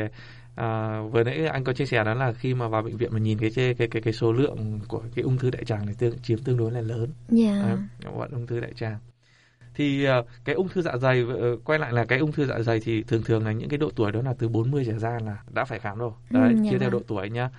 [0.54, 3.18] à, vừa nãy anh có chia sẻ đó là khi mà vào bệnh viện mà
[3.18, 6.18] nhìn cái cái cái cái, số lượng của cái ung thư đại tràng này tương,
[6.18, 7.08] chiếm tương đối là lớn.
[7.62, 7.76] Đấy,
[8.16, 8.96] gọi ung thư đại tràng
[9.74, 12.60] thì ờ, cái ung thư dạ dày ờ, quay lại là cái ung thư dạ
[12.60, 15.18] dày thì thường thường là những cái độ tuổi đó là từ 40 trở ra
[15.24, 16.90] là đã phải khám rồi đấy Ừ, chia theo vâng.
[16.90, 17.50] độ tuổi nhá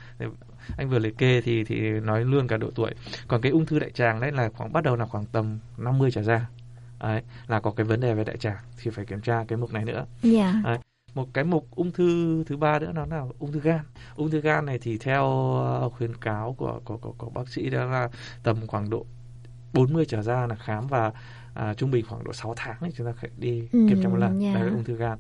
[0.78, 2.92] anh vừa liệt kê thì thì nói luôn cả độ tuổi
[3.28, 6.12] còn cái ung thư đại tràng đấy là khoảng bắt đầu là khoảng tầm 50
[6.12, 6.48] trở ra
[7.00, 9.74] đấy là có cái vấn đề về đại tràng thì phải kiểm tra cái mục
[9.74, 10.62] này nữa Dạ.
[10.64, 10.78] Đấy.
[11.16, 13.80] một cái mục ung thư thứ ba nữa đó là ung thư gan
[14.16, 15.24] ung thư gan này thì theo
[15.56, 18.10] ờ, khuyến cáo của của, của, của bác sĩ đó là
[18.44, 19.06] tầm khoảng độ
[19.74, 21.12] 40 trở ra là khám và
[21.54, 24.10] à, trung bình khoảng độ 6 tháng thì chúng ta phải đi Ừ, kiểm tra
[24.10, 24.54] một lần dạ.
[24.54, 25.18] đấy là ung thư gan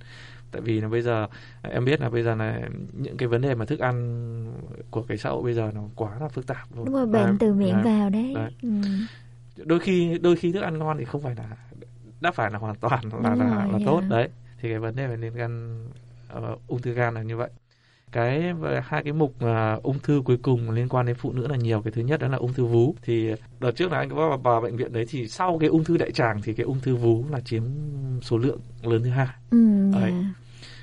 [0.51, 1.27] tại vì là bây giờ
[1.63, 2.61] em biết là bây giờ là
[2.93, 3.95] những cái vấn đề mà thức ăn
[4.91, 6.85] của cái xã hội bây giờ nó quá là phức tạp rồi.
[6.85, 8.33] Đúng rồi, bệnh Đấy, từ miệng đấy, vào đấy.
[8.35, 8.51] đấy.
[8.61, 8.69] Ừ.
[9.57, 11.57] đôi khi đôi khi thức ăn ngon thì không phải là
[12.21, 13.85] đã phải là hoàn toàn là Đúng là, rồi, là dạ.
[13.85, 14.29] tốt đấy
[14.61, 15.85] thì cái vấn đề về liên gan
[16.29, 17.49] ờ, ung thư gan là như vậy
[18.13, 18.53] cái
[18.83, 21.81] hai cái mục mà ung thư cuối cùng liên quan đến phụ nữ là nhiều
[21.81, 24.61] cái thứ nhất đó là ung thư vú thì đợt trước là anh có vào,
[24.61, 27.25] bệnh viện đấy thì sau cái ung thư đại tràng thì cái ung thư vú
[27.31, 27.63] là chiếm
[28.21, 29.57] số lượng lớn thứ hai Ừ.
[29.93, 30.11] Đấy.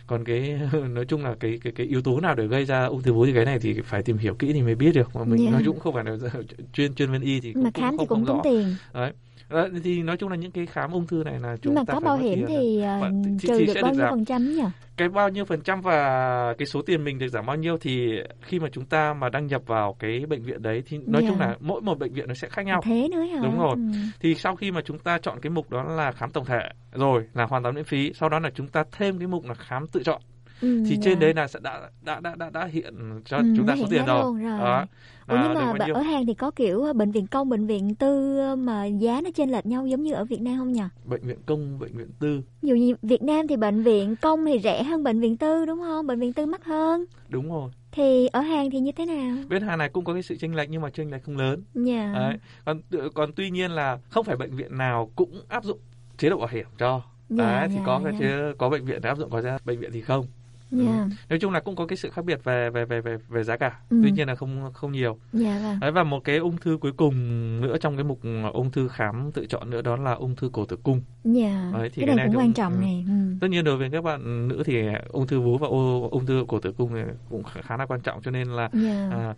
[0.06, 3.02] còn cái nói chung là cái cái cái yếu tố nào để gây ra ung
[3.02, 5.24] thư vú thì cái này thì phải tìm hiểu kỹ thì mới biết được mà
[5.24, 5.50] mình Dạ.
[5.50, 6.16] nói chung không phải là
[6.72, 8.74] chuyên chuyên viên y thì cũng, Mà khám thì không, cũng không tốn tiền.
[8.94, 9.12] đấy
[9.50, 11.94] Đấy, thì nói chung là những cái khám ung thư này là chúng mà ta
[11.94, 13.00] có bảo hiểm thì rồi.
[13.00, 13.10] ờ,
[13.42, 14.10] trừ được bao nhiêu giảm.
[14.10, 14.62] phần trăm nhỉ?
[14.96, 18.08] cái bao nhiêu phần trăm và cái số tiền mình được giảm bao nhiêu thì
[18.42, 21.28] khi mà chúng ta mà đăng nhập vào cái bệnh viện đấy thì nói Dạ.
[21.28, 23.40] chung là mỗi một bệnh viện nó sẽ khác nhau Thế nữa hả?
[23.42, 23.82] đúng rồi Ừ.
[24.20, 26.60] thì sau khi mà chúng ta chọn cái mục đó là khám tổng thể
[26.92, 29.54] rồi là hoàn toàn miễn phí sau đó là chúng ta thêm cái mục là
[29.54, 30.20] khám tự chọn
[30.60, 31.00] Ừ, thì dạ.
[31.04, 32.94] trên đấy là sẽ đã đã đã đã, đã hiện
[33.24, 34.58] cho Ừ, chúng ta số tiền rồi, rồi.
[34.58, 34.86] đó
[35.30, 37.48] Ủa À, nhưng được mà bạn ở Hàn thì có kiểu ờ, bệnh viện công,
[37.48, 40.58] bệnh viện tư ờ, mà giá nó chênh lệch nhau giống như ở Việt Nam
[40.58, 40.82] không nhỉ?
[41.04, 44.58] bệnh viện công bệnh viện tư dụ như Việt Nam thì bệnh viện công thì
[44.58, 46.06] rẻ hơn bệnh viện tư đúng không?
[46.06, 47.04] Bệnh viện tư mắc hơn.
[47.28, 49.36] đúng rồi Thì ở Hàn thì như thế nào?
[49.48, 51.62] bên Hàn này cũng có cái sự chênh lệch nhưng mà chênh lệch không lớn
[51.74, 52.12] Dạ.
[52.14, 52.36] Đấy.
[52.64, 52.80] Còn
[53.14, 55.78] còn tuy nhiên là không phải bệnh viện nào cũng áp dụng
[56.18, 57.02] chế độ bảo hiểm cho.
[57.28, 59.90] Dạ, Đấy, thì dạ, có cái chế, có bệnh viện áp dụng có bệnh viện
[59.92, 60.26] thì không.
[60.70, 61.08] Dạ.
[61.28, 63.56] Nói chung là cũng có cái sự khác biệt về về về về về giá
[63.56, 63.78] cả.
[63.90, 64.00] Ừ.
[64.02, 65.18] Tuy nhiên là không không nhiều.
[65.32, 65.80] Dạ vâng.
[65.80, 67.14] Đấy và một cái ung thư cuối cùng
[67.60, 68.20] nữa trong cái mục
[68.52, 71.02] ung thư khám tự chọn nữa đó là ung thư cổ tử cung.
[71.24, 71.70] Dạ.
[71.72, 72.78] Đấy, thì cái cái này cũng quan trọng ừ.
[72.80, 73.04] này.
[73.08, 73.12] Ừ.
[73.40, 76.44] Tất nhiên đối với các bạn nữ thì ung thư vú và ô- ung thư
[76.48, 79.10] cổ tử cung này cũng khá là quan trọng cho nên là Dạ.
[79.12, 79.34] à,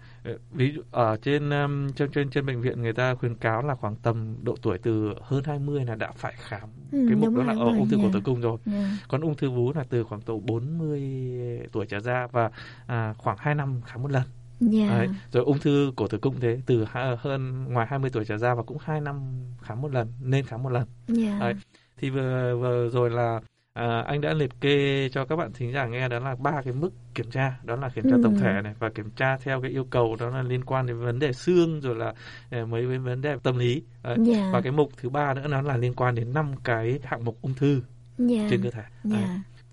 [0.53, 1.51] ví dụ ở trên
[1.97, 5.15] trên trên trên bệnh viện người ta khuyến cáo là khoảng tầm độ tuổi từ
[5.23, 8.05] hơn 20 là đã phải khám Ừ, cái mục đó là rồi, ung thư rồi,
[8.07, 8.59] cổ tử cung rồi.
[8.67, 8.91] Dạ.
[9.09, 11.03] Còn ung thư vú là từ khoảng tổ 40
[11.73, 12.51] tuổi trở ra và
[12.87, 14.23] à, khoảng 2 năm khám một lần.
[14.71, 14.89] Dạ.
[14.89, 15.09] Đấy.
[15.33, 16.85] Rồi ung thư cổ tử cung thế từ
[17.19, 19.21] hơn ngoài 20 tuổi trở ra và cũng 2 năm
[19.63, 20.87] khám một lần, nên khám một lần.
[21.09, 21.37] Dạ.
[21.41, 21.55] Đấy.
[21.97, 23.41] Thì vừa vừa rồi là
[23.75, 26.73] à, anh đã liệt kê cho các bạn thính giả nghe đó là ba cái
[26.75, 28.41] mức kiểm tra, đó là kiểm tra tổng Ừ.
[28.43, 31.19] thể này và kiểm tra theo cái yêu cầu đó là liên quan đến vấn
[31.19, 32.15] đề xương rồi là
[32.51, 33.83] à, mấy cái vấn đề tâm lý.
[34.03, 34.17] Đấy.
[34.21, 34.51] Dạ.
[34.53, 37.39] Và cái mục thứ ba nữa nó là liên quan đến năm cái hạng mục
[37.43, 37.83] ung thư
[38.19, 38.47] Dạ.
[38.51, 38.83] trên cơ thể.
[39.05, 39.23] Đấy.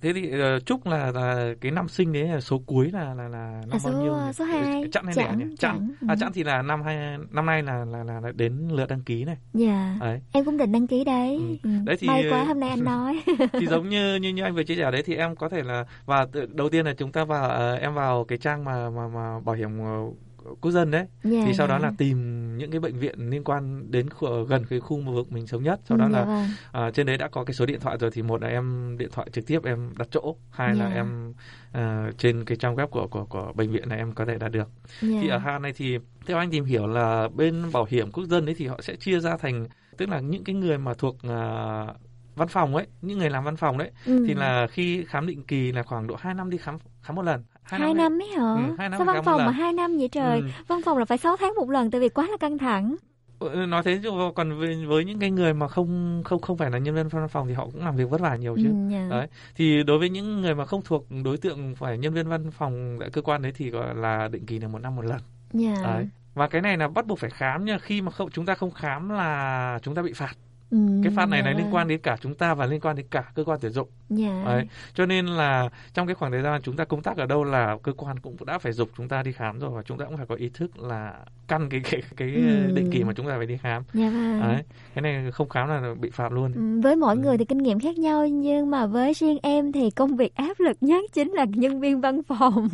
[0.01, 3.27] Thế thì uh, chúc là, là cái năm sinh đấy là số cuối là là
[3.27, 4.13] là năm Là số- bao nhiêu?
[4.13, 4.33] nhỉ?
[4.33, 4.83] số hai.
[4.91, 5.55] Chẵn hay Chẵn, lẻ nhỉ?
[5.59, 5.77] Chẵn.
[5.99, 6.09] chẵn.
[6.09, 6.15] À Ừ.
[6.19, 9.37] chẵn thì là năm hai năm nay là là là, đến lượt đăng ký này.
[9.53, 9.97] Dạ.
[9.99, 10.21] Đấy.
[10.31, 11.59] Em cũng định đăng ký đấy.
[11.63, 11.69] Ừ.
[11.85, 13.21] Đấy thì- May quá hôm nay anh nói.
[13.53, 15.85] thì giống như như như anh vừa chia sẻ đấy thì em có thể là
[16.05, 19.39] và đầu tiên là chúng ta vào ờ, em vào cái trang mà mà mà
[19.39, 19.99] bảo hiểm ờ,
[20.61, 21.87] quốc dân đấy Dạ, thì sau đó dạ.
[21.87, 22.17] là tìm
[22.57, 25.79] những cái bệnh viện liên quan đến khu, gần cái khu vực mình sống nhất
[25.89, 28.11] sau đó Ừ, dạ là à, trên đấy đã có cái số điện thoại rồi
[28.13, 30.95] thì một là em điện thoại trực tiếp em đặt chỗ hai là Dạ.
[30.95, 31.33] em
[31.71, 34.51] à, trên cái trang web của của của bệnh viện này em có thể đạt
[34.51, 34.69] được
[35.01, 35.19] Dạ.
[35.21, 38.45] thì ở Hà này thì theo anh tìm hiểu là bên bảo hiểm quốc dân
[38.45, 39.67] ấy thì họ sẽ chia ra thành
[39.97, 41.85] tức là những cái người mà thuộc à,
[42.35, 44.23] văn phòng ấy những người làm văn phòng đấy Ừ.
[44.27, 47.21] thì là khi khám định kỳ là khoảng độ 2 năm đi khám khám một
[47.21, 47.43] lần
[47.77, 47.93] hai đấy.
[47.93, 50.47] năm ấy hả Ừ, hai năm sao văn phòng mà hai năm vậy trời Ừ.
[50.67, 52.95] văn phòng là phải 6 tháng một lần tại vì quá là căng thẳng
[53.39, 56.71] Ừ, nói thế chứ còn với, với những cái người mà không không không phải
[56.71, 58.73] là nhân viên văn phòng thì họ cũng làm việc vất vả nhiều chứ Ừ,
[58.91, 59.07] dạ.
[59.09, 62.51] đấy thì đối với những người mà không thuộc đối tượng phải nhân viên văn
[62.51, 65.19] phòng tại cơ quan đấy thì gọi là định kỳ là một năm một lần
[65.53, 65.73] Dạ.
[65.83, 68.55] đấy và cái này là bắt buộc phải khám nha khi mà không chúng ta
[68.55, 70.33] không khám là chúng ta bị phạt
[70.71, 71.75] Ừ, cái phạt này dạ là liên vâng.
[71.75, 74.43] quan đến cả chúng ta và liên quan đến cả cơ quan tuyển dụng Dạ.
[74.45, 74.67] Đấy.
[74.93, 77.77] Cho nên là trong cái khoảng thời gian chúng ta công tác ở đâu là
[77.83, 80.17] cơ quan cũng đã phải dục chúng ta đi khám rồi và chúng ta cũng
[80.17, 81.13] phải có ý thức là
[81.47, 82.71] căn cái cái cái Ừ.
[82.75, 83.83] định kỳ mà chúng ta phải đi khám.
[83.93, 84.41] Dạ vâng.
[84.41, 84.63] Đấy.
[84.95, 86.51] Cái này không khám là bị phạt luôn.
[86.53, 89.91] Ừ, với mỗi người thì kinh nghiệm khác nhau nhưng mà với riêng em thì
[89.91, 92.67] công việc áp lực nhất chính là nhân viên văn phòng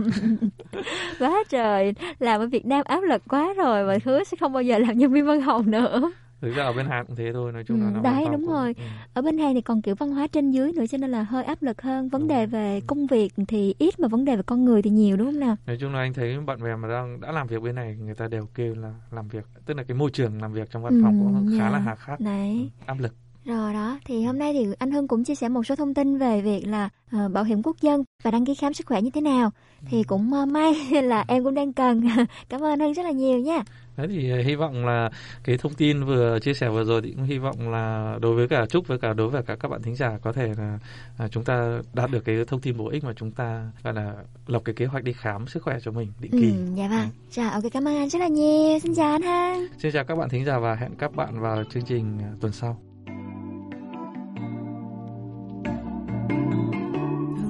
[1.19, 4.63] quá trời làm ở Việt Nam áp lực quá rồi và hứa sẽ không bao
[4.63, 6.11] giờ làm nhân viên văn phòng nữa
[6.41, 8.45] Thực ra ở bên Hàn cũng thế thôi, nói chung là Ừ, nó đấy đúng
[8.47, 8.75] rồi
[9.13, 11.43] ở bên Hàn thì còn kiểu văn hóa trên dưới nữa cho nên là hơi
[11.43, 14.65] áp lực hơn vấn đề về công việc thì ít mà vấn đề về con
[14.65, 17.21] người thì nhiều đúng không nào Nói chung là anh thấy bạn bè mà đang
[17.21, 19.97] đã làm việc bên này người ta đều kêu là làm việc tức là cái
[19.97, 21.69] môi trường làm việc trong văn phòng cũng Ừ, khá dạ.
[21.69, 23.13] là hà khắc, đấy áp lực.
[23.45, 26.17] Rồi đó, thì hôm nay thì anh Hưng cũng chia sẻ một số thông tin
[26.17, 29.09] về việc là ờ, bảo hiểm quốc dân và đăng ký khám sức khỏe như
[29.09, 29.51] thế nào.
[29.89, 32.01] Thì cũng ờ, may là em cũng đang cần.
[32.49, 33.63] Cảm ơn anh Hưng rất là nhiều nha.
[33.97, 35.09] Đấy thì ờ, hy vọng là
[35.43, 38.47] cái thông tin vừa chia sẻ vừa rồi thì cũng hy vọng là đối với
[38.47, 40.79] cả Trúc với cả đối với cả các bạn thính giả có thể là
[41.17, 44.13] à, chúng ta đạt được cái thông tin bổ ích mà chúng ta gọi là
[44.47, 46.51] lập cái kế hoạch đi khám sức khỏe cho mình định kỳ.
[46.51, 47.09] Ừ, dạ vâng.
[47.31, 48.79] Rồi, ok cảm ơn anh rất là nhiều.
[48.79, 49.67] Xin chào anh Hưng.
[49.77, 52.51] Xin chào các bạn thính giả và hẹn các bạn vào chương trình à, tuần
[52.51, 52.77] sau.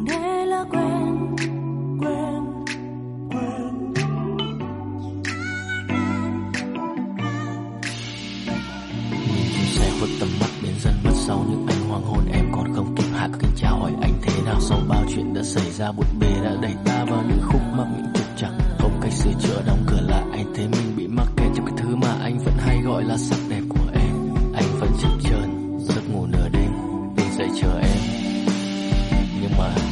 [0.07, 2.34] Thế là quen quen quen
[11.27, 14.41] sau những ánh hoàng hôn em còn không kịp hạ kính chào hỏi anh thế
[14.45, 14.59] nào.
[14.61, 17.87] Sau bao chuyện đã xảy ra bụi bề đã đẩy ta vào những khúc mắc
[17.97, 18.51] những trục trặc.
[18.79, 21.75] Không cách sửa chữa, đóng cửa lại, anh thấy mình bị mắc kẹt trong cái
[21.77, 24.35] thứ mà anh vẫn hay gọi là sắc đẹp của em.
[24.53, 26.71] Anh vẫn chập chờn, giấc ngủ nửa đêm
[27.17, 27.97] để dậy chờ em.
[29.41, 29.84] Nhưng mà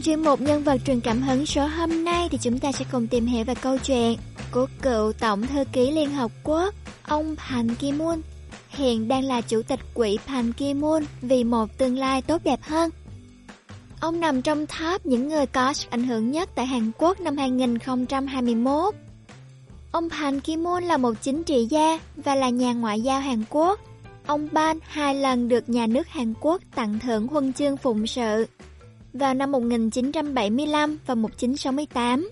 [0.00, 2.84] trong chuyên mục nhân vật truyền cảm hứng số hôm nay thì chúng ta sẽ
[2.92, 4.18] cùng tìm hiểu về câu chuyện
[4.52, 8.20] của cựu Tổng thư ký Liên Hợp Quốc, ông Pan Ki-moon.
[8.68, 12.90] Hiện đang là chủ tịch quỹ Pan Ki-moon vì một tương lai tốt đẹp hơn.
[14.00, 17.36] Ông nằm trong top những người có sức ảnh hưởng nhất tại Hàn Quốc năm
[17.36, 18.94] 2021.
[19.92, 23.80] Ông Pan Ki-moon là một chính trị gia và là nhà ngoại giao Hàn Quốc.
[24.26, 28.46] Ông Ban hai lần được nhà nước Hàn Quốc tặng thưởng huân chương phụng sự
[29.12, 32.30] vào năm 1975 và 1968.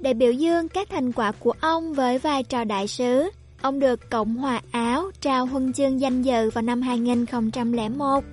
[0.00, 3.30] Để biểu dương các thành quả của ông với vai trò đại sứ,
[3.62, 8.24] ông được Cộng hòa Áo trao huân chương danh dự vào năm 2001.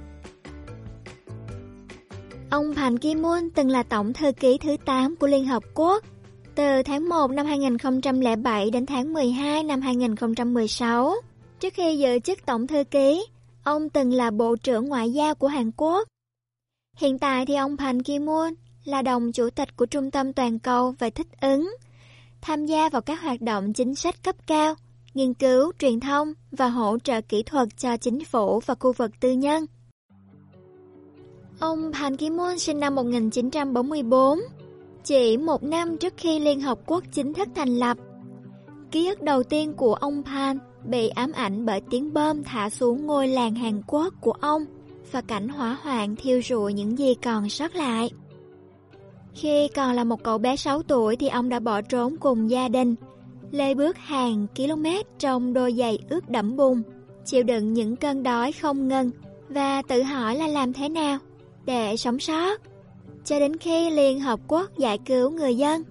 [2.50, 6.04] Ông Pan Ki-moon từng là tổng thư ký thứ 8 của Liên Hợp Quốc
[6.56, 11.16] từ tháng 1 năm 2007 đến tháng 12 năm 2016.
[11.60, 13.26] Trước khi giữ chức tổng thư ký,
[13.64, 16.08] ông từng là Bộ trưởng Ngoại giao của Hàn Quốc.
[16.98, 18.54] Hiện tại thì ông Pan Ki-moon
[18.86, 21.76] là đồng chủ tịch của Trung tâm Toàn cầu về thích ứng,
[22.42, 24.76] tham gia vào các hoạt động chính sách cấp cao,
[25.14, 29.12] nghiên cứu, truyền thông và hỗ trợ kỹ thuật cho chính phủ và khu vực
[29.20, 29.66] tư nhân.
[31.60, 34.40] Ông Pan Ki-moon sinh năm 1944,
[35.04, 37.98] chỉ một năm trước khi Liên Hợp Quốc chính thức thành lập.
[38.92, 43.06] Ký ức đầu tiên của ông Pan bị ám ảnh bởi tiếng bom thả xuống
[43.06, 44.66] ngôi làng Hàn Quốc của ông
[45.12, 48.10] và cảnh hỏa hoạn thiêu rụi những gì còn sót lại.
[49.34, 52.68] Khi còn là một cậu bé 6 tuổi thì ông đã bỏ trốn cùng gia
[52.68, 52.96] đình,
[53.52, 54.86] lê bước hàng km
[55.20, 56.82] trong đôi giày ướt đẫm bùn,
[57.26, 59.12] chịu đựng những cơn đói không ngừng
[59.50, 61.18] và tự hỏi là làm thế nào
[61.66, 62.62] để sống sót.
[63.26, 65.84] Cho đến khi Liên Hợp Quốc giải cứu người dân,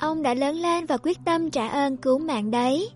[0.00, 2.90] ông đã lớn lên và quyết tâm trả ơn cứu mạng đấy.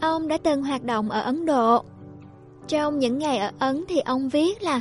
[0.00, 1.84] Ông đã từng hoạt động ở Ấn Độ.
[2.68, 4.80] Trong những ngày ở Ấn thì ông viết là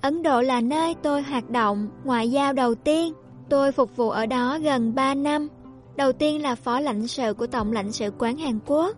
[0.00, 3.12] Ấn Độ là nơi tôi hoạt động ngoại giao đầu tiên.
[3.48, 5.48] Tôi phục vụ ở đó gần 3 năm.
[5.96, 8.96] Đầu tiên là phó lãnh sự của Tổng lãnh sự quán Hàn Quốc.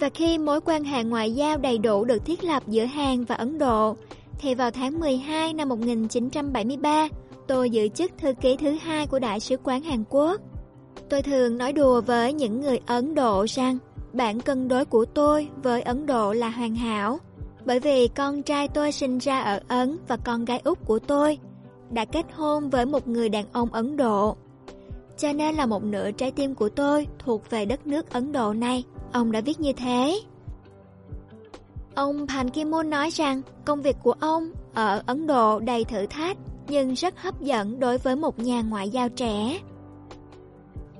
[0.00, 3.34] Và khi mối quan hệ ngoại giao đầy đủ được thiết lập giữa Hàn và
[3.34, 3.96] Ấn Độ,
[4.38, 7.08] thì vào tháng 12 năm 1973,
[7.46, 10.40] tôi giữ chức thư ký thứ hai của Đại sứ quán Hàn Quốc.
[11.10, 13.78] Tôi thường nói đùa với những người Ấn Độ rằng
[14.12, 17.18] bản cân đối của tôi với Ấn Độ là hoàn hảo,
[17.66, 21.38] bởi vì con trai tôi sinh ra ở Ấn và con gái út của tôi
[21.90, 24.36] đã kết hôn với một người đàn ông Ấn Độ.
[25.18, 28.52] Cho nên là một nửa trái tim của tôi thuộc về đất nước Ấn Độ
[28.52, 30.20] này, ông đã viết như thế.
[31.94, 36.36] Ông Pan Ki-moon nói rằng công việc của ông ở Ấn Độ đầy thử thách
[36.68, 39.60] nhưng rất hấp dẫn đối với một nhà ngoại giao trẻ.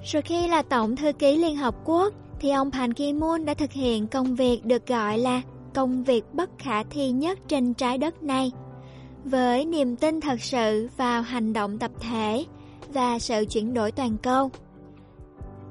[0.05, 3.73] Rồi khi là Tổng Thư ký Liên Hợp Quốc, thì ông Pan Ki-moon đã thực
[3.73, 5.43] hiện công việc được gọi là
[5.77, 8.53] công việc bất khả thi nhất trên trái đất này.
[9.25, 12.45] Với niềm tin thật sự vào hành động tập thể
[12.89, 14.51] và sự chuyển đổi toàn cầu.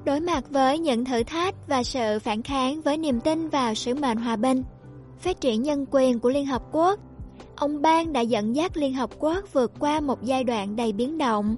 [0.06, 3.96] Đối mặt với những thử thách và sự phản kháng với niềm tin vào sứ
[3.96, 4.64] mệnh hòa bình,
[5.20, 7.00] phát triển nhân quyền của Liên Hợp Quốc,
[7.56, 11.18] ông Ban đã dẫn dắt Liên Hợp Quốc vượt qua một giai đoạn đầy biến
[11.18, 11.56] động,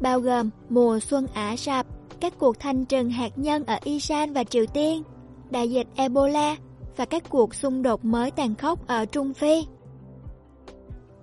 [0.00, 1.86] bao gồm mùa xuân Ả Rập,
[2.20, 5.02] các cuộc thanh trừng hạt nhân ở Iran và Triều Tiên,
[5.50, 6.56] đại dịch Ebola
[6.96, 9.66] và các cuộc xung đột mới tàn khốc ở Trung Phi.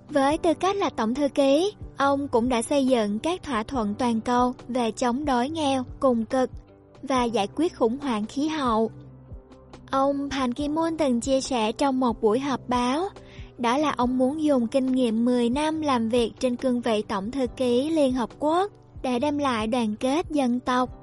[0.10, 3.96] Với tư cách là tổng thư ký, ông cũng đã xây dựng các thỏa thuận
[3.96, 6.50] toàn cầu về chống đói nghèo, cùng cực
[7.04, 8.92] và giải quyết khủng hoảng khí hậu.
[9.92, 13.10] Ông Pan Ki-moon từng chia sẻ trong một buổi họp báo,
[13.58, 17.32] đó là ông muốn dùng kinh nghiệm 10 năm làm việc trên cương vị Tổng
[17.32, 18.72] thư ký Liên Hợp Quốc
[19.04, 20.97] để đem lại đoàn kết dân tộc.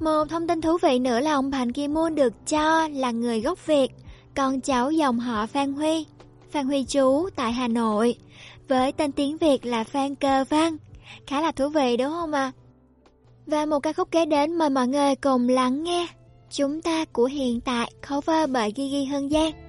[0.00, 3.40] Một thông tin thú vị nữa là ông Pan Kim Moon được cho là người
[3.40, 3.90] gốc Việt,
[4.36, 6.06] con cháu dòng họ Phan Huy,
[6.50, 8.14] Phan Huy chú tại Hà Nội,
[8.68, 10.76] với tên tiếng Việt là Phan Cơ Văn.
[11.26, 12.52] Khá là thú vị đúng không ạ?
[12.54, 12.58] À?
[13.46, 16.06] Và một ca khúc kế đến mời mọi người cùng lắng nghe.
[16.50, 19.67] Chúng ta của hiện tại cover bởi Gigi Hương Giang.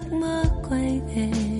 [0.00, 1.55] Giấc mơ quay về.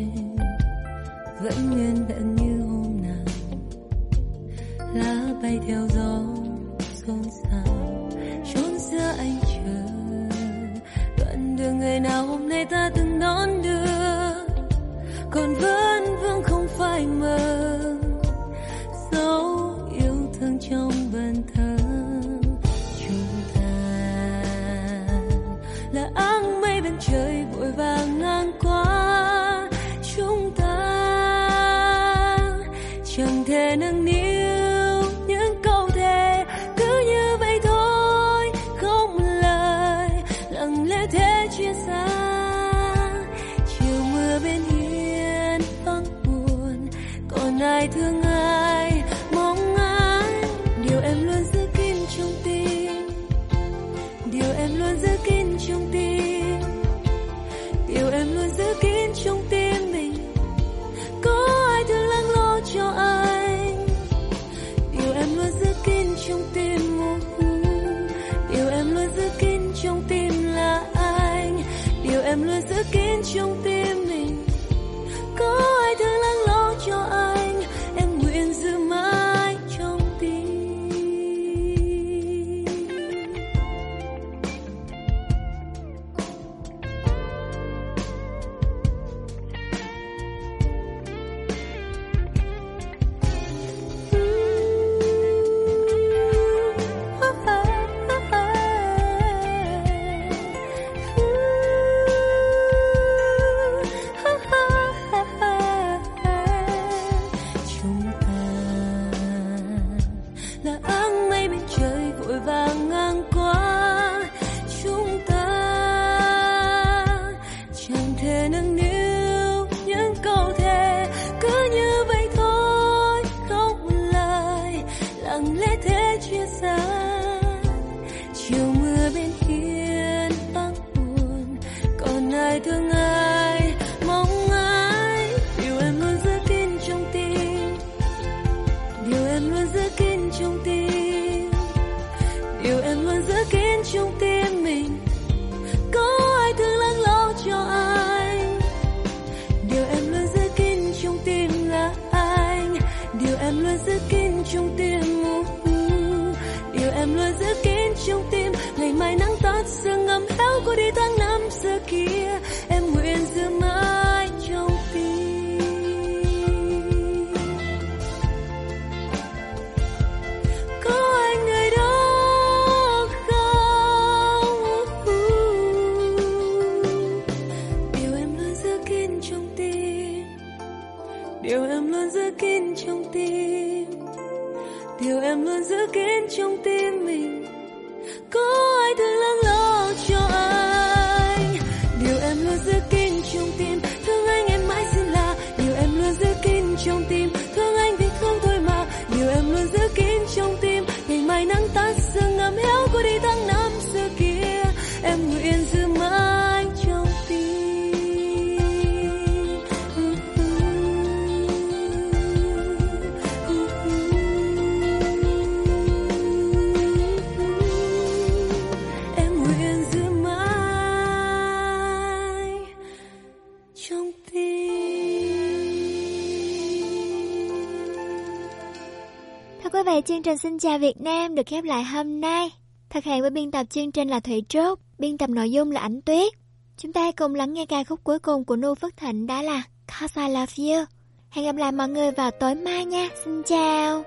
[229.77, 232.51] quý vị, chương trình Xin chào Việt Nam được khép lại hôm nay.
[232.91, 235.81] Thực hiện với biên tập chương trình là Thủy Trúc biên tập nội dung là
[235.81, 236.33] Ảnh Tuyết.
[236.77, 239.63] Chúng ta cùng lắng nghe ca khúc cuối cùng của Nu Phước Thịnh đó là
[239.87, 240.85] Cause I Love You.
[241.31, 243.09] Hẹn gặp lại mọi người vào tối mai nha.
[243.25, 244.05] Xin chào.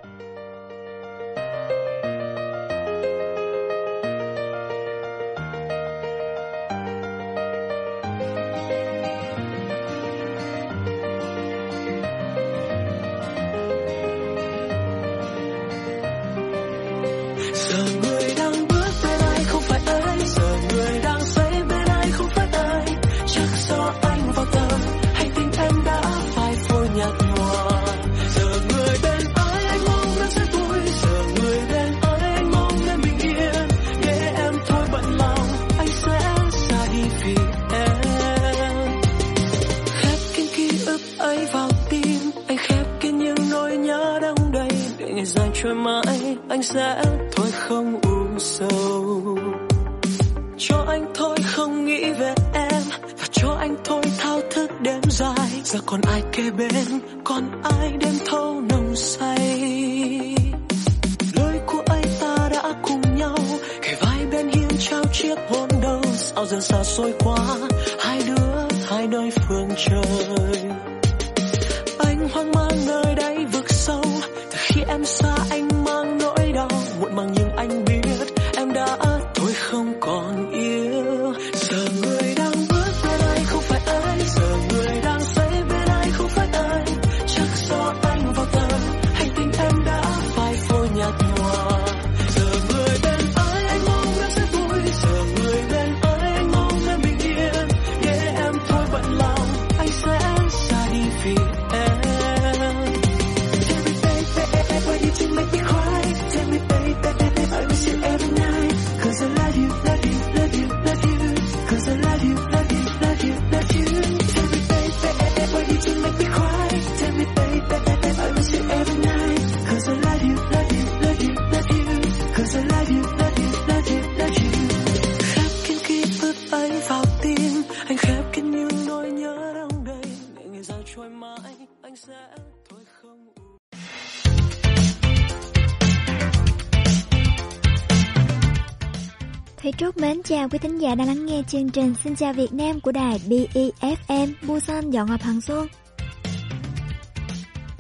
[140.89, 144.91] Dạ giả đang lắng nghe chương trình Xin chào Việt Nam của đài BEFM Busan
[144.91, 145.67] dọn ngọc Hằng Xuân.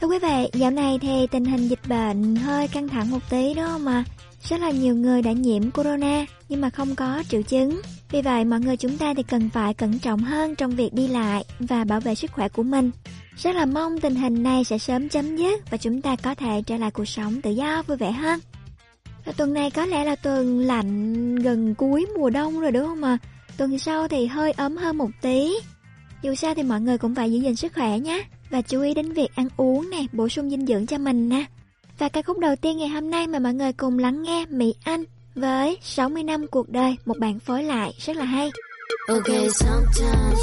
[0.01, 3.53] Thưa quý vị, dạo này thì tình hình dịch bệnh hơi căng thẳng một tí
[3.53, 4.03] đó mà.
[4.41, 7.81] Rất là nhiều người đã nhiễm corona nhưng mà không có triệu chứng.
[8.11, 11.07] Vì vậy mọi người chúng ta thì cần phải cẩn trọng hơn trong việc đi
[11.07, 12.91] lại và bảo vệ sức khỏe của mình.
[13.37, 16.61] Rất là mong tình hình này sẽ sớm chấm dứt và chúng ta có thể
[16.65, 18.39] trở lại cuộc sống tự do vui vẻ hơn.
[19.37, 23.17] Tuần này có lẽ là tuần lạnh gần cuối mùa đông rồi đúng không à?
[23.57, 25.53] Tuần sau thì hơi ấm hơn một tí.
[26.21, 28.23] Dù sao thì mọi người cũng phải giữ gìn sức khỏe nhé.
[28.49, 31.45] Và chú ý đến việc ăn uống nè, bổ sung dinh dưỡng cho mình nè.
[31.99, 34.73] Và ca khúc đầu tiên ngày hôm nay mà mọi người cùng lắng nghe Mỹ
[34.83, 35.03] Anh
[35.35, 38.51] với 60 năm cuộc đời, một bản phối lại rất là hay.
[39.07, 40.39] Okay, sometimes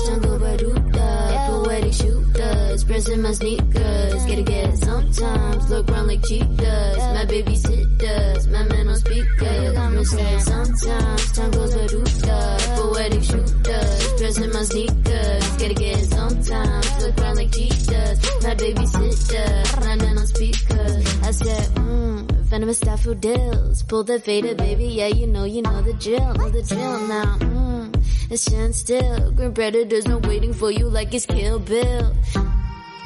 [1.87, 4.79] don't go by Ruda, poetic shooters, pressing my sneakers, gotta get.
[4.79, 9.75] Sometimes look round like cheetahs, my babysitters, my man on speaker.
[9.79, 16.05] I'm saying sometimes time goes by Ruda, poetic shooters, pressing my sneakers, gotta get.
[16.05, 21.03] Sometimes look round like cheetahs, my babysitter, my man on speaker.
[21.23, 25.93] I said, mmm, venomous daffodils, pull the fader, baby, yeah, you know, you know the
[25.95, 27.86] drill, know the drill now, mmm.
[28.31, 29.31] And stand still.
[29.33, 32.13] Green predators been waiting for you like it's Kill Bill.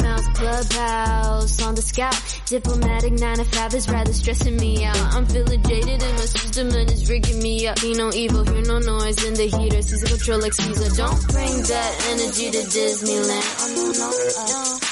[0.02, 2.16] Mouse clubhouse on the scout.
[2.46, 4.96] Diplomatic 9 to 5 is rather stressing me out.
[5.14, 7.78] I'm feeling jaded in my system and it's rigging me up.
[7.78, 9.82] Hear no evil, hear no noise in the heater.
[9.82, 10.96] Season control like Caesar.
[10.96, 13.46] Don't bring that energy to Disneyland.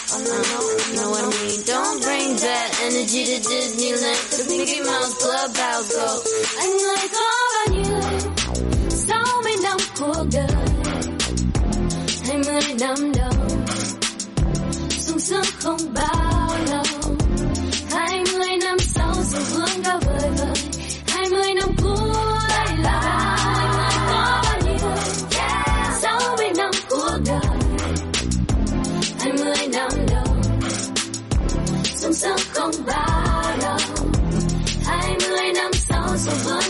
[0.08, 1.62] You know what I mean.
[1.64, 4.36] Don't bring that energy to Disneyland.
[4.36, 6.22] The Mickey Mouse Clubhouse go.
[6.60, 8.27] I'm like, oh, I knew
[9.78, 10.46] sáu mươi năm cuộc đời.
[12.26, 13.32] Hai mươi năm đầu,
[14.90, 17.16] sung sướng không bao lâu.
[17.90, 20.54] Hai mươi năm sau dù vươn cao vời vời
[21.08, 22.08] hai mươi năm cuối
[22.82, 23.36] là
[24.08, 24.90] có bao nhiêu
[26.02, 27.56] sáu mươi năm cuộc đời.
[29.20, 30.36] Hai mươi năm đầu,
[31.96, 33.78] sung sướng không bao lâu.
[34.84, 36.67] Hai mươi năm sau dù vươn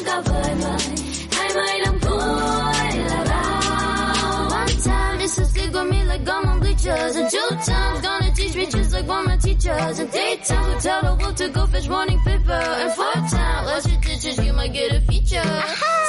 [6.87, 8.01] like I'm on bleachers And two times.
[8.01, 9.99] Gonna teach me just like one of my teachers.
[9.99, 12.53] And three times we tell the wolf to go fetch morning paper.
[12.53, 15.63] And four times last your ditches you might get a feature.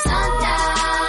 [0.03, 1.08] Sundown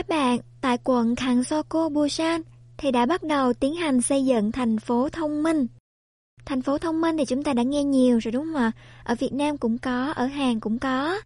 [0.00, 2.42] các bạn, tại quận Kangsoko, Busan
[2.78, 5.66] thì đã bắt đầu tiến hành xây dựng thành phố thông minh.
[6.44, 8.72] Thành phố thông minh thì chúng ta đã nghe nhiều rồi đúng không ạ?
[9.04, 11.20] Ở Việt Nam cũng có, ở Hàn cũng có.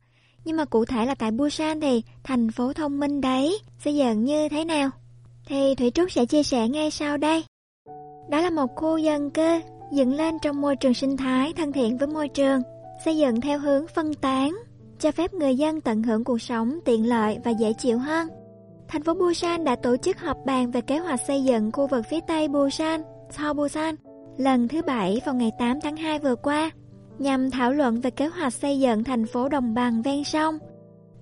[0.45, 4.25] Nhưng mà cụ thể là tại Busan thì thành phố thông minh đấy xây dựng
[4.25, 4.91] như thế nào?
[5.47, 7.45] Thì Thủy Trúc sẽ chia sẻ ngay sau đây.
[8.31, 9.61] Đó là một khu dân cư
[9.93, 12.63] dựng lên trong môi trường sinh thái thân thiện với môi trường,
[13.05, 14.57] xây dựng theo hướng phân tán,
[15.01, 18.29] cho phép người dân tận hưởng cuộc sống tiện lợi và dễ chịu hơn.
[18.95, 22.05] Thành phố Busan đã tổ chức họp bàn về kế hoạch xây dựng khu vực
[22.11, 23.95] phía Tây Busan, South Busan,
[24.37, 26.71] lần thứ bảy vào ngày 8 tháng 2 vừa qua,
[27.19, 30.59] nhằm thảo luận về kế hoạch xây dựng thành phố đồng bằng ven sông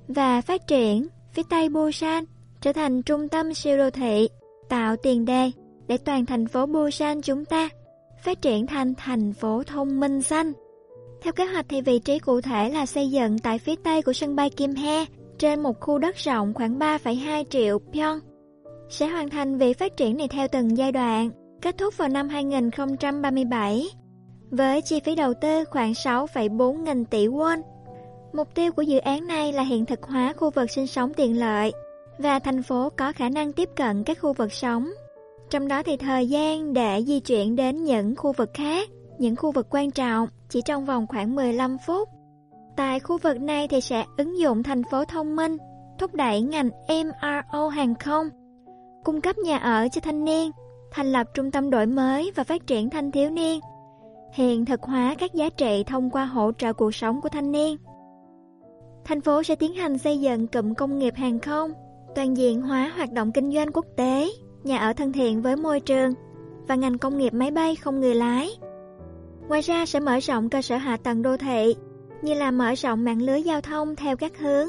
[0.08, 2.24] và phát triển phía Tây Busan
[2.60, 4.28] trở thành trung tâm siêu đô thị,
[4.68, 5.50] tạo tiền đề
[5.86, 7.68] để toàn thành phố Busan chúng ta
[8.24, 10.52] phát triển thành thành phố thông minh xanh.
[11.22, 14.12] Theo kế hoạch thì vị trí cụ thể là xây dựng tại phía tây của
[14.12, 15.04] sân bay Kim He
[15.42, 18.20] trên một khu đất rộng khoảng 3,2 triệu pyong.
[18.88, 21.30] Sẽ hoàn thành việc phát triển này theo từng giai đoạn,
[21.62, 23.86] kết thúc vào năm 2037
[24.50, 27.62] với chi phí đầu tư khoảng 6,4 nghìn tỷ won.
[28.32, 31.40] Mục tiêu của dự án này là hiện thực hóa khu vực sinh sống tiện
[31.40, 31.72] lợi
[32.18, 34.90] và thành phố có khả năng tiếp cận các khu vực sống.
[35.50, 38.88] Trong đó thì thời gian để di chuyển đến những khu vực khác,
[39.18, 42.08] những khu vực quan trọng chỉ trong vòng khoảng 15 phút.
[42.76, 45.56] Tại khu vực này thì sẽ ứng dụng thành phố thông minh,
[45.98, 48.28] thúc đẩy ngành MRO hàng không,
[49.04, 50.50] cung cấp nhà ở cho thanh niên,
[50.92, 53.60] thành lập trung tâm đổi mới và phát triển thanh thiếu niên,
[54.32, 57.76] hiện thực hóa các giá trị thông qua hỗ trợ cuộc sống của thanh niên.
[59.04, 61.72] Thành phố sẽ tiến hành xây dựng cụm công nghiệp hàng không,
[62.14, 64.28] toàn diện hóa hoạt động kinh doanh quốc tế,
[64.64, 66.14] nhà ở thân thiện với môi trường
[66.68, 68.50] và ngành công nghiệp máy bay không người lái.
[69.48, 71.74] Ngoài ra sẽ mở rộng cơ sở hạ tầng đô thị,
[72.22, 74.68] như là mở rộng mạng lưới giao thông theo các hướng.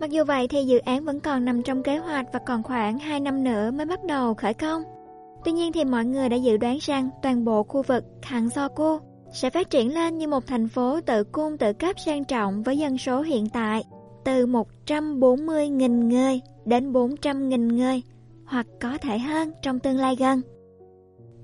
[0.00, 2.98] Mặc dù vậy thì dự án vẫn còn nằm trong kế hoạch và còn khoảng
[2.98, 4.82] 2 năm nữa mới bắt đầu khởi công.
[5.44, 8.98] Tuy nhiên thì mọi người đã dự đoán rằng toàn bộ khu vực Khang Soku
[9.32, 12.78] sẽ phát triển lên như một thành phố tự cung tự cấp sang trọng với
[12.78, 13.84] dân số hiện tại
[14.24, 18.02] từ 140.000 người đến 400.000 người,
[18.44, 20.40] hoặc có thể hơn trong tương lai gần.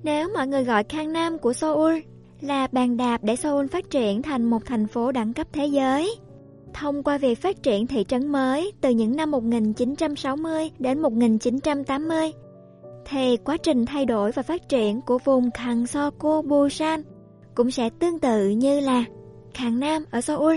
[0.02, 1.98] Nếu mọi người gọi Khang Nam của Seoul
[2.44, 6.16] là bàn đạp để Seoul phát triển thành một thành phố đẳng cấp thế giới,
[6.74, 12.32] thông qua việc phát triển thị trấn mới từ những năm 1960 đến 1980,
[13.04, 17.02] thì quá trình thay đổi và phát triển của vùng Khang Soku Busan
[17.54, 19.04] cũng sẽ tương tự như là
[19.54, 20.56] Khang Nam ở Seoul.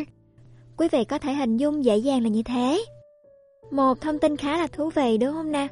[0.78, 2.86] Quý vị có thể hình dung dễ dàng là như thế.
[3.72, 5.68] Một thông tin khá là thú vị đúng không nào?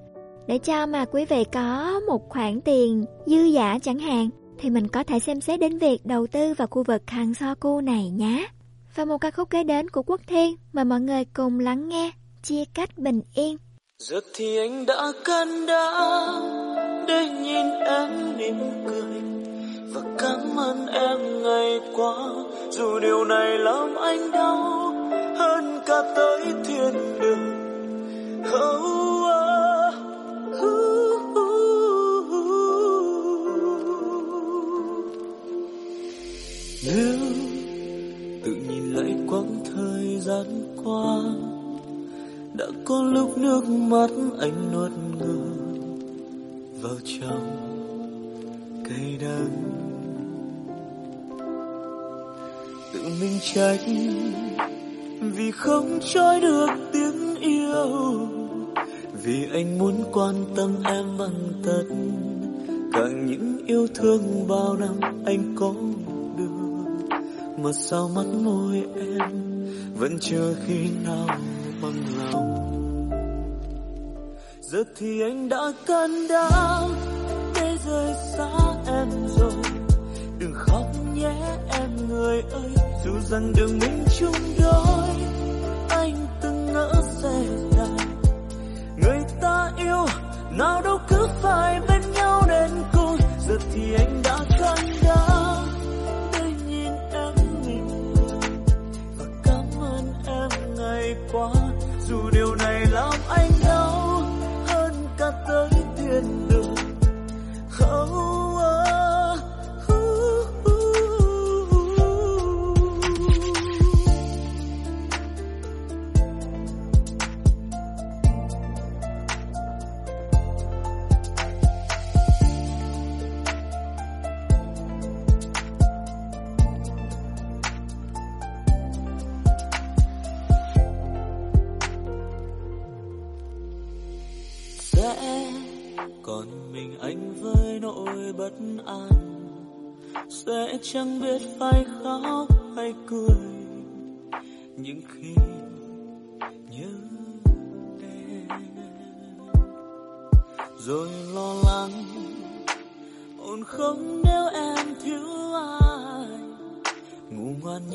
[0.47, 4.29] Để cho mà quý vị có một khoản tiền dư giả chẳng hạn
[4.65, 7.55] thì mình có thể xem xét đến việc đầu tư vào khu vực hàng So
[7.55, 8.47] Cu này nhé.
[8.95, 12.11] Và một ca khúc kế đến của Quốc Thiên mời mọi người cùng lắng nghe
[12.43, 13.57] Chia cách bình yên.
[13.99, 16.43] Giờ thì anh đã can đảm
[17.07, 19.21] để nhìn em mỉm cười
[19.93, 22.15] và cảm ơn em ngày qua
[22.71, 24.91] dù điều này làm anh đau
[25.37, 27.51] hơn cả tới thiên đường.
[28.45, 28.95] Oh,
[36.85, 37.17] nếu
[38.43, 40.45] tự nhìn lại quãng thời gian
[40.83, 41.21] qua,
[42.53, 44.09] đã có lúc nước mắt
[44.39, 45.35] anh nuốt ngơ
[46.81, 47.57] vào trong
[48.89, 49.63] cây đắng.
[52.93, 53.81] Tự mình trách
[55.21, 58.27] vì không trói được tiếng yêu,
[59.23, 61.83] vì anh muốn quan tâm em bằng tất
[62.93, 65.73] cả những yêu thương bao năm anh có
[67.65, 69.31] mà sao mắt môi em
[69.95, 71.27] vẫn chưa khi nào
[71.81, 73.09] bằng lòng.
[74.61, 76.91] Giờ thì anh đã can đảm
[77.55, 78.49] để rời xa
[78.87, 79.63] em rồi.
[80.39, 81.31] Đừng khóc nhé
[81.71, 82.71] em người ơi,
[83.05, 85.09] dù rằng đường mình chung đôi,
[85.89, 88.07] anh từng ngỡ sẽ dài
[88.97, 90.05] người ta yêu,
[90.57, 93.17] nào đâu cứ phải bên nhau đến cùng
[93.47, 94.21] giờ thì anh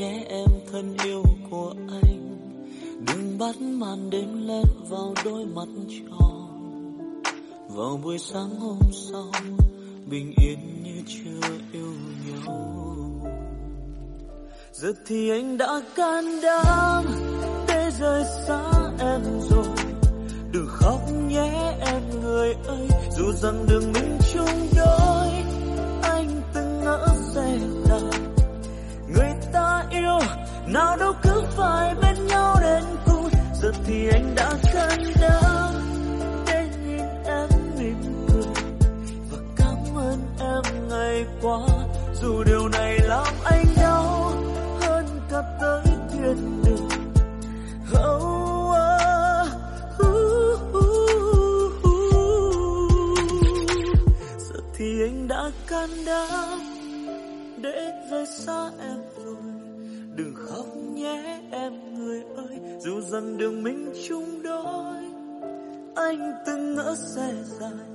[0.01, 2.37] nhé em thân yêu của anh.
[3.07, 6.47] Đừng bắt màn đêm lên vào đôi mắt tròn.
[7.69, 9.31] Vào buổi sáng hôm sau,
[10.11, 11.93] bình yên như chưa yêu
[12.27, 12.77] nhau.
[14.73, 17.05] Giờ thì anh đã can đảm
[17.69, 19.77] để rời xa em rồi.
[20.53, 25.29] Đừng khóc nhé em người ơi, dù rằng đường mình chung đôi,
[26.03, 27.59] anh từng ngỡ sẽ
[29.91, 30.19] yêu.
[30.67, 33.29] Nào đâu cứ phải bên nhau đến cùng.
[33.55, 35.75] Giờ thì anh đã can đảm
[36.47, 37.49] để nhìn em
[37.79, 38.43] mỉm cười.
[39.31, 41.59] Và cảm ơn em ngày qua.
[42.15, 44.33] Dù điều này làm anh đau
[44.81, 46.89] hơn cả tới thiên đường.
[47.93, 49.49] Oh, oh,
[50.01, 52.13] uh, uh, uh.
[54.39, 56.59] giờ thì anh đã can đảm.
[57.63, 59.10] Để rời xa em
[61.01, 62.59] nhé em người ơi.
[62.79, 64.97] Dù rằng đường mình chung đôi,
[65.95, 67.87] anh từng ngỡ sẽ dài.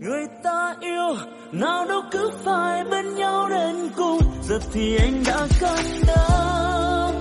[0.00, 1.16] Người ta yêu,
[1.52, 4.18] nào đâu cứ phải bên nhau đến cùng.
[4.42, 7.14] Giờ thì anh đã can đảm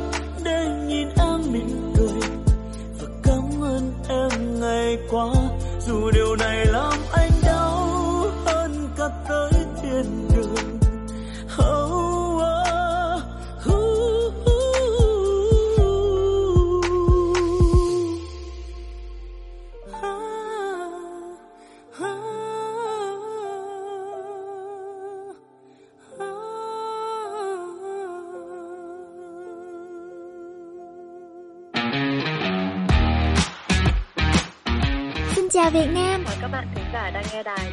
[0.43, 2.29] để nhìn em mỉm cười
[2.99, 5.33] và cảm ơn em ngày qua.
[5.79, 7.30] Dù điều này làm anh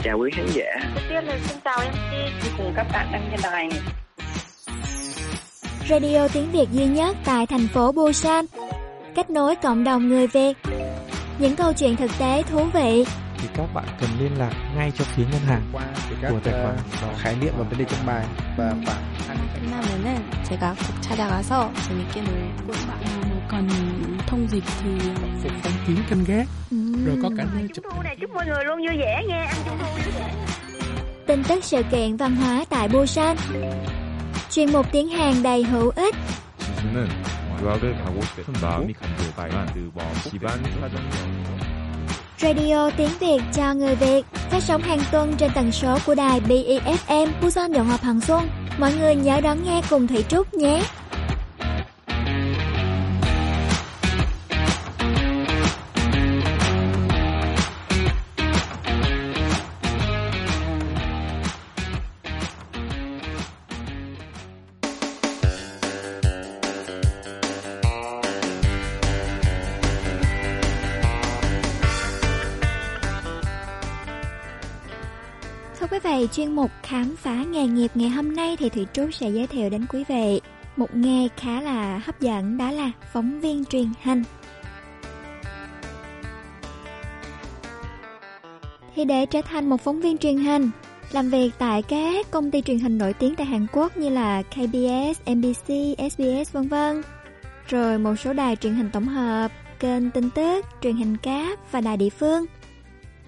[0.09, 0.65] Chào quý khán giả.
[0.95, 3.69] Đầu tiên là xin chào MC cùng các bạn đang nghe đài.
[5.89, 8.45] Radio tiếng Việt duy nhất tại thành phố Busan
[9.15, 10.57] Kết nối cộng đồng người Việt
[11.39, 13.05] Những câu chuyện thực tế thú vị
[13.58, 15.86] các bạn cần liên lạc ngay cho phía ngân hàng qua
[16.22, 18.26] các của tài khoản ờ, khái niệm và vấn đề trong bài
[18.58, 19.04] và khoảng
[19.64, 23.68] 끝나면은 제가 꼭 찾아가서 재밌게 놀고 bạn nào mà cần
[24.28, 24.90] thông dịch thì
[25.42, 26.48] phục phong kiến canh gác
[27.06, 29.56] rồi có cả nơi chụp Thu này chúc mọi người luôn vui vẻ nha, ăn
[29.66, 30.34] trung thu vui vẻ.
[31.28, 33.38] Tin tức sự kiện văn hóa tại Busan
[34.52, 36.16] Chuyên mục tiếng Hàn đầy hữu ích
[36.60, 37.08] 지수는
[37.62, 41.67] 유학을 가고 싶은 마음이 간절하지만 그뭐 집안 사정이
[42.41, 46.41] Radio tiếng Việt cho người Việt phát sóng hàng tuần trên tần số của đài
[46.41, 48.49] BEFM Busan Đồng Hòa Hằng Xuân.
[48.79, 50.83] Mọi người nhớ đón nghe cùng Thủy Trúc nhé.
[76.19, 79.47] Thưa chuyên mục khám phá nghề nghiệp ngày hôm nay thì Thủy Trúc sẽ giới
[79.47, 80.41] thiệu đến quý vị
[80.77, 84.23] một nghề khá là hấp dẫn đó là phóng viên truyền hình.
[88.95, 90.71] Thì để trở thành một phóng viên truyền hình,
[91.13, 94.43] làm việc tại các công ty truyền hình nổi tiếng tại Hàn Quốc như là
[94.43, 95.73] KBS, MBC,
[96.13, 97.03] SBS vân vân,
[97.69, 101.81] rồi một số đài truyền hình tổng hợp, kênh tin tức, truyền hình cáp và
[101.81, 102.47] đài địa phương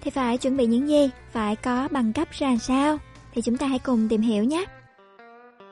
[0.01, 2.97] thì phải chuẩn bị những gì, phải có bằng cấp ra sao
[3.33, 4.65] thì chúng ta hãy cùng tìm hiểu nhé.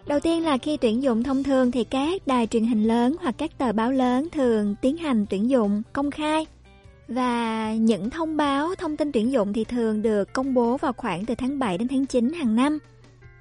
[0.08, 3.36] Đầu tiên là khi tuyển dụng thông thường thì các đài truyền hình lớn hoặc
[3.38, 6.46] các tờ báo lớn thường tiến hành tuyển dụng công khai
[7.08, 11.26] và những thông báo thông tin tuyển dụng thì thường được công bố vào khoảng
[11.26, 12.78] từ tháng 7 đến tháng 9 hàng năm.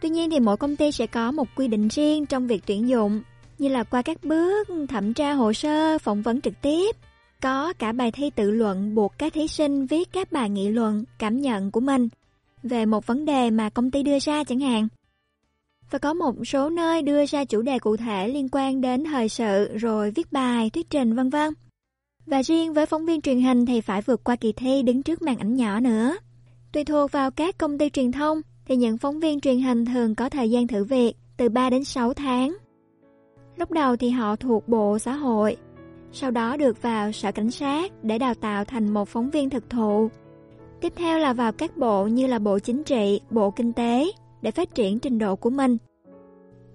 [0.01, 2.89] Tuy nhiên thì mỗi công ty sẽ có một quy định riêng trong việc tuyển
[2.89, 3.21] dụng
[3.59, 6.97] như là qua các bước thẩm tra hồ sơ, phỏng vấn trực tiếp,
[7.43, 11.05] có cả bài thi tự luận buộc các thí sinh viết các bài nghị luận,
[11.19, 12.09] cảm nhận của mình
[12.63, 14.89] về một vấn đề mà công ty đưa ra chẳng hạn.
[15.91, 19.29] Và có một số nơi đưa ra chủ đề cụ thể liên quan đến thời
[19.29, 21.55] sự rồi viết bài, thuyết trình vân vân.
[22.27, 25.23] Và riêng với phóng viên truyền hình thì phải vượt qua kỳ thi đứng trước
[25.23, 26.17] màn ảnh nhỏ nữa.
[26.73, 30.15] Tùy thuộc vào các công ty truyền thông thì những phóng viên truyền hình thường
[30.15, 32.57] có thời gian thử việc từ 3 đến 6 tháng.
[33.57, 35.57] Lúc đầu thì họ thuộc Bộ Xã hội,
[36.13, 39.71] sau đó được vào Sở Cảnh sát để đào tạo thành một phóng viên thực
[39.71, 40.09] thụ.
[40.81, 44.07] Tiếp theo là vào các bộ như là Bộ Chính trị, Bộ Kinh tế
[44.43, 45.77] để phát triển trình độ của mình.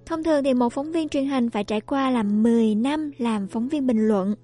[0.05, 3.47] Thông thường thì một phóng viên truyền hình phải trải qua là 10 năm làm
[3.47, 4.35] phóng viên bình luận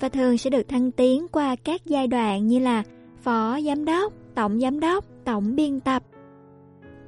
[0.00, 2.82] và thường sẽ được thăng tiến qua các giai đoạn như là
[3.22, 6.02] phó giám đốc, tổng giám đốc, tổng biên tập.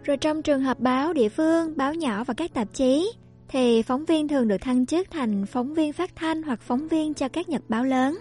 [0.02, 3.12] Rồi trong trường hợp báo địa phương, báo nhỏ và các tạp chí
[3.52, 7.14] thì phóng viên thường được thăng chức thành phóng viên phát thanh hoặc phóng viên
[7.14, 8.18] cho các nhật báo lớn.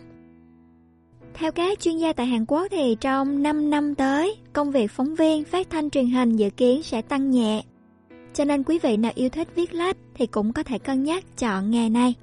[1.34, 5.16] Theo các chuyên gia tại Hàn Quốc thì trong 5 năm tới, công việc phóng
[5.16, 7.64] viên phát thanh truyền hình dự kiến sẽ tăng nhẹ.
[8.34, 11.24] Cho nên quý vị nào yêu thích viết lách thì cũng có thể cân nhắc
[11.38, 12.14] chọn nghề này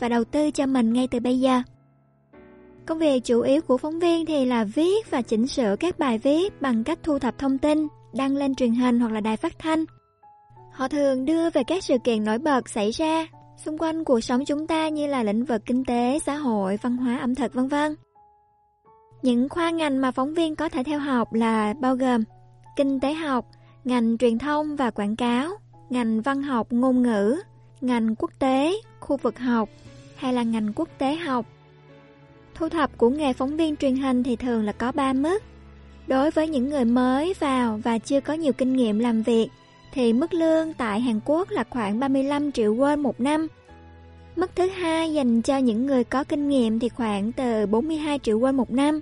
[0.00, 1.62] và đầu tư cho mình ngay từ bây giờ.
[2.86, 6.18] Công việc chủ yếu của phóng viên thì là viết và chỉnh sửa các bài
[6.18, 9.58] viết bằng cách thu thập thông tin, đăng lên truyền hình hoặc là đài phát
[9.58, 9.84] thanh.
[10.80, 13.26] Họ thường đưa về các sự kiện nổi bật xảy ra
[13.64, 16.96] xung quanh cuộc sống chúng ta như là lĩnh vực kinh tế, xã hội, văn
[16.96, 17.94] hóa, ẩm thực vân vân.
[19.22, 22.24] Những khoa ngành mà phóng viên có thể theo học là bao gồm
[22.76, 23.46] kinh tế học,
[23.84, 25.50] ngành truyền thông và quảng cáo,
[25.90, 27.40] ngành văn học ngôn ngữ,
[27.80, 29.68] ngành quốc tế, khu vực học
[30.16, 31.46] hay là ngành quốc tế học.
[32.54, 35.42] Thu thập của nghề phóng viên truyền hình thì thường là có 3 mức.
[36.06, 39.48] Đối với những người mới vào và chưa có nhiều kinh nghiệm làm việc
[39.92, 43.46] thì mức lương tại Hàn Quốc là khoảng 35 triệu won một năm.
[44.36, 48.40] Mức thứ hai dành cho những người có kinh nghiệm thì khoảng từ 42 triệu
[48.40, 49.00] won một năm.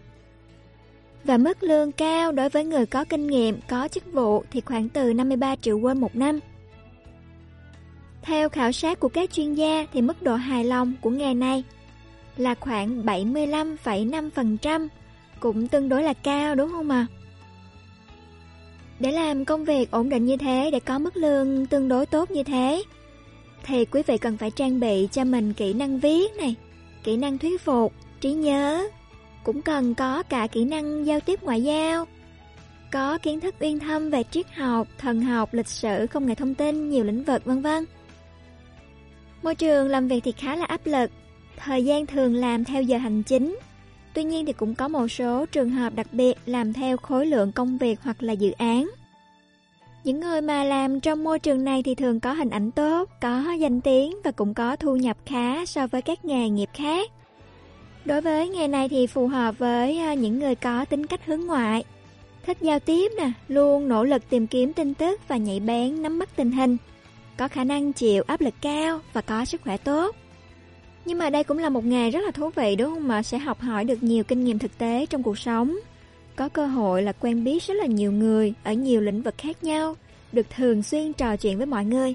[1.25, 4.89] Và mức lương cao đối với người có kinh nghiệm, có chức vụ thì khoảng
[4.89, 6.41] từ 53 triệu won một năm.
[8.23, 11.65] Theo khảo sát của các chuyên gia thì mức độ hài lòng của nghề này
[12.37, 14.89] là khoảng 75,5%,
[15.41, 17.07] cũng tương đối là cao đúng không ạ?
[17.11, 17.18] À?
[19.01, 22.31] Để làm công việc ổn định như thế, để có mức lương tương đối tốt
[22.31, 22.83] như thế,
[23.63, 26.55] thì quý vị cần phải trang bị cho mình kỹ năng viết này,
[27.05, 28.89] kỹ năng thuyết phục, trí nhớ,
[29.45, 32.07] cũng cần có cả kỹ năng giao tiếp ngoại giao,
[32.93, 36.55] có kiến thức uyên thâm về triết học, thần học, lịch sử, công nghệ thông
[36.55, 37.85] tin, nhiều lĩnh vực vân vân.
[39.43, 41.11] Môi trường làm việc thì khá là áp lực,
[41.57, 43.59] thời gian thường làm theo giờ hành chính.
[44.19, 47.53] Tuy nhiên thì cũng có một số trường hợp đặc biệt làm theo khối lượng
[47.53, 48.91] công việc hoặc là dự án.
[50.05, 53.53] Những người mà làm trong môi trường này thì thường có hình ảnh tốt, có
[53.59, 57.11] danh tiếng và cũng có thu nhập khá so với các nghề nghiệp khác.
[58.05, 61.47] Đối với nghề này thì phù hợp với à, những người có tính cách hướng
[61.47, 61.85] ngoại,
[62.47, 66.19] thích giao tiếp nè, luôn nỗ lực tìm kiếm tin tức và nhạy bén nắm
[66.19, 66.77] bắt tình hình,
[67.37, 70.17] có khả năng chịu áp lực cao và có sức khỏe tốt.
[71.09, 73.39] Nhưng mà đây cũng là một nghề rất là thú vị đúng không mà sẽ
[73.39, 75.77] học hỏi được nhiều kinh nghiệm thực tế trong cuộc sống.
[76.37, 79.65] Có cơ hội là quen biết rất là nhiều người ở nhiều lĩnh vực khác
[79.65, 79.97] nhau,
[80.33, 82.15] được thường xuyên trò chuyện với mọi người.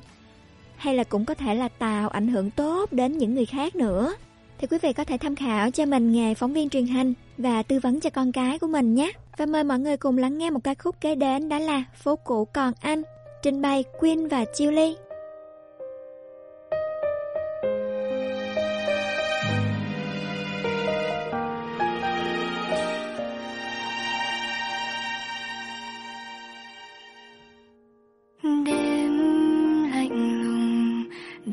[0.75, 4.13] Hay là cũng có thể là tạo ảnh hưởng tốt đến những người khác nữa
[4.57, 7.63] thì quý vị có thể tham khảo cho mình nghề phóng viên truyền hình và
[7.63, 9.11] tư vấn cho con cái của mình nhé.
[9.37, 12.15] Và mời mọi người cùng lắng nghe một ca khúc kế đến đó là Phố
[12.15, 13.03] cũ còn anh,
[13.43, 14.95] trình bày Quyên và Chiêu Ly.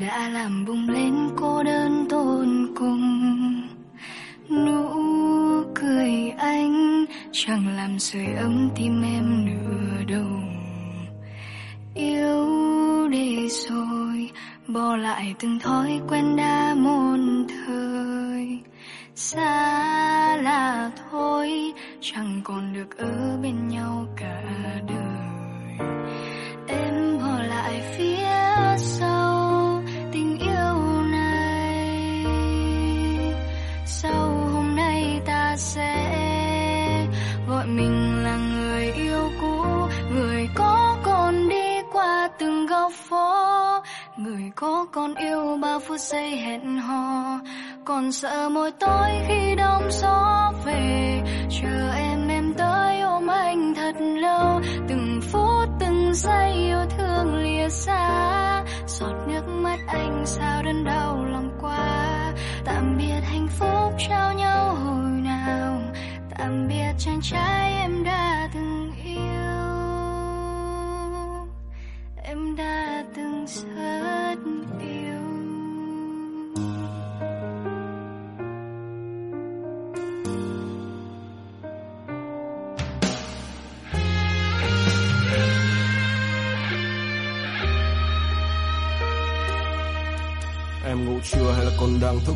[0.01, 3.21] Đã làm bùng lên cô đơn tôn cùng.
[4.49, 4.89] Nụ
[5.75, 10.41] cười anh chẳng làm sưởi ấm tim em nửa đầu.
[11.95, 12.47] Yêu
[13.11, 14.31] để rồi,
[14.67, 18.59] bỏ lại từng thói quen đã môn thời.
[19.15, 24.43] Xa là thôi, chẳng còn được ở bên nhau cả
[24.87, 25.87] đời.
[26.67, 29.30] Em bỏ lại phía sau.
[33.93, 36.17] Sau hôm nay ta sẽ
[37.47, 39.63] gọi mình là người yêu cũ.
[40.11, 43.35] Người có con đi qua từng góc phố.
[44.17, 47.39] Người có con yêu bao phút giây hẹn hò.
[47.85, 51.21] Còn sợ mỗi tối khi đông gió về.
[51.61, 54.61] Chờ em em tới ôm anh thật lâu.
[54.87, 58.63] Từng phút, từng giây yêu thương lìa xa.
[58.87, 62.20] Giọt nước mắt anh sao đớn đau lòng quá
[62.65, 65.81] tạm biệt hạnh phúc trao nhau hồi nào.
[66.37, 69.21] Tạm biệt chàng trai em đã từng yêu.
[72.23, 74.35] Em đã từng rất
[74.79, 75.10] yêu.
[90.91, 92.35] Em ngủ chưa hay là còn đang thức?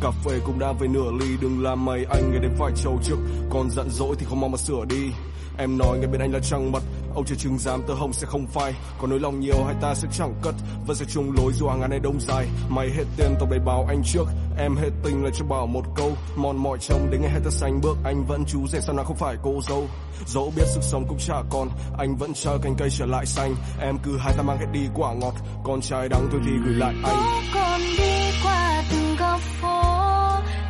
[0.00, 2.98] Cà phê cũng đã về nửa ly, Đừng làm mày anh người đến phải trầu
[3.02, 3.16] trước.
[3.50, 5.10] Còn giận dỗi thì không mong mà sửa đi.
[5.58, 6.82] Em nói nghe bên anh là trăng mật
[7.14, 8.74] Ông chưa chứng giám tơ hồng sẽ không phai.
[9.00, 10.54] Còn nỗi lòng nhiều hai ta sẽ chẳng cất?
[10.86, 12.46] Vẫn sẽ chung lối dù hàng ngàn này đông dài.
[12.68, 14.24] Mày hết tiền, tao đầy báo anh trước.
[14.58, 16.12] Em hết tình là cho bảo một câu.
[16.36, 17.96] Mòn mỏi trông đến ngày hết ta sánh bước.
[18.04, 19.88] Anh vẫn chú rể sao nào không phải cô dâu.
[20.26, 21.68] Dẫu biết sức sống cũng chả còn,
[21.98, 23.54] Anh vẫn chờ cành cây trở lại xanh.
[23.80, 25.34] Em cứ hai ta mang hết đi quả ngọt.
[25.64, 27.16] Còn trai đắng tôi thì gửi lại anh.
[27.54, 29.82] Con đi qua từng góc phố.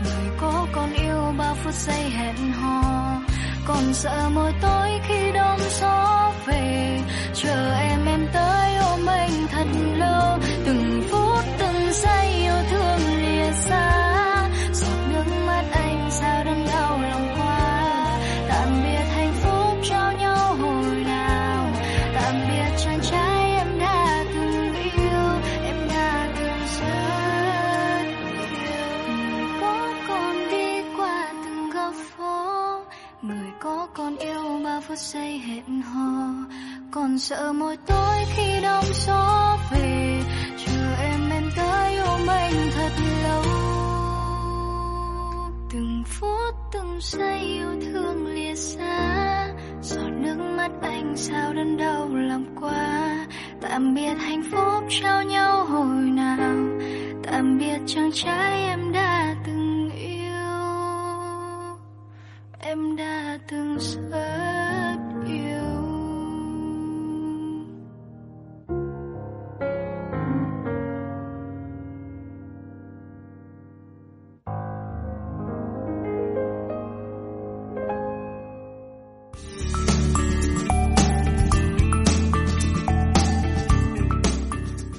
[0.04, 3.11] Người có con yêu bao phút phút giây hẹn hò
[3.64, 7.00] còn sợ mỗi tối khi đông gió về.
[7.34, 9.66] Chờ em em tới ôm anh thật
[9.96, 14.21] lâu, từng phút từng giây yêu thương lìa xa.
[34.92, 36.34] Phút giây hẹn hò.
[36.90, 40.20] Còn sợ mỗi tối khi đông gió về,
[40.66, 43.42] chờ em em tới ôm anh thật lâu.
[45.72, 49.48] Từng phút từng giây yêu thương lìa xa,
[49.82, 53.26] giọt nước mắt anh sao đớn đau lòng quá.
[53.60, 56.56] Tạm biệt hạnh phúc trao nhau hồi nào,
[57.22, 60.21] tạm biệt chàng trai em đã từng yêu
[62.62, 65.82] em đã từng rất yêu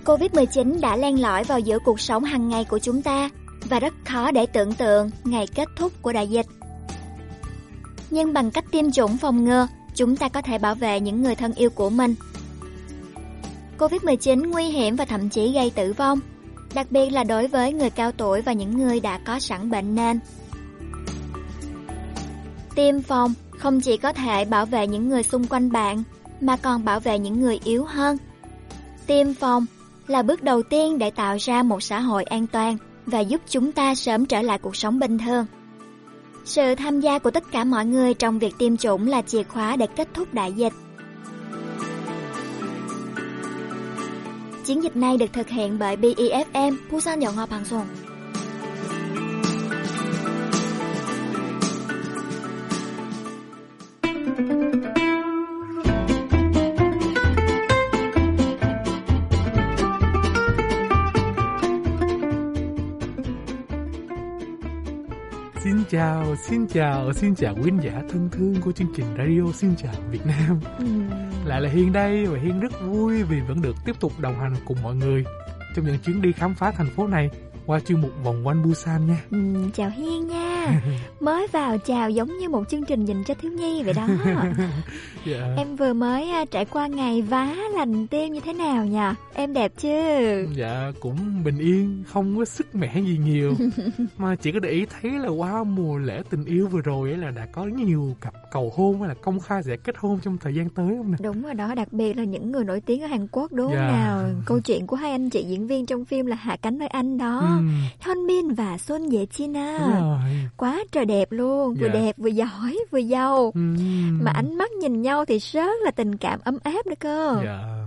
[0.05, 3.29] Covid-19 đã len lỏi vào giữa cuộc sống hàng ngày của chúng ta
[3.69, 6.45] và rất khó để tưởng tượng ngày kết thúc của đại dịch.
[8.13, 11.35] Nhưng bằng cách tiêm chủng phòng ngừa, chúng ta có thể bảo vệ những người
[11.35, 12.15] thân yêu của mình.
[13.77, 16.19] Covid-19 nguy hiểm và thậm chí gây tử vong,
[16.73, 19.95] đặc biệt là đối với người cao tuổi và những người đã có sẵn bệnh
[19.95, 20.19] nền.
[22.75, 26.03] Tiêm phòng không chỉ có thể bảo vệ những người xung quanh bạn,
[26.41, 28.17] mà còn bảo vệ những người yếu hơn.
[29.07, 29.65] Tiêm phòng
[30.07, 33.71] là bước đầu tiên để tạo ra một xã hội an toàn và giúp chúng
[33.71, 35.45] ta sớm trở lại cuộc sống bình thường.
[36.45, 39.75] Sự tham gia của tất cả mọi người trong việc tiêm chủng là chìa khóa
[39.75, 40.73] để kết thúc đại dịch.
[44.65, 47.87] Chiến dịch này được thực hiện bởi BEFM, Busan Yonghwa Bangsong.
[54.35, 55.12] Thank you.
[65.63, 69.75] Xin chào, xin chào, xin chào quý giả thân thương của chương trình Radio Xin
[69.75, 70.59] chào Việt Nam.
[70.79, 70.85] Ừ.
[71.45, 74.55] Lại là Hiên đây và Hiên rất vui vì vẫn được tiếp tục đồng hành
[74.65, 75.23] cùng mọi người
[75.75, 77.29] trong những chuyến đi khám phá thành phố này
[77.65, 79.21] qua chuyên mục vòng quanh Busan nha.
[79.31, 79.37] Ừ,
[79.73, 80.81] chào Hiên nha.
[81.19, 84.07] Mới vào chào giống như một chương trình dành cho thiếu nhi vậy đó.
[85.25, 85.53] Dạ.
[85.57, 88.99] Em vừa mới trải qua ngày vá lành tim như thế nào nhỉ?
[89.33, 89.89] Em đẹp chứ?
[90.55, 93.53] Dạ cũng bình yên, không có sức mẻ gì nhiều.
[94.17, 97.17] mà chỉ có để ý thấy là qua mùa lễ tình yêu vừa rồi ấy
[97.17, 100.37] là đã có nhiều cặp cầu hôn hay là công khai sẽ kết hôn trong
[100.37, 101.17] thời gian tới không nè?
[101.21, 103.75] Đúng rồi đó, đặc biệt là những người nổi tiếng ở Hàn Quốc đúng không
[103.75, 103.87] Dạ.
[103.91, 104.29] nào?
[104.45, 107.17] Câu chuyện của hai anh chị diễn viên trong phim là Hạ cánh nơi anh
[107.17, 107.52] đó.
[107.57, 107.63] Ừ.
[108.05, 109.53] Hyun Bin và Son Ye Jin.
[110.57, 111.93] Quá trời đẹp luôn, vừa Dạ.
[111.93, 113.51] đẹp vừa giỏi vừa giàu.
[113.55, 113.61] Ừ.
[114.21, 117.41] Mà ánh mắt nhìn nhau thì rất là tình cảm ấm áp nữa cơ.
[117.45, 117.82] Dạ.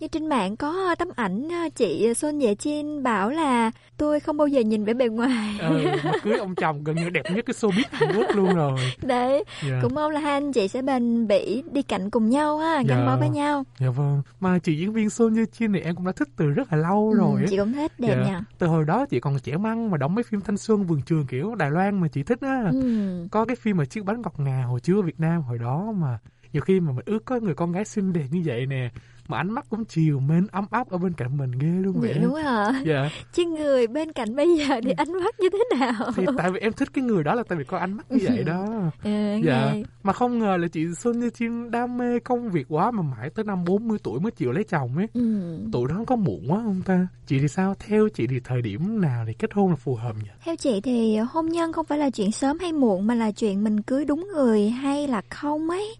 [0.00, 4.36] Như trên mạng có tấm ảnh à, chị Son Ye Jin bảo là tôi không
[4.36, 5.58] bao giờ nhìn vẻ bề ngoài.
[5.60, 5.84] ừ,
[6.22, 8.78] cưới ông chồng gần như đẹp nhất cái showbiz Hàn Quốc luôn rồi.
[9.02, 9.78] Đấy, Dạ.
[9.82, 12.98] cũng mong là hai anh chị sẽ bền bỉ đi cạnh cùng nhau ha, gắn
[13.00, 13.06] Dạ.
[13.06, 13.64] bó với nhau.
[13.78, 16.46] Dạ vâng, mà chị diễn viên Son Ye Jin này em cũng đã thích từ
[16.46, 18.30] rất là lâu Ừ, rồi chị cũng thích, đẹp Dạ.
[18.30, 18.40] nha.
[18.58, 21.26] Từ hồi đó chị còn trẻ măng mà đóng mấy phim thanh xuân vườn trường
[21.26, 22.64] kiểu Đài Loan mà chị thích á.
[22.72, 23.26] Ừ.
[23.30, 25.92] Có cái phim mà chiếc bánh ngọt ngào hồi chưa ở Việt Nam hồi đó
[25.96, 26.18] mà
[26.52, 28.90] nhiều khi mà mình ước có người con gái xinh đẹp như vậy nè
[29.28, 32.18] mà ánh mắt cũng chiều mến ấm áp ở bên cạnh mình ghê luôn Vậy
[32.22, 32.82] đúng hả?
[32.86, 33.10] Dạ.
[33.32, 36.10] Chứ người bên cạnh bây giờ thì ánh mắt như thế nào?
[36.16, 38.18] Thì tại vì em thích cái người đó là tại vì có ánh mắt như
[38.28, 38.66] vậy đó.
[39.04, 39.10] Ừ,
[39.44, 39.72] dạ.
[39.72, 39.82] nghe.
[40.02, 43.30] Mà không ngờ là chị Son Ye Jin đam mê công việc quá mà mãi
[43.34, 45.06] tới năm 40 tuổi mới chịu lấy chồng ấy.
[45.14, 45.58] Ừ.
[45.72, 47.08] Tuổi đó có muộn quá không ta?
[47.26, 47.74] Chị thì sao?
[47.86, 50.30] Theo chị thì thời điểm nào thì kết hôn là phù hợp nhỉ?
[50.44, 53.64] Theo chị thì hôn nhân không phải là chuyện sớm hay muộn mà là chuyện
[53.64, 55.94] mình cưới đúng người hay là không ấy.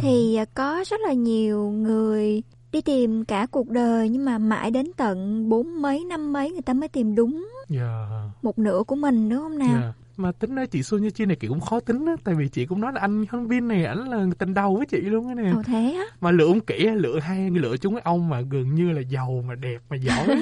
[0.00, 4.86] Thì có rất là nhiều người đi tìm cả cuộc đời nhưng mà mãi đến
[4.96, 8.06] tận bốn mấy năm mấy người ta mới tìm đúng Dạ.
[8.42, 9.68] một nửa của mình đúng không nào?
[9.80, 9.92] Dạ.
[10.16, 12.48] Mà tính ra chị Son Ye Jin này kiểu cũng khó tính á, tại vì
[12.48, 15.28] chị cũng nói là anh Hyun Bin này ảnh là tình đầu với chị luôn
[15.28, 15.50] á nè.
[15.56, 16.04] Ồ thế á?
[16.20, 19.44] Mà lựa ông kỹ lựa hai lựa chúng cái ông mà gần như là giàu
[19.48, 20.26] mà đẹp mà giỏi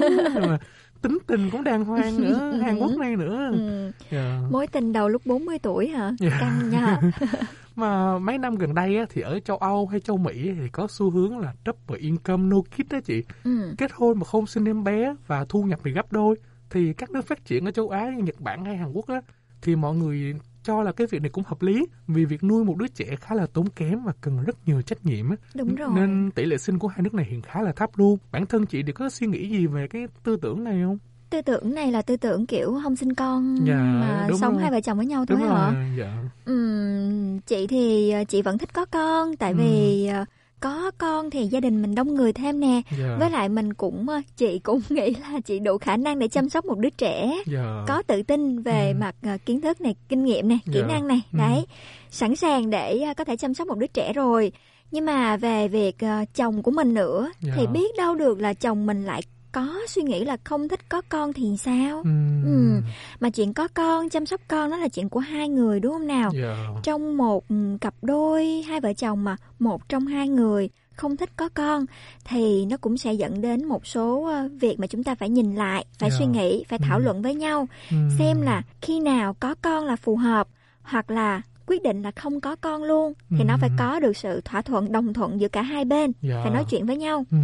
[0.49, 0.59] mà
[1.03, 3.51] tính tình cũng đàng hoàng nữa, Hàn Quốc này nữa.
[3.53, 3.91] Ừ.
[4.11, 4.41] Dạ.
[4.51, 6.12] Mối tình đầu lúc 40 tuổi hả?
[6.19, 6.39] Dạ.
[6.41, 7.01] Căng nha.
[7.77, 10.87] Mà mấy năm gần đây á, thì ở châu Âu hay châu Mỹ thì có
[10.91, 13.25] xu hướng là double income no kid đó chị.
[13.45, 13.75] Ừ.
[13.79, 16.37] Kết hôn mà không sinh em bé và thu nhập thì gấp đôi.
[16.70, 19.20] Thì các nước phát triển ở châu Á như Nhật Bản hay Hàn Quốc á,
[19.62, 22.77] thì mọi người cho là cái việc này cũng hợp lý vì việc nuôi một
[22.77, 25.37] đứa trẻ khá là tốn kém và cần rất nhiều trách nhiệm á.
[25.55, 25.91] Đúng rồi.
[25.95, 28.19] Nên tỷ lệ sinh của hai nước này hiện khá là thấp luôn.
[28.33, 30.99] Bản thân chị thì có suy nghĩ gì về cái tư tưởng này không?
[31.31, 34.63] tư tưởng này là tư tưởng kiểu không sinh con Dạ, mà sống rồi.
[34.63, 36.23] hai vợ chồng với nhau thôi Đúng hả rồi, dạ.
[36.45, 40.25] Ừm, chị thì ờ, chị vẫn thích có con tại vì ờ,
[40.61, 43.17] có con thì gia đình mình đông người thêm nè Dạ.
[43.19, 46.49] với lại mình cũng ờ, chị cũng nghĩ là chị đủ khả năng để chăm
[46.49, 47.85] sóc một đứa trẻ Dạ.
[47.89, 50.87] có tự tin về mặt ờ, kiến thức này kinh nghiệm này kỹ Dạ.
[50.87, 51.39] năng này Ừ.
[51.39, 51.67] đấy
[52.11, 54.53] sẵn sàng để ờ, có thể chăm sóc một đứa trẻ rồi
[54.91, 55.97] nhưng mà về việc
[56.35, 57.53] chồng của mình nữa Dạ.
[57.57, 59.23] thì biết đâu được là chồng mình lại
[59.53, 62.45] có suy nghĩ là không thích có con thì sao Ừm.
[62.45, 62.81] Ừ.
[63.20, 66.07] mà chuyện có con chăm sóc con đó là chuyện của hai người đúng không
[66.07, 66.57] nào Dạ.
[66.83, 71.31] trong một ừ, cặp đôi hai vợ chồng mà một trong hai người không thích
[71.37, 71.87] có con
[72.25, 75.55] thì nó cũng sẽ dẫn đến một số ờ, việc mà chúng ta phải nhìn
[75.55, 76.17] lại phải Dạ.
[76.19, 77.97] suy nghĩ phải thảo luận với nhau Ừ.
[78.19, 80.49] xem là khi nào có con là phù hợp
[80.83, 83.59] hoặc là quyết định là không có con luôn thì nó Ừ.
[83.61, 86.41] phải có được sự thỏa thuận đồng thuận giữa cả hai bên Dạ.
[86.43, 87.37] phải nói chuyện với nhau Ừ.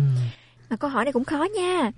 [0.71, 1.91] mà câu hỏi này cũng khó nha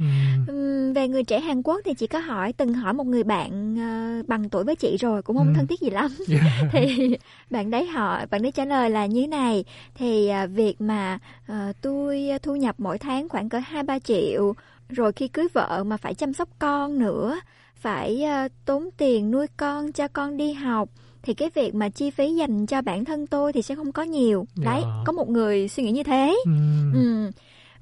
[0.47, 3.77] Ừm, về người trẻ Hàn Quốc thì chị có hỏi từng hỏi một người bạn
[3.79, 5.53] ờ, bằng tuổi với chị rồi cũng không Ừ.
[5.57, 6.41] thân thiết gì lắm Dạ.
[6.73, 7.17] thì
[7.51, 9.65] bạn đấy hỏi bạn đấy trả lời là như này
[9.95, 14.53] thì à, việc mà ờ, tôi thu nhập mỗi tháng khoảng cỡ hai ba triệu
[14.89, 17.41] rồi khi cưới vợ mà phải chăm sóc con nữa
[17.77, 20.89] phải ờ, tốn tiền nuôi con cho con đi học
[21.23, 24.03] thì cái việc mà chi phí dành cho bản thân tôi thì sẽ không có
[24.03, 25.03] nhiều đấy Dạ.
[25.05, 26.51] có một người suy nghĩ như thế Ừ.
[26.93, 27.31] Ừ.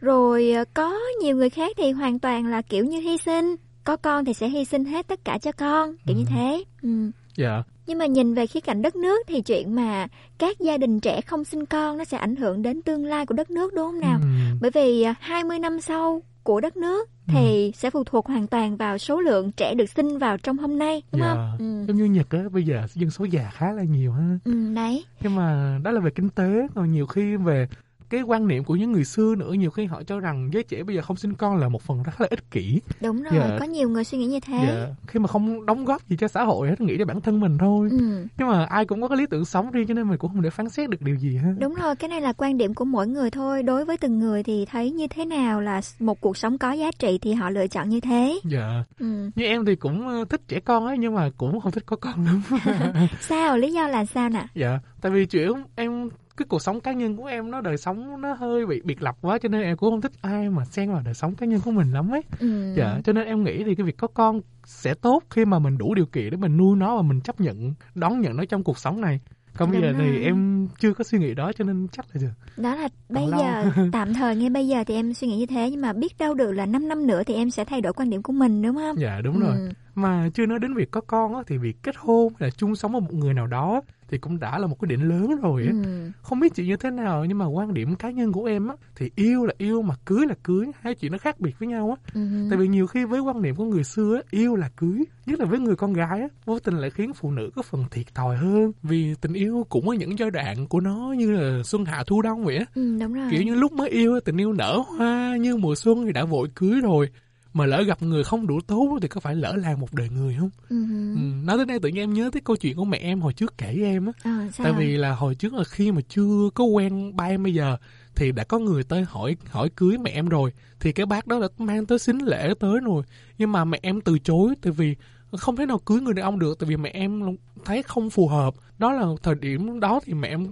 [0.01, 3.97] Rồi ờ, có nhiều người khác thì hoàn toàn là kiểu như hy sinh Có
[3.97, 6.89] con thì sẽ hy sinh hết tất cả cho con Kiểu như thế ừ.
[7.37, 7.63] Dạ.
[7.87, 10.07] Nhưng mà nhìn về khía cạnh đất nước thì chuyện mà
[10.39, 13.35] các gia đình trẻ không sinh con nó sẽ ảnh hưởng đến tương lai của
[13.35, 14.21] đất nước đúng không nào?
[14.61, 18.77] Bởi vì à, 20 năm sau của đất nước thì sẽ phụ thuộc hoàn toàn
[18.77, 21.35] vào số lượng trẻ được sinh vào trong hôm nay đúng Dạ.
[21.35, 21.57] không?
[21.59, 21.85] Ừ.
[21.89, 24.39] Giống như Nhật á, bây giờ dân số già khá là nhiều ha.
[24.45, 25.05] Ừ, đấy.
[25.21, 27.69] Nhưng mà đó là về kinh tế, còn nhiều khi về
[28.11, 30.83] cái quan niệm của những người xưa nữa, nhiều khi họ cho rằng giới trẻ
[30.83, 32.81] bây giờ không sinh con là một phần rất là ích kỷ.
[33.01, 33.57] Đúng rồi, Dạ.
[33.61, 34.59] có nhiều người suy nghĩ như thế.
[34.69, 34.87] Dạ.
[35.07, 37.59] Khi mà không đóng góp gì cho xã hội hết, nghĩ cho bản thân mình
[37.59, 37.89] thôi.
[37.91, 38.27] Ừ.
[38.39, 40.43] Nhưng mà ai cũng có cái lý tưởng sống riêng cho nên mình cũng không
[40.43, 41.49] để phán xét được điều gì ha.
[41.59, 43.63] Đúng rồi, cái này là quan điểm của mỗi người thôi.
[43.63, 46.91] Đối với từng người thì thấy như thế nào là một cuộc sống có giá
[46.99, 48.41] trị thì họ lựa chọn như thế.
[48.45, 48.85] Dạ.
[49.01, 49.31] Ừ.
[49.35, 51.97] Như em thì cũng ờ, thích trẻ con ấy nhưng mà cũng không thích có
[51.97, 52.43] con lắm.
[53.21, 53.59] Sao?
[53.59, 54.47] Lý do là sao nè?
[54.55, 58.21] dạ, tại vì chuyện em cái cuộc sống cá nhân của em nó đời sống
[58.21, 60.93] nó hơi bị biệt lập quá cho nên em cũng không thích ai mà xen
[60.93, 62.23] vào đời sống cá nhân của mình lắm ấy.
[62.39, 62.75] Ừ.
[62.77, 65.79] Dạ, cho nên em nghĩ thì cái việc có con sẽ tốt khi mà mình
[65.79, 68.65] đủ điều kiện để mình nuôi nó và mình chấp nhận đón nhận nó trong
[68.65, 69.21] cuộc sống này.
[69.57, 70.21] Còn bây giờ thì rồi.
[70.25, 72.23] em chưa có suy nghĩ đó cho nên chắc là
[72.57, 73.41] Đó là bây lâu.
[73.41, 76.19] giờ, tạm thời ngay bây giờ thì em suy nghĩ như thế nhưng mà biết
[76.19, 78.63] đâu được là 5 năm nữa thì em sẽ thay đổi quan điểm của mình
[78.63, 78.97] đúng không?
[78.99, 79.57] Dạ đúng rồi.
[79.59, 79.69] Ừ.
[79.95, 82.77] Mà chưa nói đến việc có con á, thì việc kết hôn hay là chung
[82.77, 85.63] sống với một người nào đó thì cũng đã là một cái điểm lớn rồi
[85.67, 85.73] á.
[85.85, 86.11] Ừ.
[86.23, 88.75] Không biết chị như thế nào nhưng mà quan điểm cá nhân của em á
[88.97, 91.97] thì yêu là yêu mà cưới là cưới, hai chuyện nó khác biệt với nhau
[91.99, 92.11] á.
[92.15, 92.21] Ừ.
[92.51, 95.41] Tại vì nhiều khi với quan niệm của người xưa á, yêu là cưới, nhất
[95.41, 98.15] là với người con gái á, vô tình lại khiến phụ nữ có phần thiệt
[98.15, 101.85] thòi hơn vì tình yêu cũng có những giai đoạn của nó như là xuân
[101.85, 102.65] hạ thu đông vậy á.
[102.75, 103.29] Ừ, đúng rồi.
[103.31, 106.25] Kiểu như lúc mới yêu á, tình yêu nở hoa như mùa xuân thì đã
[106.25, 107.09] vội cưới rồi.
[107.57, 110.37] Mà lỡ gặp người không đủ tốt thì có phải lỡ làng một đời người
[110.39, 110.51] không?
[110.69, 110.77] Ừ.
[111.15, 113.33] Ừ, nói tới đây tự nhiên em nhớ tới câu chuyện của mẹ em hồi
[113.33, 114.13] trước kể với em á.
[114.23, 114.49] À?
[114.59, 117.77] Tại vì là hồi trước là khi mà chưa có quen ba em bây giờ
[118.17, 121.41] thì đã có người tới hỏi hỏi cưới mẹ em rồi thì cái bác đó
[121.41, 123.03] đã mang tới xính lễ tới rồi
[123.39, 124.97] nhưng mà mẹ em từ chối tại vì
[125.33, 128.29] không thể nào cưới người đàn ông được tại vì mẹ em thấy không phù
[128.29, 130.47] hợp đó là thời điểm đó thì mẹ em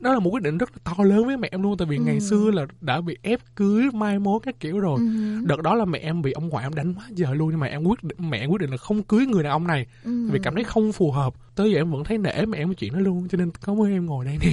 [0.00, 1.96] đó là một quyết định rất là to lớn với mẹ em luôn tại vì
[1.96, 2.02] Ừ.
[2.02, 5.06] ngày xưa là đã bị ép cưới mai mối các kiểu rồi Ừ.
[5.44, 7.66] đợt đó là mẹ em bị ông ngoại em đánh quá giờ luôn nhưng mà
[7.66, 10.28] em quyết định mẹ em quyết định là không cưới người đàn ông này Ừ.
[10.30, 12.74] vì cảm thấy không phù hợp tới giờ em vẫn thấy nể mẹ em cái
[12.74, 14.52] chuyện đó luôn cho nên cảm ơn em ngồi đây nè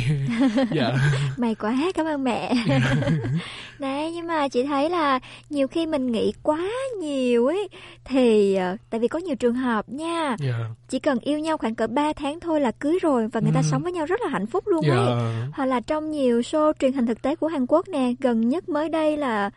[0.71, 0.91] dạ
[1.37, 2.53] May quá, cảm ơn mẹ.
[3.79, 6.59] Đấy, nhưng mà chị thấy là nhiều khi mình nghĩ quá
[7.01, 7.69] nhiều ấy
[8.05, 10.35] thì ờ, tại vì có nhiều trường hợp nha.
[10.39, 10.55] dạ
[10.89, 13.59] Chỉ cần yêu nhau khoảng cỡ 3 tháng thôi là cưới rồi và người ta
[13.59, 13.67] Ừ.
[13.71, 14.95] sống với nhau rất là hạnh phúc luôn Dạ.
[14.95, 15.13] ấy.
[15.53, 18.69] Hoặc là trong nhiều show truyền hình thực tế của Hàn Quốc nè, gần nhất
[18.69, 19.49] mới đây là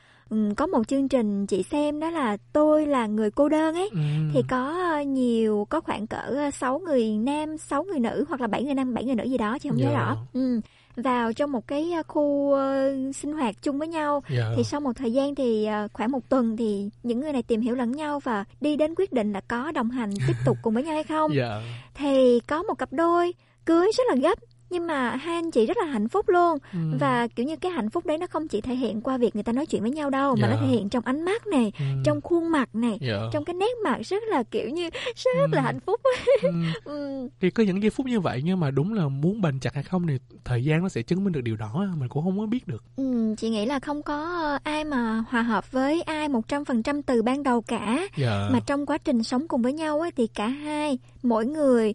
[0.57, 3.99] có một chương trình chị xem đó là tôi là người cô đơn ấy Ừ.
[4.35, 8.47] thì có ờ, nhiều có khoảng cỡ 6 người nam 6 người nữ hoặc là
[8.47, 9.99] 7 người nam 7 người nữ gì đó chị không nhớ Dạ.
[9.99, 10.61] rõ ừ.
[10.97, 14.53] vào trong một cái ờ, khu ờ, sinh hoạt chung với nhau Dạ.
[14.57, 17.61] thì sau một thời gian thì ờ, khoảng một tuần thì những người này tìm
[17.61, 20.75] hiểu lẫn nhau và đi đến quyết định là có đồng hành tiếp tục cùng
[20.75, 21.61] với nhau hay không dạ
[21.95, 24.39] thì có một cặp đôi cưới rất là gấp
[24.75, 26.79] nhưng mà hai anh chị rất là hạnh phúc luôn Ừ.
[27.01, 29.43] và kiểu như cái hạnh phúc đấy nó không chỉ thể hiện qua việc người
[29.43, 30.55] ta nói chuyện với nhau đâu mà Dạ.
[30.55, 31.85] nó thể hiện trong ánh mắt này Ừ.
[32.05, 33.17] trong khuôn mặt này Dạ.
[33.33, 36.01] trong cái nét mặt rất là kiểu như rất là hạnh phúc
[36.85, 37.29] ừ.
[37.41, 39.83] thì có những giây phút như vậy nhưng mà đúng là muốn bền chặt hay
[39.83, 42.47] không thì thời gian nó sẽ chứng minh được điều đó mình cũng không có
[42.47, 44.19] biết được Ừ, chị nghĩ là không có
[44.65, 48.49] ai mà hòa hợp với ai 100% từ ban đầu cả Dạ.
[48.53, 51.95] mà trong quá trình sống cùng với nhau ấy, thì cả hai mỗi người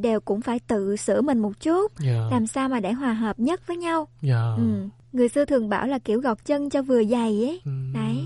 [0.00, 2.28] đều cũng phải tự sửa mình một chút Dạ.
[2.30, 4.42] làm sao mà để hòa hợp nhất với nhau Dạ.
[4.56, 4.62] ừ.
[5.12, 7.70] người xưa thường bảo là kiểu gọt chân cho vừa giày ấy Ừ.
[7.94, 8.16] đấy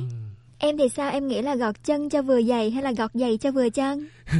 [0.58, 3.36] em thì sao em nghĩ là gọt chân cho vừa giày hay là gọt giày
[3.38, 4.08] cho vừa chân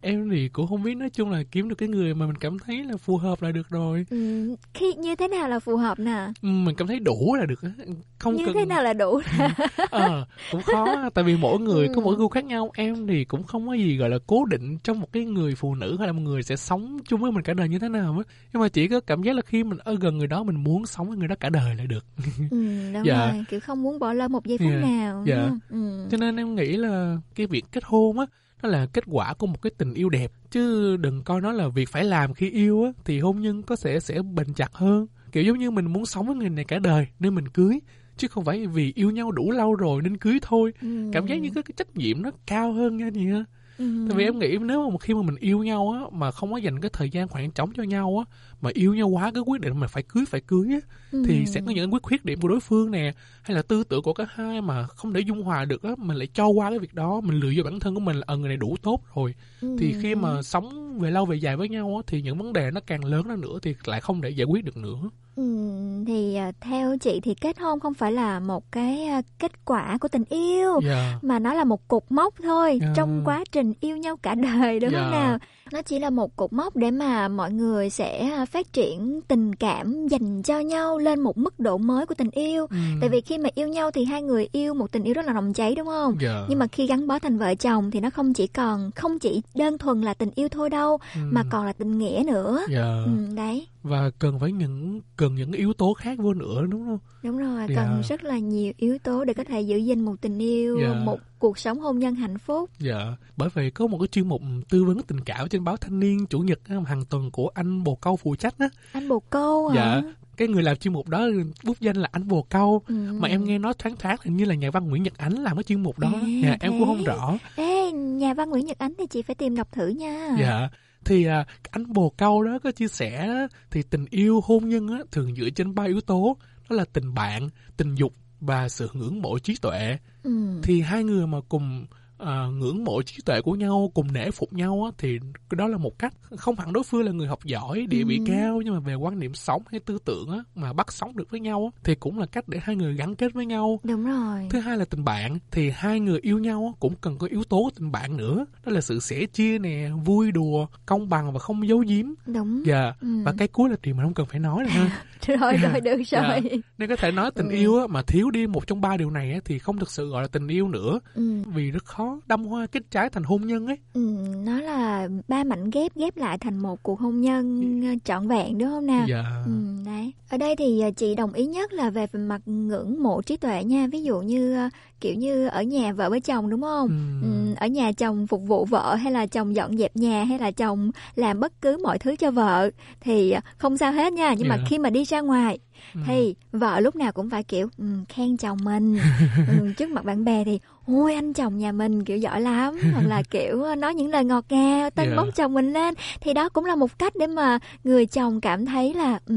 [0.00, 2.58] em thì cũng không biết nói chung là kiếm được cái người mà mình cảm
[2.58, 4.56] thấy là phù hợp là được rồi ừ.
[4.74, 7.62] khi như thế nào là phù hợp nè Ừ, mình cảm thấy đủ là được
[7.62, 7.70] á.
[8.18, 9.20] không như cần thế nào là đủ
[9.90, 13.42] Ờ, cũng khó tại vì mỗi người có mỗi gu khác nhau em thì cũng
[13.42, 16.12] không có gì gọi là cố định trong một cái người phụ nữ hay là
[16.12, 18.68] một người sẽ sống chung với mình cả đời như thế nào á nhưng mà
[18.68, 21.16] chỉ có cảm giác là khi mình ở gần người đó mình muốn sống với
[21.18, 22.04] người đó cả đời là được
[22.50, 23.32] ừ, đúng Dạ.
[23.32, 25.50] rồi kiểu không muốn bỏ lỡ một giây phút Dạ, nào dạ.
[25.70, 26.06] ừ.
[26.10, 28.26] cho nên em nghĩ là cái việc kết hôn á
[28.62, 30.32] nó là kết quả của một cái tình yêu đẹp.
[30.50, 33.76] Chứ đừng coi nó là việc phải làm khi yêu á thì hôn nhân có
[33.76, 35.06] sẽ sẽ bền chặt hơn.
[35.32, 37.80] Kiểu giống như mình muốn sống với người này cả đời nên mình cưới.
[38.16, 40.72] Chứ không phải vì yêu nhau đủ lâu rồi nên cưới thôi.
[40.82, 41.10] Ừ.
[41.12, 43.44] cảm giác như cái, cái trách nhiệm nó cao hơn nha chị ha
[43.80, 43.86] Ừ.
[44.08, 46.56] tại vì em nghĩ nếu mà khi mà mình yêu nhau á mà không có
[46.58, 49.60] dành cái thời gian khoảng trống cho nhau á mà yêu nhau quá cái quyết
[49.60, 50.80] định mà phải cưới phải cưới á
[51.12, 51.24] Ừ.
[51.26, 54.02] thì sẽ có những quyết khuyết điểm của đối phương nè hay là tư tưởng
[54.02, 56.78] của cả hai mà không để dung hòa được á mình lại cho qua cái
[56.78, 59.00] việc đó mình lừa vô bản thân của mình là ờ người này đủ tốt
[59.16, 59.76] rồi Ừ.
[59.78, 62.70] thì khi mà sống về lâu về dài với nhau á thì những vấn đề
[62.70, 64.98] nó càng lớn hơn nữa thì lại không để giải quyết được nữa
[65.40, 69.98] Ừ, thì à, theo chị thì kết hôn không phải là một cái kết quả
[70.00, 71.18] của tình yêu Dạ.
[71.22, 72.88] mà nó là một cột mốc thôi Dạ.
[72.96, 75.18] trong quá trình yêu nhau cả đời đúng không Dạ.
[75.20, 75.38] nào
[75.72, 79.54] nó chỉ là một cột mốc để mà mọi người sẽ à, phát triển tình
[79.54, 82.76] cảm dành cho nhau lên một mức độ mới của tình yêu Ừ.
[83.00, 85.32] tại vì khi mà yêu nhau thì hai người yêu một tình yêu rất là
[85.32, 86.44] nồng cháy đúng không Dạ.
[86.48, 89.42] nhưng mà khi gắn bó thành vợ chồng thì nó không chỉ còn không chỉ
[89.54, 91.20] đơn thuần là tình yêu thôi đâu Ừ.
[91.32, 93.02] mà còn là tình nghĩa nữa Dạ.
[93.04, 96.98] ừ, đấy và cần phải những cần những yếu tố khác vô nữa đúng không
[97.22, 97.74] Đúng rồi, Dạ.
[97.76, 100.94] cần rất là nhiều yếu tố để có thể giữ gìn một tình yêu, Dạ.
[101.04, 102.70] một cuộc sống hôn nhân hạnh phúc.
[102.78, 106.00] Dạ, bởi vì có một cái chuyên mục tư vấn tình cảm trên báo Thanh
[106.00, 108.68] niên chủ nhật hàng tuần của anh Bồ Câu phụ trách á.
[108.92, 109.74] Anh bồ câu hả?
[109.74, 111.26] Dạ, cái người làm chuyên mục đó
[111.64, 112.82] bút danh là anh Bồ Câu.
[112.88, 112.94] Ừ.
[112.94, 115.56] Mà em nghe nói thoáng thoáng hình như là nhà văn Nguyễn Nhật Ánh làm
[115.56, 116.12] cái chuyên mục đó.
[116.14, 116.84] À, dạ, em cũng thế.
[116.86, 117.38] không rõ.
[117.56, 120.36] Ê, nhà văn Nguyễn Nhật Ánh thì chị phải tìm đọc thử nha.
[120.40, 120.68] Dạ,
[121.04, 124.98] thì à, anh Bồ Câu đó có chia sẻ thì tình yêu hôn nhân á,
[125.10, 126.36] thường dựa trên ba yếu tố.
[126.70, 129.98] Đó là tình bạn, tình dục và sự ngưỡng mộ trí tuệ.
[130.22, 130.60] Ừ.
[130.62, 131.86] thì hai người mà cùng
[132.24, 135.18] à, ngưỡng mộ trí tuệ của nhau cùng nể phục nhau á, thì
[135.50, 138.24] đó là một cách không hẳn đối phương là người học giỏi địa vị Ừ.
[138.26, 141.30] cao nhưng mà về quan niệm sống hay tư tưởng á, mà bắt sống được
[141.30, 144.04] với nhau á, thì cũng là cách để hai người gắn kết với nhau Đúng
[144.04, 144.46] rồi.
[144.50, 147.44] thứ hai là tình bạn thì hai người yêu nhau á, cũng cần có yếu
[147.44, 151.38] tố tình bạn nữa đó là sự sẻ chia nè vui đùa công bằng và
[151.38, 152.62] không giấu giếm Đúng.
[152.66, 153.08] dạ Ừ.
[153.24, 154.90] và cái cuối là điều mà không cần phải nói nữa ha
[155.40, 156.20] Rồi, rồi, được Dạ.
[156.28, 156.62] rồi.
[156.78, 157.54] nên có thể nói tình Ừ.
[157.54, 160.08] yêu á, mà thiếu đi một trong ba điều này á, thì không thực sự
[160.10, 161.42] gọi là tình yêu nữa Ừ.
[161.46, 164.00] vì rất khó đâm hoa kết trái thành hôn nhân ấy Ừ,
[164.44, 168.58] nó là ba mảnh ghép ghép lại thành một cuộc hôn nhân ờ, trọn vẹn
[168.58, 169.06] đúng không nào?
[169.08, 169.24] Dạ.
[169.44, 169.50] Ừ,
[169.86, 170.12] đấy.
[170.28, 173.64] Ở đây thì ờ, chị đồng ý nhất là về mặt ngưỡng mộ trí tuệ
[173.64, 173.86] nha.
[173.92, 174.68] Ví dụ như ờ,
[175.00, 176.88] kiểu như ở nhà vợ với chồng đúng không?
[177.22, 180.50] Ừ, ở nhà chồng phục vụ vợ hay là chồng dọn dẹp nhà hay là
[180.50, 184.34] chồng làm bất cứ mọi thứ cho vợ thì không sao hết nha.
[184.38, 184.64] Nhưng mà Dạ.
[184.66, 185.58] khi mà đi ra ngoài
[186.06, 189.00] thì vợ lúc nào cũng phải kiểu ừ, khen chồng mình
[189.46, 190.58] ừ, trước mặt bạn bè thì
[190.94, 192.78] ôi anh chồng nhà mình kiểu giỏi lắm.
[192.92, 195.16] Hoặc là kiểu ờ, nói những lời ngọt ngào tân Dạ.
[195.16, 195.94] bốc chồng mình lên.
[196.20, 199.34] Thì đó cũng là một cách để mà người chồng cảm thấy là ừ,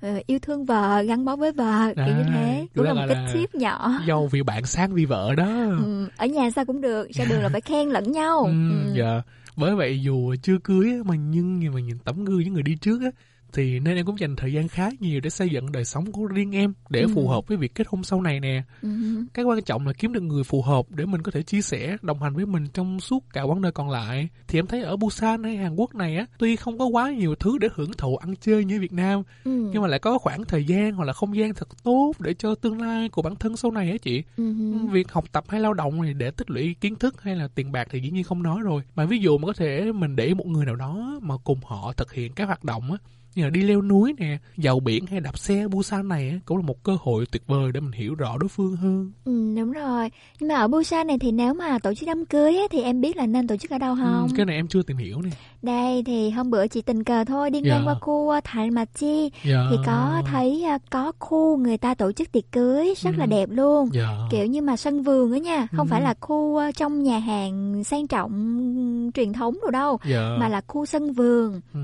[0.00, 2.44] ờ, yêu thương vợ gắn bó với vợ kiểu như À, thế.
[2.56, 3.92] cái cũng là một cái là tip nhỏ.
[4.06, 5.46] giàu vì bạn sáng vì vợ đó.
[5.84, 8.44] Ừ, ở nhà sao cũng được sao đường là phải khen lẫn nhau.
[8.44, 8.92] Ừ, Ừ.
[8.98, 9.22] dạ.
[9.56, 13.00] Bởi vậy dù chưa cưới mà nhưng mà nhìn tấm gương những người đi trước
[13.02, 13.08] á
[13.54, 16.24] thì nên em cũng dành thời gian khá nhiều để xây dựng đời sống của
[16.24, 17.08] riêng em để Ừ.
[17.14, 18.88] phù hợp với việc kết hôn sau này nè Ừ.
[19.34, 21.96] cái quan trọng là kiếm được người phù hợp để mình có thể chia sẻ
[22.02, 24.96] đồng hành với mình trong suốt cả quãng đời còn lại thì em thấy ở
[24.96, 28.16] Busan hay Hàn Quốc này á tuy không có quá nhiều thứ để hưởng thụ
[28.16, 29.70] ăn chơi như Việt Nam Ừ.
[29.72, 32.54] nhưng mà lại có khoảng thời gian hoặc là không gian thật tốt để cho
[32.54, 34.52] tương lai của bản thân sau này á chị Ừ.
[34.92, 37.72] việc học tập hay lao động này để tích lũy kiến thức hay là tiền
[37.72, 40.34] bạc thì dĩ nhiên không nói rồi mà ví dụ mà có thể mình để
[40.34, 42.98] một người nào đó mà cùng họ thực hiện các hoạt động á
[43.36, 46.62] như là đi leo núi nè dạo biển hay đạp xe Busan này cũng là
[46.66, 50.10] một cơ hội tuyệt vời để mình hiểu rõ đối phương hơn Ừ, đúng rồi.
[50.40, 53.00] Nhưng mà ở Busan này thì nếu mà tổ chức đám cưới á, thì em
[53.00, 54.22] biết là nên tổ chức ở đâu không?
[54.28, 55.30] ừ, cái này em chưa tìm hiểu nè
[55.62, 57.74] Đây thì hôm bữa chị tình cờ thôi đi Dạ.
[57.74, 59.66] ngang qua khu uh, Thái Mạt Chi Dạ.
[59.70, 63.48] thì có thấy uh, có khu người ta tổ chức tiệc cưới rất là đẹp
[63.52, 63.88] luôn.
[63.92, 64.08] Dạ.
[64.30, 65.90] Kiểu như mà sân vườn á nha, không Ừ.
[65.90, 66.36] phải là khu
[66.68, 70.36] uh, trong nhà hàng sang trọng truyền thống đâu đâu, Dạ.
[70.40, 71.60] mà là khu sân vườn.
[71.74, 71.80] Ừ.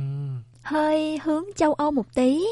[0.71, 2.45] Hơi hướng châu Âu một tí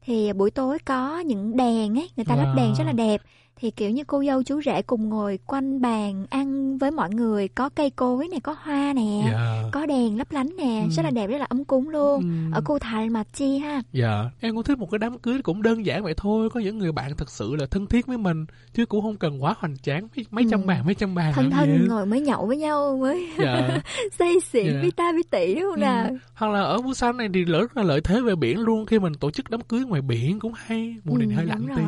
[0.00, 3.20] thì buổi tối có những đèn ấy, người ta lắp đèn rất là đẹp.
[3.60, 7.48] Thì kiểu như cô dâu chú rể cùng ngồi quanh bàn ăn với mọi người,
[7.48, 9.62] có cây cối này, có hoa nè, Dạ.
[9.72, 10.88] có đèn lấp lánh nè, Ừ.
[10.96, 12.20] rất là đẹp, rất là ấm cúng luôn.
[12.22, 12.54] Ừ.
[12.54, 13.82] Ở khu Thái Mạt Chi ha.
[13.92, 16.78] Dạ, em cũng thích một cái đám cưới cũng đơn giản vậy thôi, có những
[16.78, 18.44] người bạn thật sự là thân thiết với mình,
[18.74, 20.66] chứ cũng không cần quá hoành tráng, mấy, mấy trăm Ừ.
[20.66, 21.32] bàn, mấy trăm bàn.
[21.34, 21.86] Thân thân hết.
[21.88, 23.78] ngồi mới nhậu với nhau mới Dạ.
[24.18, 24.82] say xỉn Dạ.
[24.82, 26.06] bi ta bi tỉ đúng không nào?
[26.08, 26.16] Ừ.
[26.34, 29.14] Hoặc là ở Busan này thì rất là lợi thế về biển luôn khi mình
[29.14, 31.82] tổ chức đám cưới ngoài biển cũng hay mùa này Ừ, hơi lạnh tí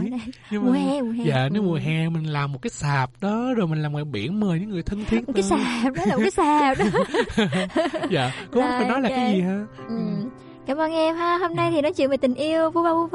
[0.51, 1.25] nhưng Mùa mà hè, mùa hè.
[1.27, 4.41] dạ nếu mùa hè mình làm một cái sạp đó rồi mình làm ngoài biển
[4.41, 6.85] mời những người thân thiết Một cái sạp đó là một cái sạp đó.
[8.11, 9.95] dạ cũng không phải nói là cái gì ha Ừ.
[10.67, 13.09] Cảm ơn em ha, hôm nay thì nói chuyện về tình yêu vu va vu.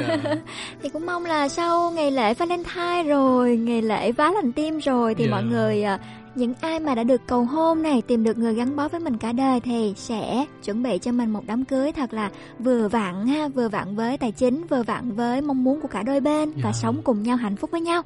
[0.00, 0.16] Dạ.
[0.82, 5.14] thì cũng mong là sau ngày lễ Valentine rồi, ngày lễ vá lành tim rồi
[5.14, 5.30] thì Dạ.
[5.30, 5.98] mọi người à,
[6.34, 9.18] những ai mà đã được cầu hôn này tìm được người gắn bó với mình
[9.18, 13.26] cả đời thì sẽ chuẩn bị cho mình một đám cưới thật là vừa vặn
[13.26, 16.52] ha, vừa vặn với tài chính, vừa vặn với mong muốn của cả đôi bên
[16.62, 18.02] và sống cùng nhau hạnh phúc với nhau.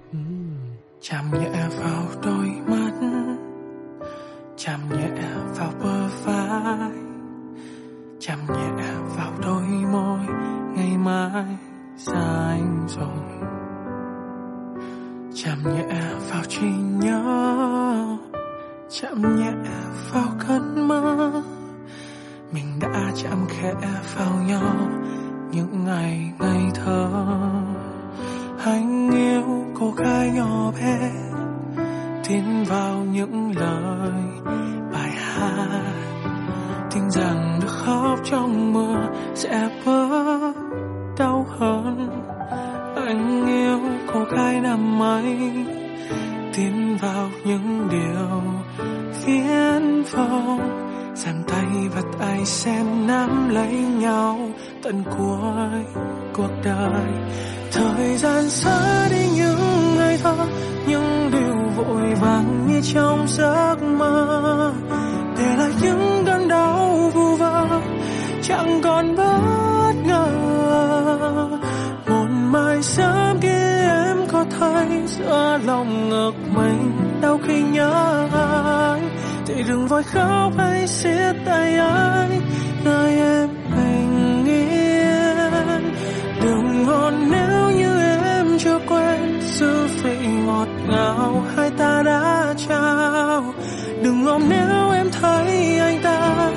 [1.00, 2.92] chạm nhẹ vào đôi mắt
[4.56, 5.08] chạm nhẹ
[5.58, 6.90] vào bờ vai
[8.20, 8.84] chạm nhẹ
[9.16, 9.62] vào đôi
[9.92, 10.18] môi
[10.76, 11.44] ngày mai
[11.96, 13.50] xa anh rồi
[15.36, 15.96] chạm nhẹ
[16.30, 16.66] vào trí
[17.00, 17.22] nhớ
[18.90, 19.52] chạm nhẹ
[20.12, 21.32] vào cơn mơ.
[22.52, 23.72] Mình đã chạm khẽ
[24.16, 24.74] vào nhau
[25.52, 27.08] những ngày ngây thơ.
[28.64, 31.10] Anh yêu cô gái nhỏ bé,
[32.28, 34.22] tin vào những lời
[34.92, 35.92] bài hát.
[36.94, 40.52] Tin rằng được khóc trong mưa sẽ bớt
[41.18, 42.10] đau hơn
[43.07, 43.81] anh yêu
[44.12, 45.39] cô gái năm ấy
[46.57, 48.42] tin vào những điều
[49.26, 50.84] viễn vông
[51.15, 54.39] giang tay vật ai xem nắm lấy nhau,
[54.83, 55.84] tận cuối
[56.33, 57.12] cuộc đời
[57.73, 60.36] thời gian xóa đi những ngày thơ
[60.86, 64.73] những điều vội vàng như trong giấc mơ
[65.39, 67.81] để lại những cơn đau vu vơ,
[68.42, 69.73] chẳng còn bao
[72.55, 76.92] mai sớm kia em có thấy giữa lòng ngực mình
[77.23, 79.00] đau khi nhớ ai?
[79.47, 82.28] Thì đừng vội khóc hay siết tay ai,
[82.84, 85.92] nơi em bình yên.
[86.42, 90.16] Đừng hôn nếu như em chưa quên sự vị
[90.47, 93.44] ngọt ngào hai ta đã trao.
[94.02, 96.50] Đừng ôm nếu em thấy anh ta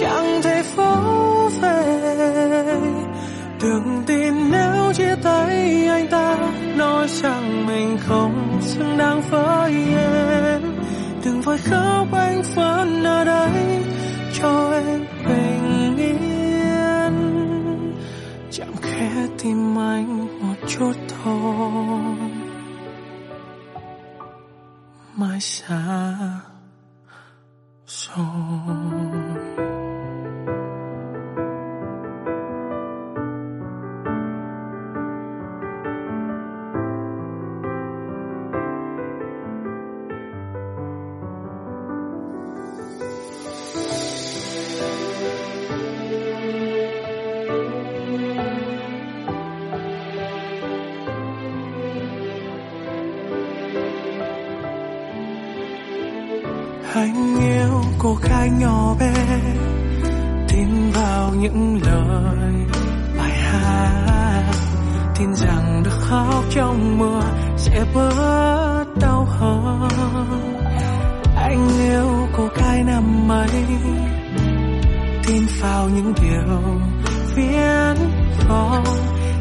[0.00, 0.94] chẳng thể phố
[1.60, 1.82] về.
[3.62, 4.21] Đừng tin
[5.88, 6.36] anh ta
[6.76, 10.62] nói rằng mình không xứng đáng với em.
[11.24, 13.84] Đừng vội khóc anh vẫn ở đây
[14.40, 17.14] cho em bình yên.
[18.50, 19.10] Chạm khẽ
[19.42, 20.92] tim anh một chút
[21.22, 22.16] thôi.
[25.16, 26.14] Mai xa
[27.86, 29.71] rồi.
[61.54, 62.52] Những lời
[63.18, 64.52] bài hát.
[65.18, 67.22] Tin rằng được khóc trong mưa
[67.56, 69.88] sẽ bớt đau hơn.
[71.36, 73.66] Anh yêu cô gái năm ấy,
[75.26, 76.62] tin vào những điều
[77.36, 77.96] viễn
[78.48, 78.84] vông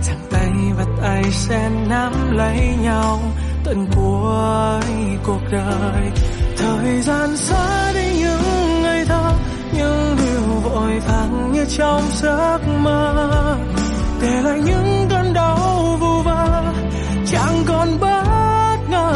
[0.02, 3.20] rằng tay và tay sẽ nắm lấy nhau
[3.64, 6.12] tận cuối cuộc đời.
[6.58, 7.91] Thời gian xóa
[10.74, 13.58] vội vàng như trong giấc mơ,
[14.22, 15.58] để lại những cơn đau
[16.00, 16.64] vu vơ,
[17.32, 19.14] chẳng còn bất ngờ.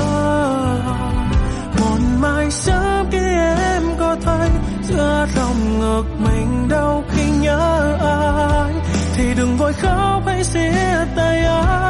[1.79, 4.49] Một mai sớm kia em có thấy,
[4.83, 8.81] giữa lòng ngực mình đau khi nhớ anh
[9.15, 11.84] thì đừng vội khóc hay siết tay ai.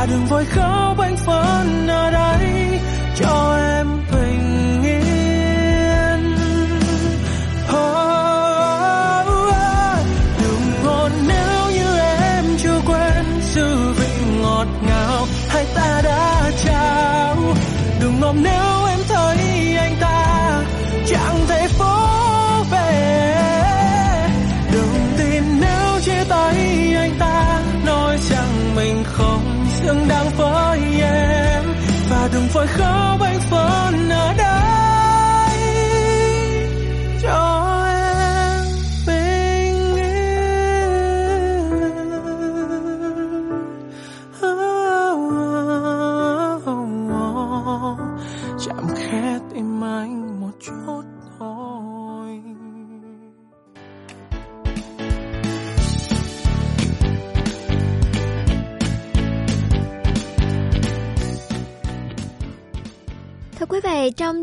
[0.00, 2.80] Và đừng vội khóc anh vẫn ở đây.
[3.16, 3.59] Cho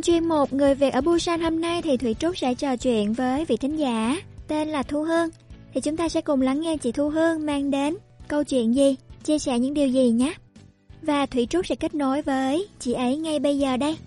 [0.08, 3.46] chuyên mục Người Việt ở Busan hôm nay thì Thủy Trúc sẽ trò chuyện với
[3.46, 4.16] vị thính giả
[4.48, 5.30] tên là Thu Hương.
[5.74, 8.96] Thì chúng ta sẽ cùng lắng nghe chị Thu Hương mang đến câu chuyện gì,
[9.24, 10.34] chia sẻ những điều gì nhé.
[11.02, 13.98] Và Thủy Trúc sẽ kết nối với chị ấy ngay bây giờ đây.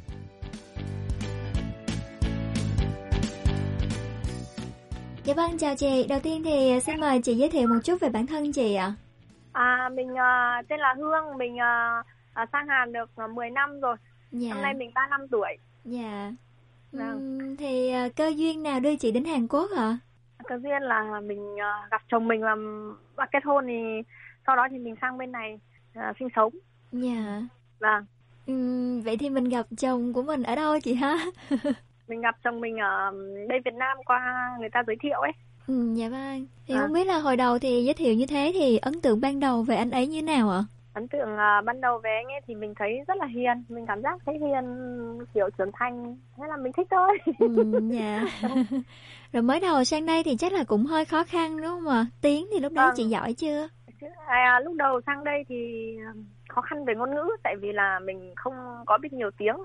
[5.25, 6.07] Dạ vâng, chào chị.
[6.09, 8.95] Đầu tiên thì xin mời chị giới thiệu một chút về bản thân chị ạ.
[9.53, 11.57] À, mình ờ, tên là Hương, mình
[12.35, 13.97] ờ, sang Hàn được ờ, 10 năm rồi.
[14.31, 14.49] Dạ.
[14.49, 15.57] Năm nay mình 35 tuổi.
[15.85, 16.33] Dạ.
[16.93, 17.39] Vâng.
[17.39, 19.99] Ừm, thì ờ, cơ duyên nào đưa chị đến Hàn Quốc hả?
[20.49, 22.55] Cơ duyên là mình ờ, gặp chồng mình và,
[23.17, 24.03] và kết hôn thì
[24.47, 25.61] sau đó thì mình sang bên này
[25.95, 26.53] ờ, sinh sống.
[26.93, 27.43] Dạ.
[27.81, 28.05] Vâng.
[28.47, 31.19] Ừm, vậy thì mình gặp chồng của mình ở đâu chị ha?
[32.09, 33.11] Mình gặp chồng mình ở
[33.49, 34.21] bên Việt Nam qua
[34.61, 35.33] người ta giới thiệu ấy.
[35.67, 36.47] Ừ, dạ vâng.
[36.67, 36.81] Thì À.
[36.81, 39.63] không biết là hồi đầu thì giới thiệu như thế thì ấn tượng ban đầu
[39.63, 40.65] về anh ấy như nào ạ?
[40.95, 43.87] Ấn tượng ờ, ban đầu về anh ấy thì mình thấy rất là hiền, mình
[43.87, 44.65] cảm giác thấy hiền
[45.35, 47.19] kiểu trưởng thành, thế là mình thích thôi.
[47.39, 48.25] Ừ, dạ.
[49.33, 52.07] Rồi mới đầu sang đây thì chắc là cũng hơi khó khăn đúng không ạ?
[52.23, 52.95] Tiếng thì lúc đó Vâng.
[52.97, 53.69] chị giỏi chưa?
[54.27, 55.97] À, lúc đầu sang đây thì
[56.49, 58.55] khó khăn về ngôn ngữ tại vì là mình không
[58.87, 59.57] có biết nhiều tiếng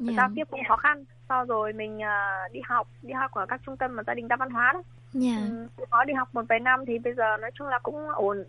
[0.00, 0.12] Dạ.
[0.16, 3.60] giao tiếp cũng khó khăn sau rồi mình à, đi học đi học ở các
[3.66, 5.36] trung tâm mà gia đình đa văn hóa đó Dạ.
[5.50, 8.44] ừ, có đi học một vài năm thì bây giờ nói chung là cũng ổn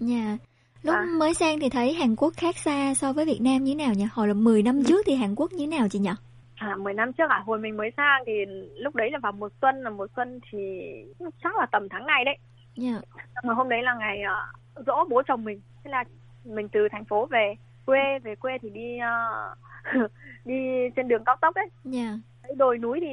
[0.00, 0.36] Dạ.
[0.82, 1.06] Lúc À.
[1.18, 3.94] mới sang thì thấy Hàn Quốc khác xa so với Việt Nam như thế nào
[3.94, 4.04] nhỉ?
[4.12, 6.10] Hồi là 10 năm trước thì Hàn Quốc như thế nào chị nhỉ?
[6.54, 8.32] à, 10 năm trước à hồi mình mới sang thì
[8.76, 10.58] lúc đấy là vào mùa xuân là mùa xuân thì
[11.42, 12.36] chắc là tầm tháng này đấy
[12.76, 13.00] Dạ.
[13.34, 14.18] Xong rồi hôm đấy là ngày
[14.86, 16.04] dỗ bố chồng mình thế là
[16.44, 17.54] mình từ thành phố về
[17.86, 19.28] quê về quê thì đi à,
[20.44, 20.54] đi
[20.96, 22.18] trên đường cao tốc ấy Dạ.
[22.56, 23.08] Đồi núi thì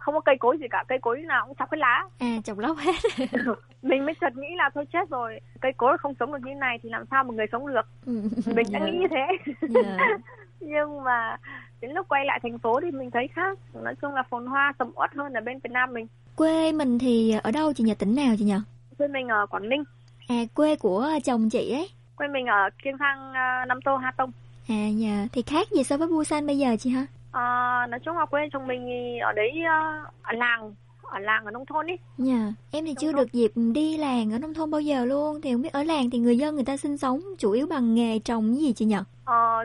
[0.00, 2.58] không có cây cối gì cả cây cối nào cũng chọc hết lá À chọc
[2.58, 2.94] lóc hết.
[3.82, 6.78] mình mới chợt nghĩ là thôi chết rồi cây cối không sống được như này
[6.82, 8.22] thì làm sao một người sống được Ừ.
[8.46, 8.86] mình đã Dạ.
[8.86, 9.98] nghĩ như thế Dạ.
[10.60, 11.36] nhưng mà
[11.80, 14.72] đến lúc quay lại thành phố thì mình thấy khác nói chung là phồn hoa
[14.78, 17.94] sầm uất hơn ở bên Việt Nam mình Quê mình thì ở đâu chị nhỉ?
[17.94, 18.54] Tỉnh nào chị nhỉ?
[18.98, 19.84] quê mình ở Quảng Ninh
[20.28, 21.88] À quê của chồng chị ấy.
[22.16, 24.30] quê mình ở Kiên Thang à, Nam Tô Hà Tông
[24.68, 27.06] À dạ, thì khác gì so với Busan bây giờ chị ha?
[27.32, 30.74] À, nói chung là quê chồng mình thì ở đấy à, ở làng
[31.12, 31.96] ở làng ở nông thôn ý.
[32.18, 35.52] Dạ, em thì chưa được dịp đi làng ở nông thôn bao giờ luôn Thì
[35.52, 38.18] không biết ở làng thì người dân người ta sinh sống chủ yếu bằng nghề
[38.18, 38.96] trồng gì chị nhỉ?
[39.24, 39.64] Ờ,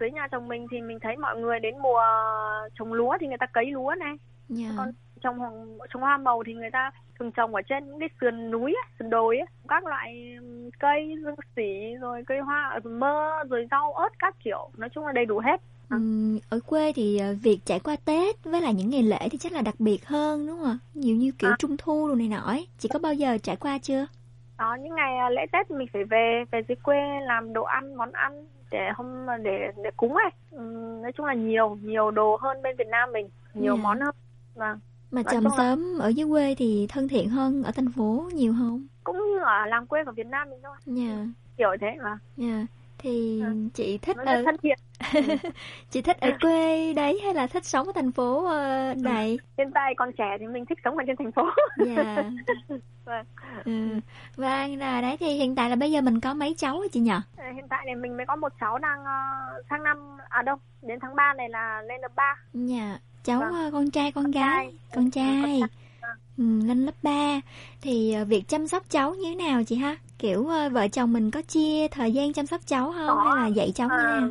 [0.00, 2.02] dưới nhà chồng mình thì mình thấy mọi người đến mùa
[2.78, 4.14] trồng lúa thì người ta cấy lúa này.
[4.48, 4.68] Dạ.
[4.76, 5.38] còn trồng
[5.92, 9.10] trồng hoa màu thì người ta thường trồng ở trên những cái sườn núi sườn
[9.10, 9.46] đồi á.
[9.68, 10.36] Các loại
[10.78, 14.70] cây dương sỉ rồi cây hoa rồi mơ rồi rau ớt các kiểu.
[14.76, 18.44] Nói chung là đầy đủ hết Ừm, ở quê thì ờ, việc trải qua Tết
[18.44, 20.78] với lại những ngày lễ thì chắc là đặc biệt hơn đúng không ạ?
[20.94, 21.56] Nhiều như kiểu À.
[21.58, 24.06] Trung Thu đồ này nọ ấy Chị có bao giờ trải qua chưa?
[24.58, 27.94] đó những ngày à, lễ tết mình phải về về dưới quê làm đồ ăn
[27.94, 32.36] món ăn để hôm để để cúng ấy Ừm, nói chung là nhiều nhiều đồ
[32.40, 33.82] hơn bên Việt Nam mình nhiều Dạ.
[33.82, 34.14] món hơn
[34.54, 34.78] vâng
[35.10, 38.28] Mà chồng chung là- sớm ở dưới quê thì thân thiện hơn ở thành phố
[38.34, 38.86] nhiều không?
[39.04, 41.26] cũng như ở làng quê của Việt Nam mình thôi Dạ,
[41.56, 42.66] kiểu thế mà dạ
[42.98, 43.42] thì
[43.74, 44.78] chị thích ở thiện.
[45.90, 49.38] chị thích ở quê đấy hay là thích sống ở thành phố ờ, này?
[49.58, 51.42] Hiện tại còn trẻ thì mình thích sống ở trên thành phố.
[51.86, 52.30] Dạ.
[53.04, 53.26] Vâng.
[53.64, 53.72] Ừ.
[54.36, 57.00] Vâng, là đấy thì hiện tại là bây giờ mình có mấy cháu hả chị
[57.00, 57.10] nhỉ?
[57.36, 59.12] Ờ, Hiện tại này mình mới có một cháu đang ờ,
[59.70, 59.96] sang năm
[60.28, 62.34] à đâu, đến tháng 3 này là lên lớp 3.
[62.54, 63.72] Dạ, cháu Vâng.
[63.72, 64.72] con trai con, gái, trai.
[64.94, 65.60] con trai.
[65.60, 65.60] Vâng.
[65.60, 65.66] Ừ,
[66.38, 67.40] lên lớp 3
[67.80, 69.96] thì ờ, việc chăm sóc cháu như thế nào chị ha?
[70.18, 73.22] Kiểu ờ, vợ chồng mình có chia thời gian chăm sóc cháu không Có.
[73.24, 74.28] hay là dạy cháu như thế Ờ, nào?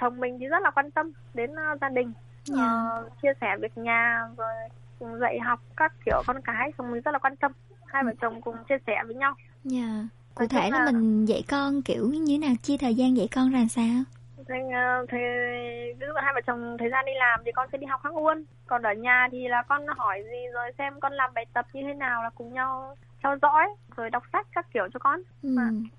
[0.00, 2.12] chồng mình thì rất là quan tâm đến ờ, gia đình
[2.44, 2.64] Dạ.
[2.64, 4.54] Ờ, chia sẻ việc nhà rồi
[5.20, 7.52] dạy học các kiểu con cái chồng mình rất là quan tâm
[7.86, 10.04] hai vợ chồng cùng chia sẻ với nhau Dạ.
[10.34, 13.28] Cụ thể là là- mình dạy con kiểu như thế nào, chia thời gian dạy
[13.34, 14.02] con ra sao?
[14.50, 15.18] Thì, ờ, thì
[16.00, 18.44] dụ hai vợ chồng thời gian đi làm thì con sẽ đi học khác luôn
[18.66, 21.80] còn ở nhà thì là con hỏi gì rồi xem con làm bài tập như
[21.88, 25.48] thế nào là cùng nhau theo dõi rồi đọc sách các kiểu cho con Ừ,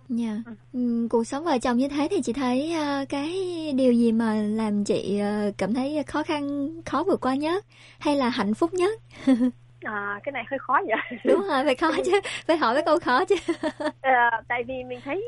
[0.09, 0.37] dạ.
[0.73, 3.31] Ừ, cuộc sống vợ chồng như thế thì chị thấy ờ, cái
[3.75, 7.65] điều gì mà làm chị ờ, cảm thấy khó khăn, khó vượt qua nhất
[7.99, 8.99] hay là hạnh phúc nhất?
[9.85, 12.11] à, cái này hơi khó nhỉ Đúng rồi, phải khó chứ,
[12.47, 13.35] phải hỏi cái câu khó chứ.
[14.01, 14.11] Ờ,
[14.47, 15.23] tại vì mình thấy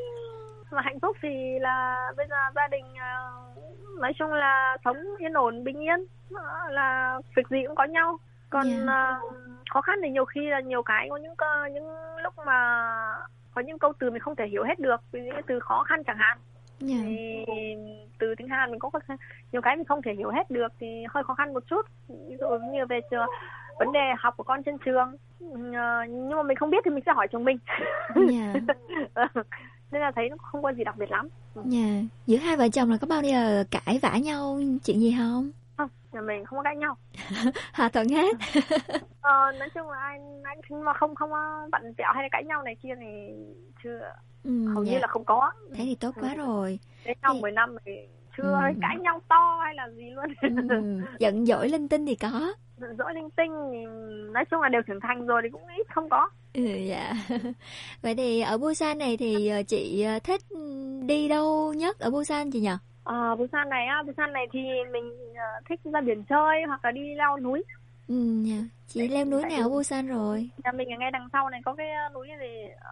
[0.74, 3.30] mà hạnh phúc thì là bây giờ gia đình ờ,
[4.00, 8.18] nói chung là sống yên ổn bình yên Ờ, là việc gì cũng có nhau
[8.50, 8.92] còn Dạ.
[8.92, 9.20] ờ,
[9.70, 11.34] khó khăn thì nhiều khi là nhiều cái có những
[11.72, 12.88] những lúc mà
[13.54, 16.04] có những câu từ mình không thể hiểu hết được những cái từ khó khăn
[16.04, 16.38] chẳng hạn
[16.78, 16.96] Dạ.
[17.04, 17.44] thì
[18.18, 18.90] từ tiếng Hàn mình có
[19.52, 22.36] nhiều cái mình không thể hiểu hết được thì hơi khó khăn một chút ví
[22.40, 23.28] dụ như về trường
[23.78, 25.16] vấn đề học của con trên trường
[25.74, 27.58] Ờ, nhưng mà mình không biết thì mình sẽ hỏi chồng mình
[28.28, 28.54] Dạ.
[29.14, 29.26] Ờ,
[29.90, 31.28] nên là thấy nó không có gì đặc biệt lắm
[31.64, 31.88] Dạ.
[32.26, 35.50] Giữa hai vợ chồng là có bao giờ cãi vã nhau chuyện gì không?
[35.76, 36.96] không nhà mình không có cãi nhau
[37.74, 38.36] Hòa thuận hết.
[39.20, 41.30] ờ, nói chung là ai ai mà không không
[41.72, 43.32] vặn vẹo hay là cãi nhau này kia thì
[43.84, 44.00] chưa
[44.44, 44.92] Ừ, hầu dạ.
[44.92, 46.78] như là không có Thế thì tốt quá rồi.
[47.04, 47.92] đến nhau 10 năm thì
[48.36, 48.70] chưa Ừ.
[48.80, 52.54] cãi nhau to hay là gì luôn Ừ, giận dỗi linh tinh thì có.
[52.98, 53.78] dỗi linh tinh thì
[54.32, 57.14] nói chung là đều trưởng thành rồi thì cũng ít không có Ừ, dạ.
[58.02, 60.42] Vậy thì ở Busan này thì ờ, chị ờ, thích
[61.06, 62.70] đi đâu nhất ở Busan chị nhỉ?
[63.02, 64.58] Ờ, Busan này á, Busan này thì
[64.92, 65.04] mình
[65.68, 67.64] thích ra biển chơi hoặc là đi leo núi.
[68.08, 68.64] Ừ, dạ.
[68.88, 70.50] Chị leo núi tại nào ở Busan rồi?
[70.64, 72.46] Nhà mình ở ngay đằng sau này có cái núi gì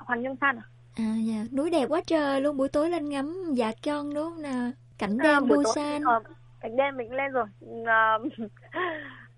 [0.06, 0.62] Hoàng Nhân San à?
[0.94, 4.42] À dạ, núi đẹp quá trời luôn, buổi tối lên ngắm dạ con đúng không
[4.42, 4.70] nào?
[5.02, 6.02] Cảnh Ờ, đêm buổi tối- Busan.
[6.05, 6.20] ờ,
[6.60, 7.44] cảnh đêm mình lên rồi.
[7.86, 8.18] Ờ,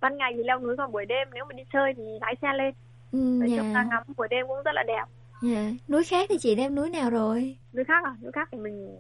[0.01, 2.49] ban ngày thì leo núi còn buổi đêm nếu mà đi chơi thì lái xe
[2.59, 2.75] lên.
[3.13, 3.87] Ừ, Nói chung là dạ.
[3.91, 5.05] ngắm buổi đêm cũng rất là đẹp.
[5.43, 5.71] dạ.
[5.89, 7.57] Núi khác thì chị leo núi nào rồi?
[7.73, 8.15] Núi khác à?
[8.23, 8.97] Núi khác thì mình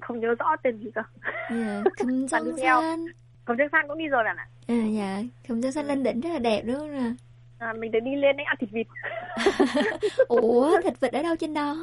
[0.00, 1.02] không nhớ rõ tên gì cơ.
[1.50, 1.82] Dạ,
[2.30, 2.80] Jong theo.
[2.80, 3.04] San.
[3.44, 4.48] Cầm Trương San cũng đi rồi bạn ạ.
[4.66, 7.12] À dạ, Khum Jong San lên đỉnh rất là đẹp đúng không nào?
[7.58, 8.86] À, mình được đi lên đấy ăn thịt vịt.
[10.28, 11.76] Ủa, thịt vịt ở đâu trên đó?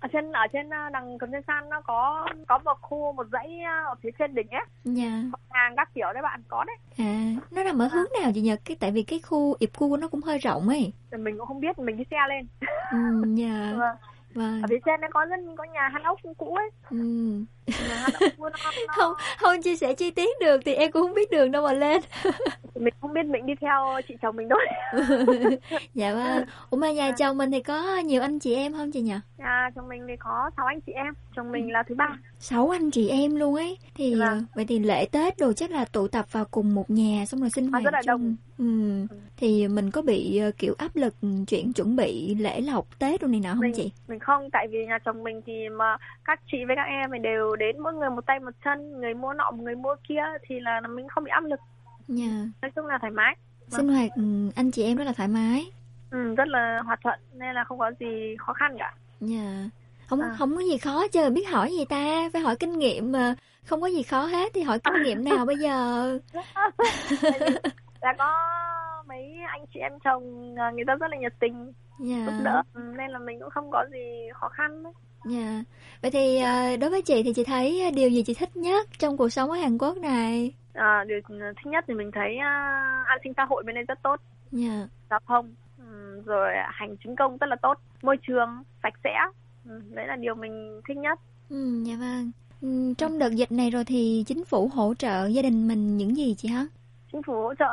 [0.00, 3.26] Ở trên ở trên ờ, đằng Cầm Trương San nó có có một khu một
[3.32, 5.22] dãy ờ, ở phía trên đỉnh ấy Dạ.
[5.50, 8.54] hàng các kiểu đấy bạn có đấy À, nó nằm ở hướng nào chị nhỉ?
[8.64, 10.92] Cái tại vì cái khu Yệp Cu nó cũng hơi rộng ấy.
[11.18, 12.46] Mình cũng không biết mình đi xe lên
[12.90, 13.72] Ừ, dạ.
[13.78, 13.96] Vâng.
[14.34, 14.62] Vâng.
[14.62, 16.96] ở phía trên nó có rất có nhà han ốc cũ ấy Ừ.
[18.96, 21.72] Không, không chia sẻ chi tiết được thì em cũng không biết đường đâu mà
[21.72, 22.02] lên.
[22.74, 24.66] mình không biết mình đi theo chị chồng mình thôi
[25.94, 26.44] dạ vâng.
[26.70, 29.14] Ủa mà nhà chồng mình thì có nhiều anh chị em không chị nhỉ?
[29.38, 32.68] nhà chồng mình thì có sáu anh chị em chồng mình là thứ ba Sáu
[32.70, 33.78] anh chị em luôn ấy.
[33.94, 34.28] Thì Vâng.
[34.28, 37.40] ờ, vậy thì lễ Tết đồ chắc là tụ tập vào cùng một nhà xong
[37.40, 38.36] rồi sinh À, hoạt là chung.
[38.58, 38.64] Ừ.
[39.36, 41.14] Thì mình có bị ờ, kiểu áp lực
[41.48, 43.90] chuyện chuẩn bị lễ lộc Tết đồ này nọ không mình chị?
[44.08, 45.96] mình không tại vì nhà chồng mình thì mà
[46.28, 49.14] các chị với các em mình đều đến mỗi người một tay một chân người
[49.14, 51.60] mua nọ người mua kia thì là mình không bị áp lực
[52.08, 52.30] Dạ.
[52.62, 53.36] nói chung là thoải mái
[53.68, 54.22] Sinh hoạt ừ,
[54.56, 55.64] anh chị em rất là thoải mái.
[56.10, 59.64] ừ, rất là hòa thuận nên là không có gì khó khăn cả Dạ.
[60.06, 60.34] Không À.
[60.38, 63.34] không có gì khó chứ biết hỏi gì ta, phải hỏi kinh nghiệm mà.
[63.66, 66.18] Không có gì khó hết thì hỏi kinh nghiệm nào bây giờ?
[68.00, 68.32] là có
[69.08, 72.16] mấy anh chị em chồng à, người ta rất là nhiệt tình Dạ.
[72.26, 74.92] giúp đỡ ừ, nên là mình cũng không có gì khó khăn đấy.
[75.24, 75.62] Dạ.
[76.02, 79.16] Vậy thì ờ, đối với chị thì chị thấy điều gì chị thích nhất trong
[79.16, 80.52] cuộc sống ở Hàn Quốc này?
[80.72, 82.36] à, điều thích nhất thì mình thấy
[83.06, 84.20] an sinh xã hội bên đây rất tốt
[84.52, 84.88] Dạ.
[85.10, 88.48] giao thông ừ, rồi hành chính công rất là tốt môi trường
[88.82, 89.14] sạch sẽ
[89.68, 91.18] ừ, đấy là điều mình thích nhất
[91.50, 92.30] Ừ, dạ vâng.
[92.60, 96.16] Ừ, trong đợt dịch này rồi thì chính phủ hỗ trợ gia đình mình những
[96.16, 96.66] gì chị hả?
[97.12, 97.64] Chính phủ hỗ trợ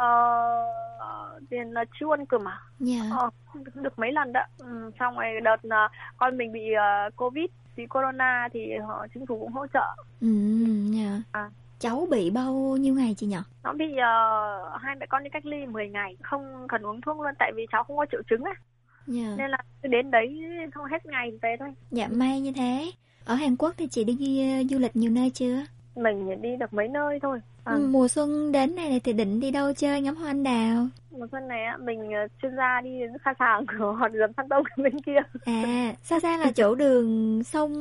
[1.00, 3.00] ờ, tiền là chiêu ăn cơm à Dạ.
[3.18, 7.10] Ờ, được, được mấy lần đó ừ, xong rồi đợt à, con mình bị à,
[7.16, 7.46] covid
[7.78, 10.28] bị corona thì họ chính phủ cũng hỗ trợ Ừ,
[10.92, 11.22] dạ.
[11.32, 11.50] À.
[11.80, 13.38] Cháu bị bao nhiêu ngày chị nhỉ?
[13.64, 17.20] nó bị ờ, hai mẹ con đi cách ly 10 ngày không cần uống thuốc
[17.20, 18.52] luôn tại vì cháu không có triệu chứng á
[19.08, 19.34] Dạ.
[19.38, 20.40] nên là cứ đến đấy
[20.76, 22.92] xong hết ngày về thôi Dạ may như thế.
[23.26, 24.14] Ở Hàn Quốc thì chị đi
[24.62, 25.56] uh, du lịch nhiều nơi chưa?
[25.96, 27.40] Mình đi được mấy nơi thôi.
[27.66, 27.78] À.
[27.78, 30.88] Mùa xuân đến này thì định đi đâu chơi ngắm hoa anh đào?
[31.12, 34.34] Mùa xuân này á, mình uh, chuyên gia đi đến Sa Sàng của hoặc gần
[34.34, 35.20] Phan Tông bên kia.
[35.46, 37.74] À, Sa Sàng là chỗ đường sông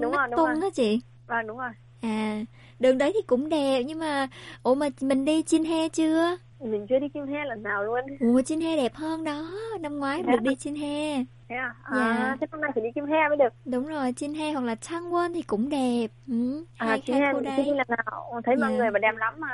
[0.00, 0.60] đúng rồi, đúng Tung rồi.
[0.62, 1.00] đó chị?
[1.26, 1.70] Vâng, đúng rồi.
[2.02, 2.40] À,
[2.80, 4.28] đường đấy thì cũng đẹp nhưng mà
[4.62, 6.36] ủa mà mình đi Chin He chưa?
[6.66, 8.00] Mình chưa đi Chin He lần nào luôn.
[8.20, 10.40] Ủa Chin He đẹp hơn đó, năm ngoái Thế được à?
[10.40, 11.24] đi Chin He.
[11.48, 11.74] Thế à?
[11.90, 11.98] Dạ.
[12.00, 13.48] À, thế hôm nay phải đi Kim He mới được.
[13.64, 16.06] Đúng rồi, Chin He hoặc là Changwon thì cũng đẹp.
[16.28, 18.40] Ừ, À, hai, Kim hai He mình chưa đi lần nào.
[18.44, 18.76] Thấy mọi Dạ.
[18.78, 19.48] người mà đẹp lắm mà.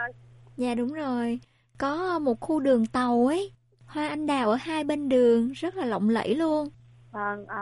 [0.57, 1.41] Dạ đúng rồi.
[1.79, 3.53] Có một khu đường tàu ấy,
[3.87, 6.69] hoa anh đào ở hai bên đường rất là lộng lẫy luôn.
[7.13, 7.61] Vâng, à,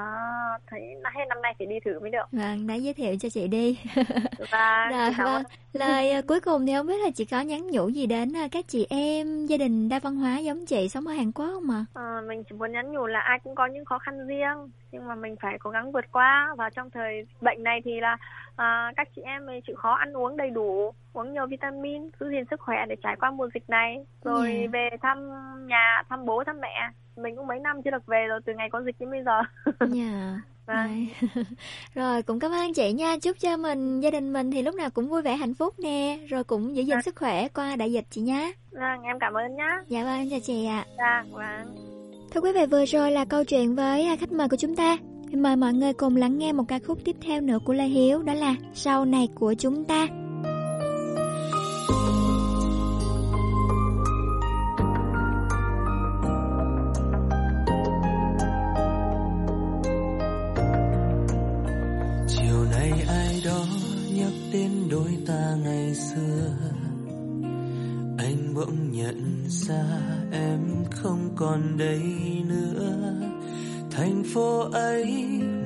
[0.66, 2.26] thấy hay năm nay phải đi thử mới được.
[2.32, 3.78] Vâng, đã giới thiệu cho chị đi.
[4.50, 5.42] Và Rồi, vâng.
[5.72, 8.48] Lời à, cuối cùng thì không biết là chị có nhắn nhủ gì đến à,
[8.50, 11.70] các chị em gia đình đa văn hóa giống chị sống ở Hàn Quốc không
[11.70, 11.84] ạ?
[11.94, 15.08] Ờ, mình chỉ muốn nhắn nhủ là ai cũng có những khó khăn riêng nhưng
[15.08, 18.16] mà mình phải cố gắng vượt qua và trong thời bệnh này thì là
[18.60, 22.30] à, các chị em mình chịu khó ăn uống đầy đủ uống nhiều vitamin giữ
[22.30, 23.96] gìn sức khỏe để trải qua mùa dịch này.
[24.24, 24.70] Rồi Dạ.
[24.72, 25.18] về thăm
[25.66, 26.90] nhà thăm bố thăm mẹ.
[27.16, 29.42] Mình cũng mấy năm chưa được về rồi từ ngày có dịch đến bây giờ.
[29.96, 30.40] Dạ.
[30.66, 31.06] Vâng.
[31.94, 33.16] Rồi cũng cảm ơn chị nha.
[33.22, 36.18] Chúc cho mình gia đình mình thì lúc nào cũng vui vẻ hạnh phúc nè.
[36.28, 39.54] Rồi cũng giữ gìn sức khỏe qua đại dịch chị nhé vâng em cảm ơn
[39.56, 39.76] nhá.
[39.88, 40.84] Dạ vâng chào chị ạ.
[40.98, 41.76] Dạ vâng.
[42.30, 44.96] Thưa quý vị, vừa rồi là câu chuyện với à, khách mời của chúng ta.
[45.36, 48.22] Mời mọi người cùng lắng nghe một ca khúc tiếp theo nữa của Lê Hiếu,
[48.22, 50.06] đó là Sau này của chúng ta.
[62.28, 63.64] chiều nay ai đó
[64.14, 66.50] nhắc đến đôi ta ngày xưa
[68.18, 69.84] anh bỗng nhận ra
[70.32, 70.60] em
[70.90, 72.02] không còn đây
[72.48, 73.14] nữa
[73.90, 75.04] thành phố ấy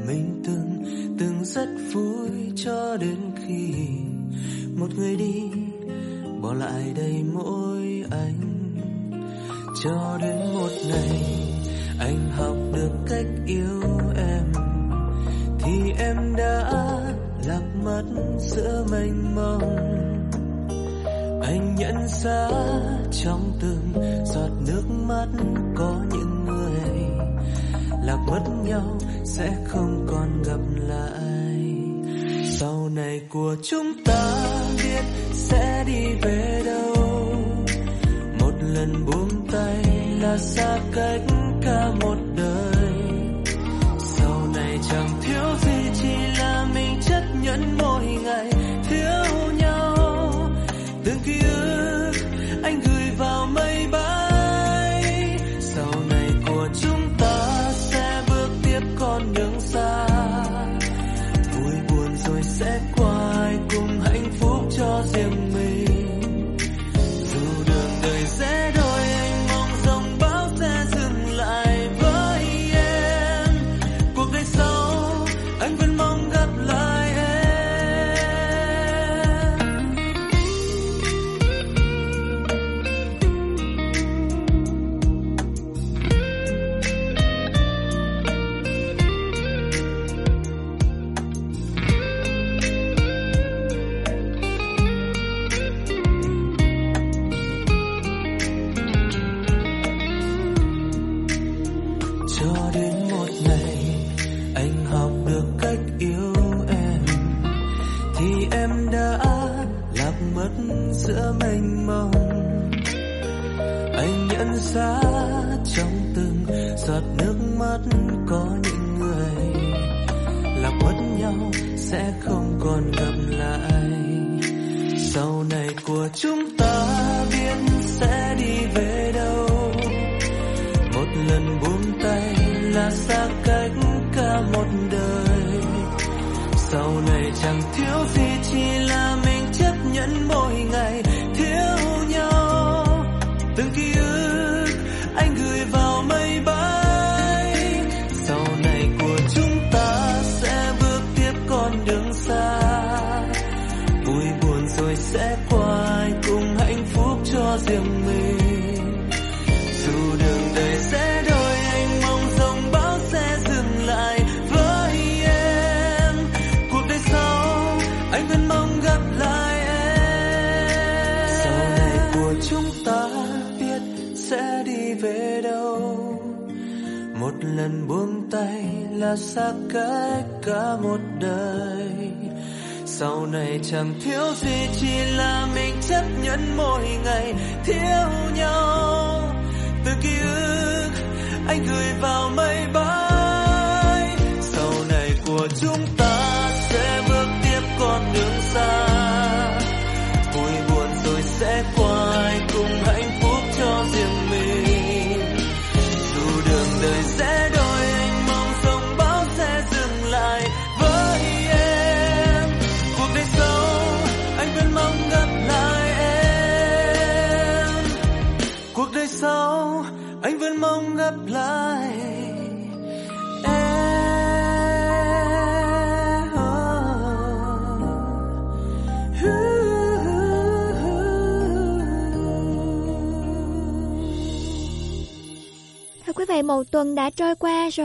[0.07, 0.85] mình từng
[1.19, 3.75] từng rất vui cho đến khi
[4.77, 5.51] một người đi.
[6.43, 8.41] Bỏ lại đây mỗi anh.
[9.85, 11.23] Cho đến một ngày
[11.99, 13.83] anh học được cách yêu
[14.17, 14.53] em,
[15.59, 16.71] thì em đã
[17.47, 18.03] lạc mất
[18.39, 19.77] giữa mênh mông.
[21.43, 22.49] Anh nhận ra
[23.13, 23.93] trong từng
[24.25, 25.27] giọt nước mắt
[25.77, 26.34] có những
[28.07, 31.75] lạc mất nhau sẽ không còn gặp lại.
[32.51, 34.35] Sau này của chúng ta
[34.77, 36.95] biết sẽ đi về đâu.
[38.41, 39.85] Một lần buông tay
[40.21, 41.21] là xa cách
[41.63, 42.93] cả một đời.
[43.99, 48.64] Sau này chẳng thiếu gì, chỉ là mình chấp nhận mỗi ngày.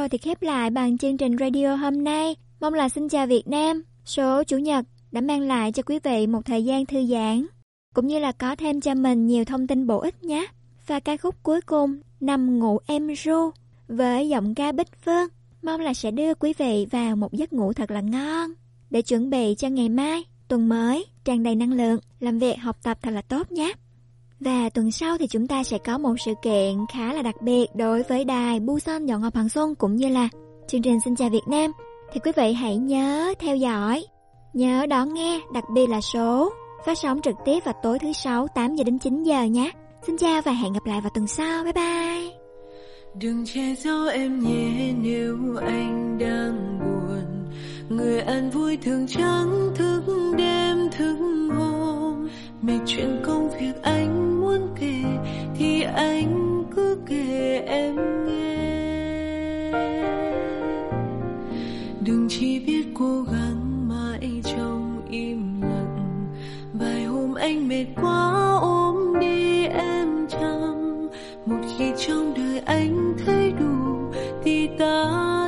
[0.09, 2.35] Thì khép lại bằng chương trình radio hôm nay.
[2.59, 6.27] Mong là xin chào Việt Nam, số Chủ nhật đã mang lại cho quý vị
[6.27, 7.45] một thời gian thư giãn,
[7.93, 10.47] cũng như là có thêm cho mình nhiều thông tin bổ ích nhé.
[10.87, 13.51] Và ca khúc cuối cùng, Nằm ngủ em ru,
[13.87, 15.27] với giọng ca Bích Phương,
[15.61, 18.49] mong là sẽ đưa quý vị vào một giấc ngủ thật là ngon,
[18.89, 22.77] để chuẩn bị cho ngày mai, tuần mới, tràn đầy năng lượng, làm việc học
[22.83, 23.73] tập thật là tốt nhé.
[24.39, 27.75] Và tuần sau thì chúng ta sẽ có một sự kiện khá là đặc biệt
[27.75, 30.29] đối với đài Busan Dọn Ngọc Hoàng Xuân cũng như là
[30.67, 31.71] chương trình Xin chào Việt Nam.
[32.13, 34.05] Thì quý vị hãy nhớ theo dõi,
[34.53, 36.53] nhớ đón nghe, đặc biệt là số
[36.85, 39.71] phát sóng trực tiếp vào tối thứ sáu 8 giờ đến 9 giờ nhé.
[40.07, 41.63] Xin chào và hẹn gặp lại vào tuần sau.
[41.63, 42.31] Bye bye.
[43.21, 47.49] Đừng che giấu em nhé nếu anh đang buồn
[47.89, 50.03] Người ăn vui thường trắng thức
[50.37, 51.98] đêm thức hôm
[52.61, 55.03] Mệt chuyện công việc anh muốn kể
[55.55, 59.71] Thì anh cứ kể em nghe.
[62.05, 66.27] Đừng chỉ biết cố gắng mãi trong im lặng.
[66.73, 71.07] Vài hôm anh mệt quá ôm đi em chăm.
[71.45, 74.11] Một khi trong đời anh thấy đủ
[74.43, 75.38] Thì ta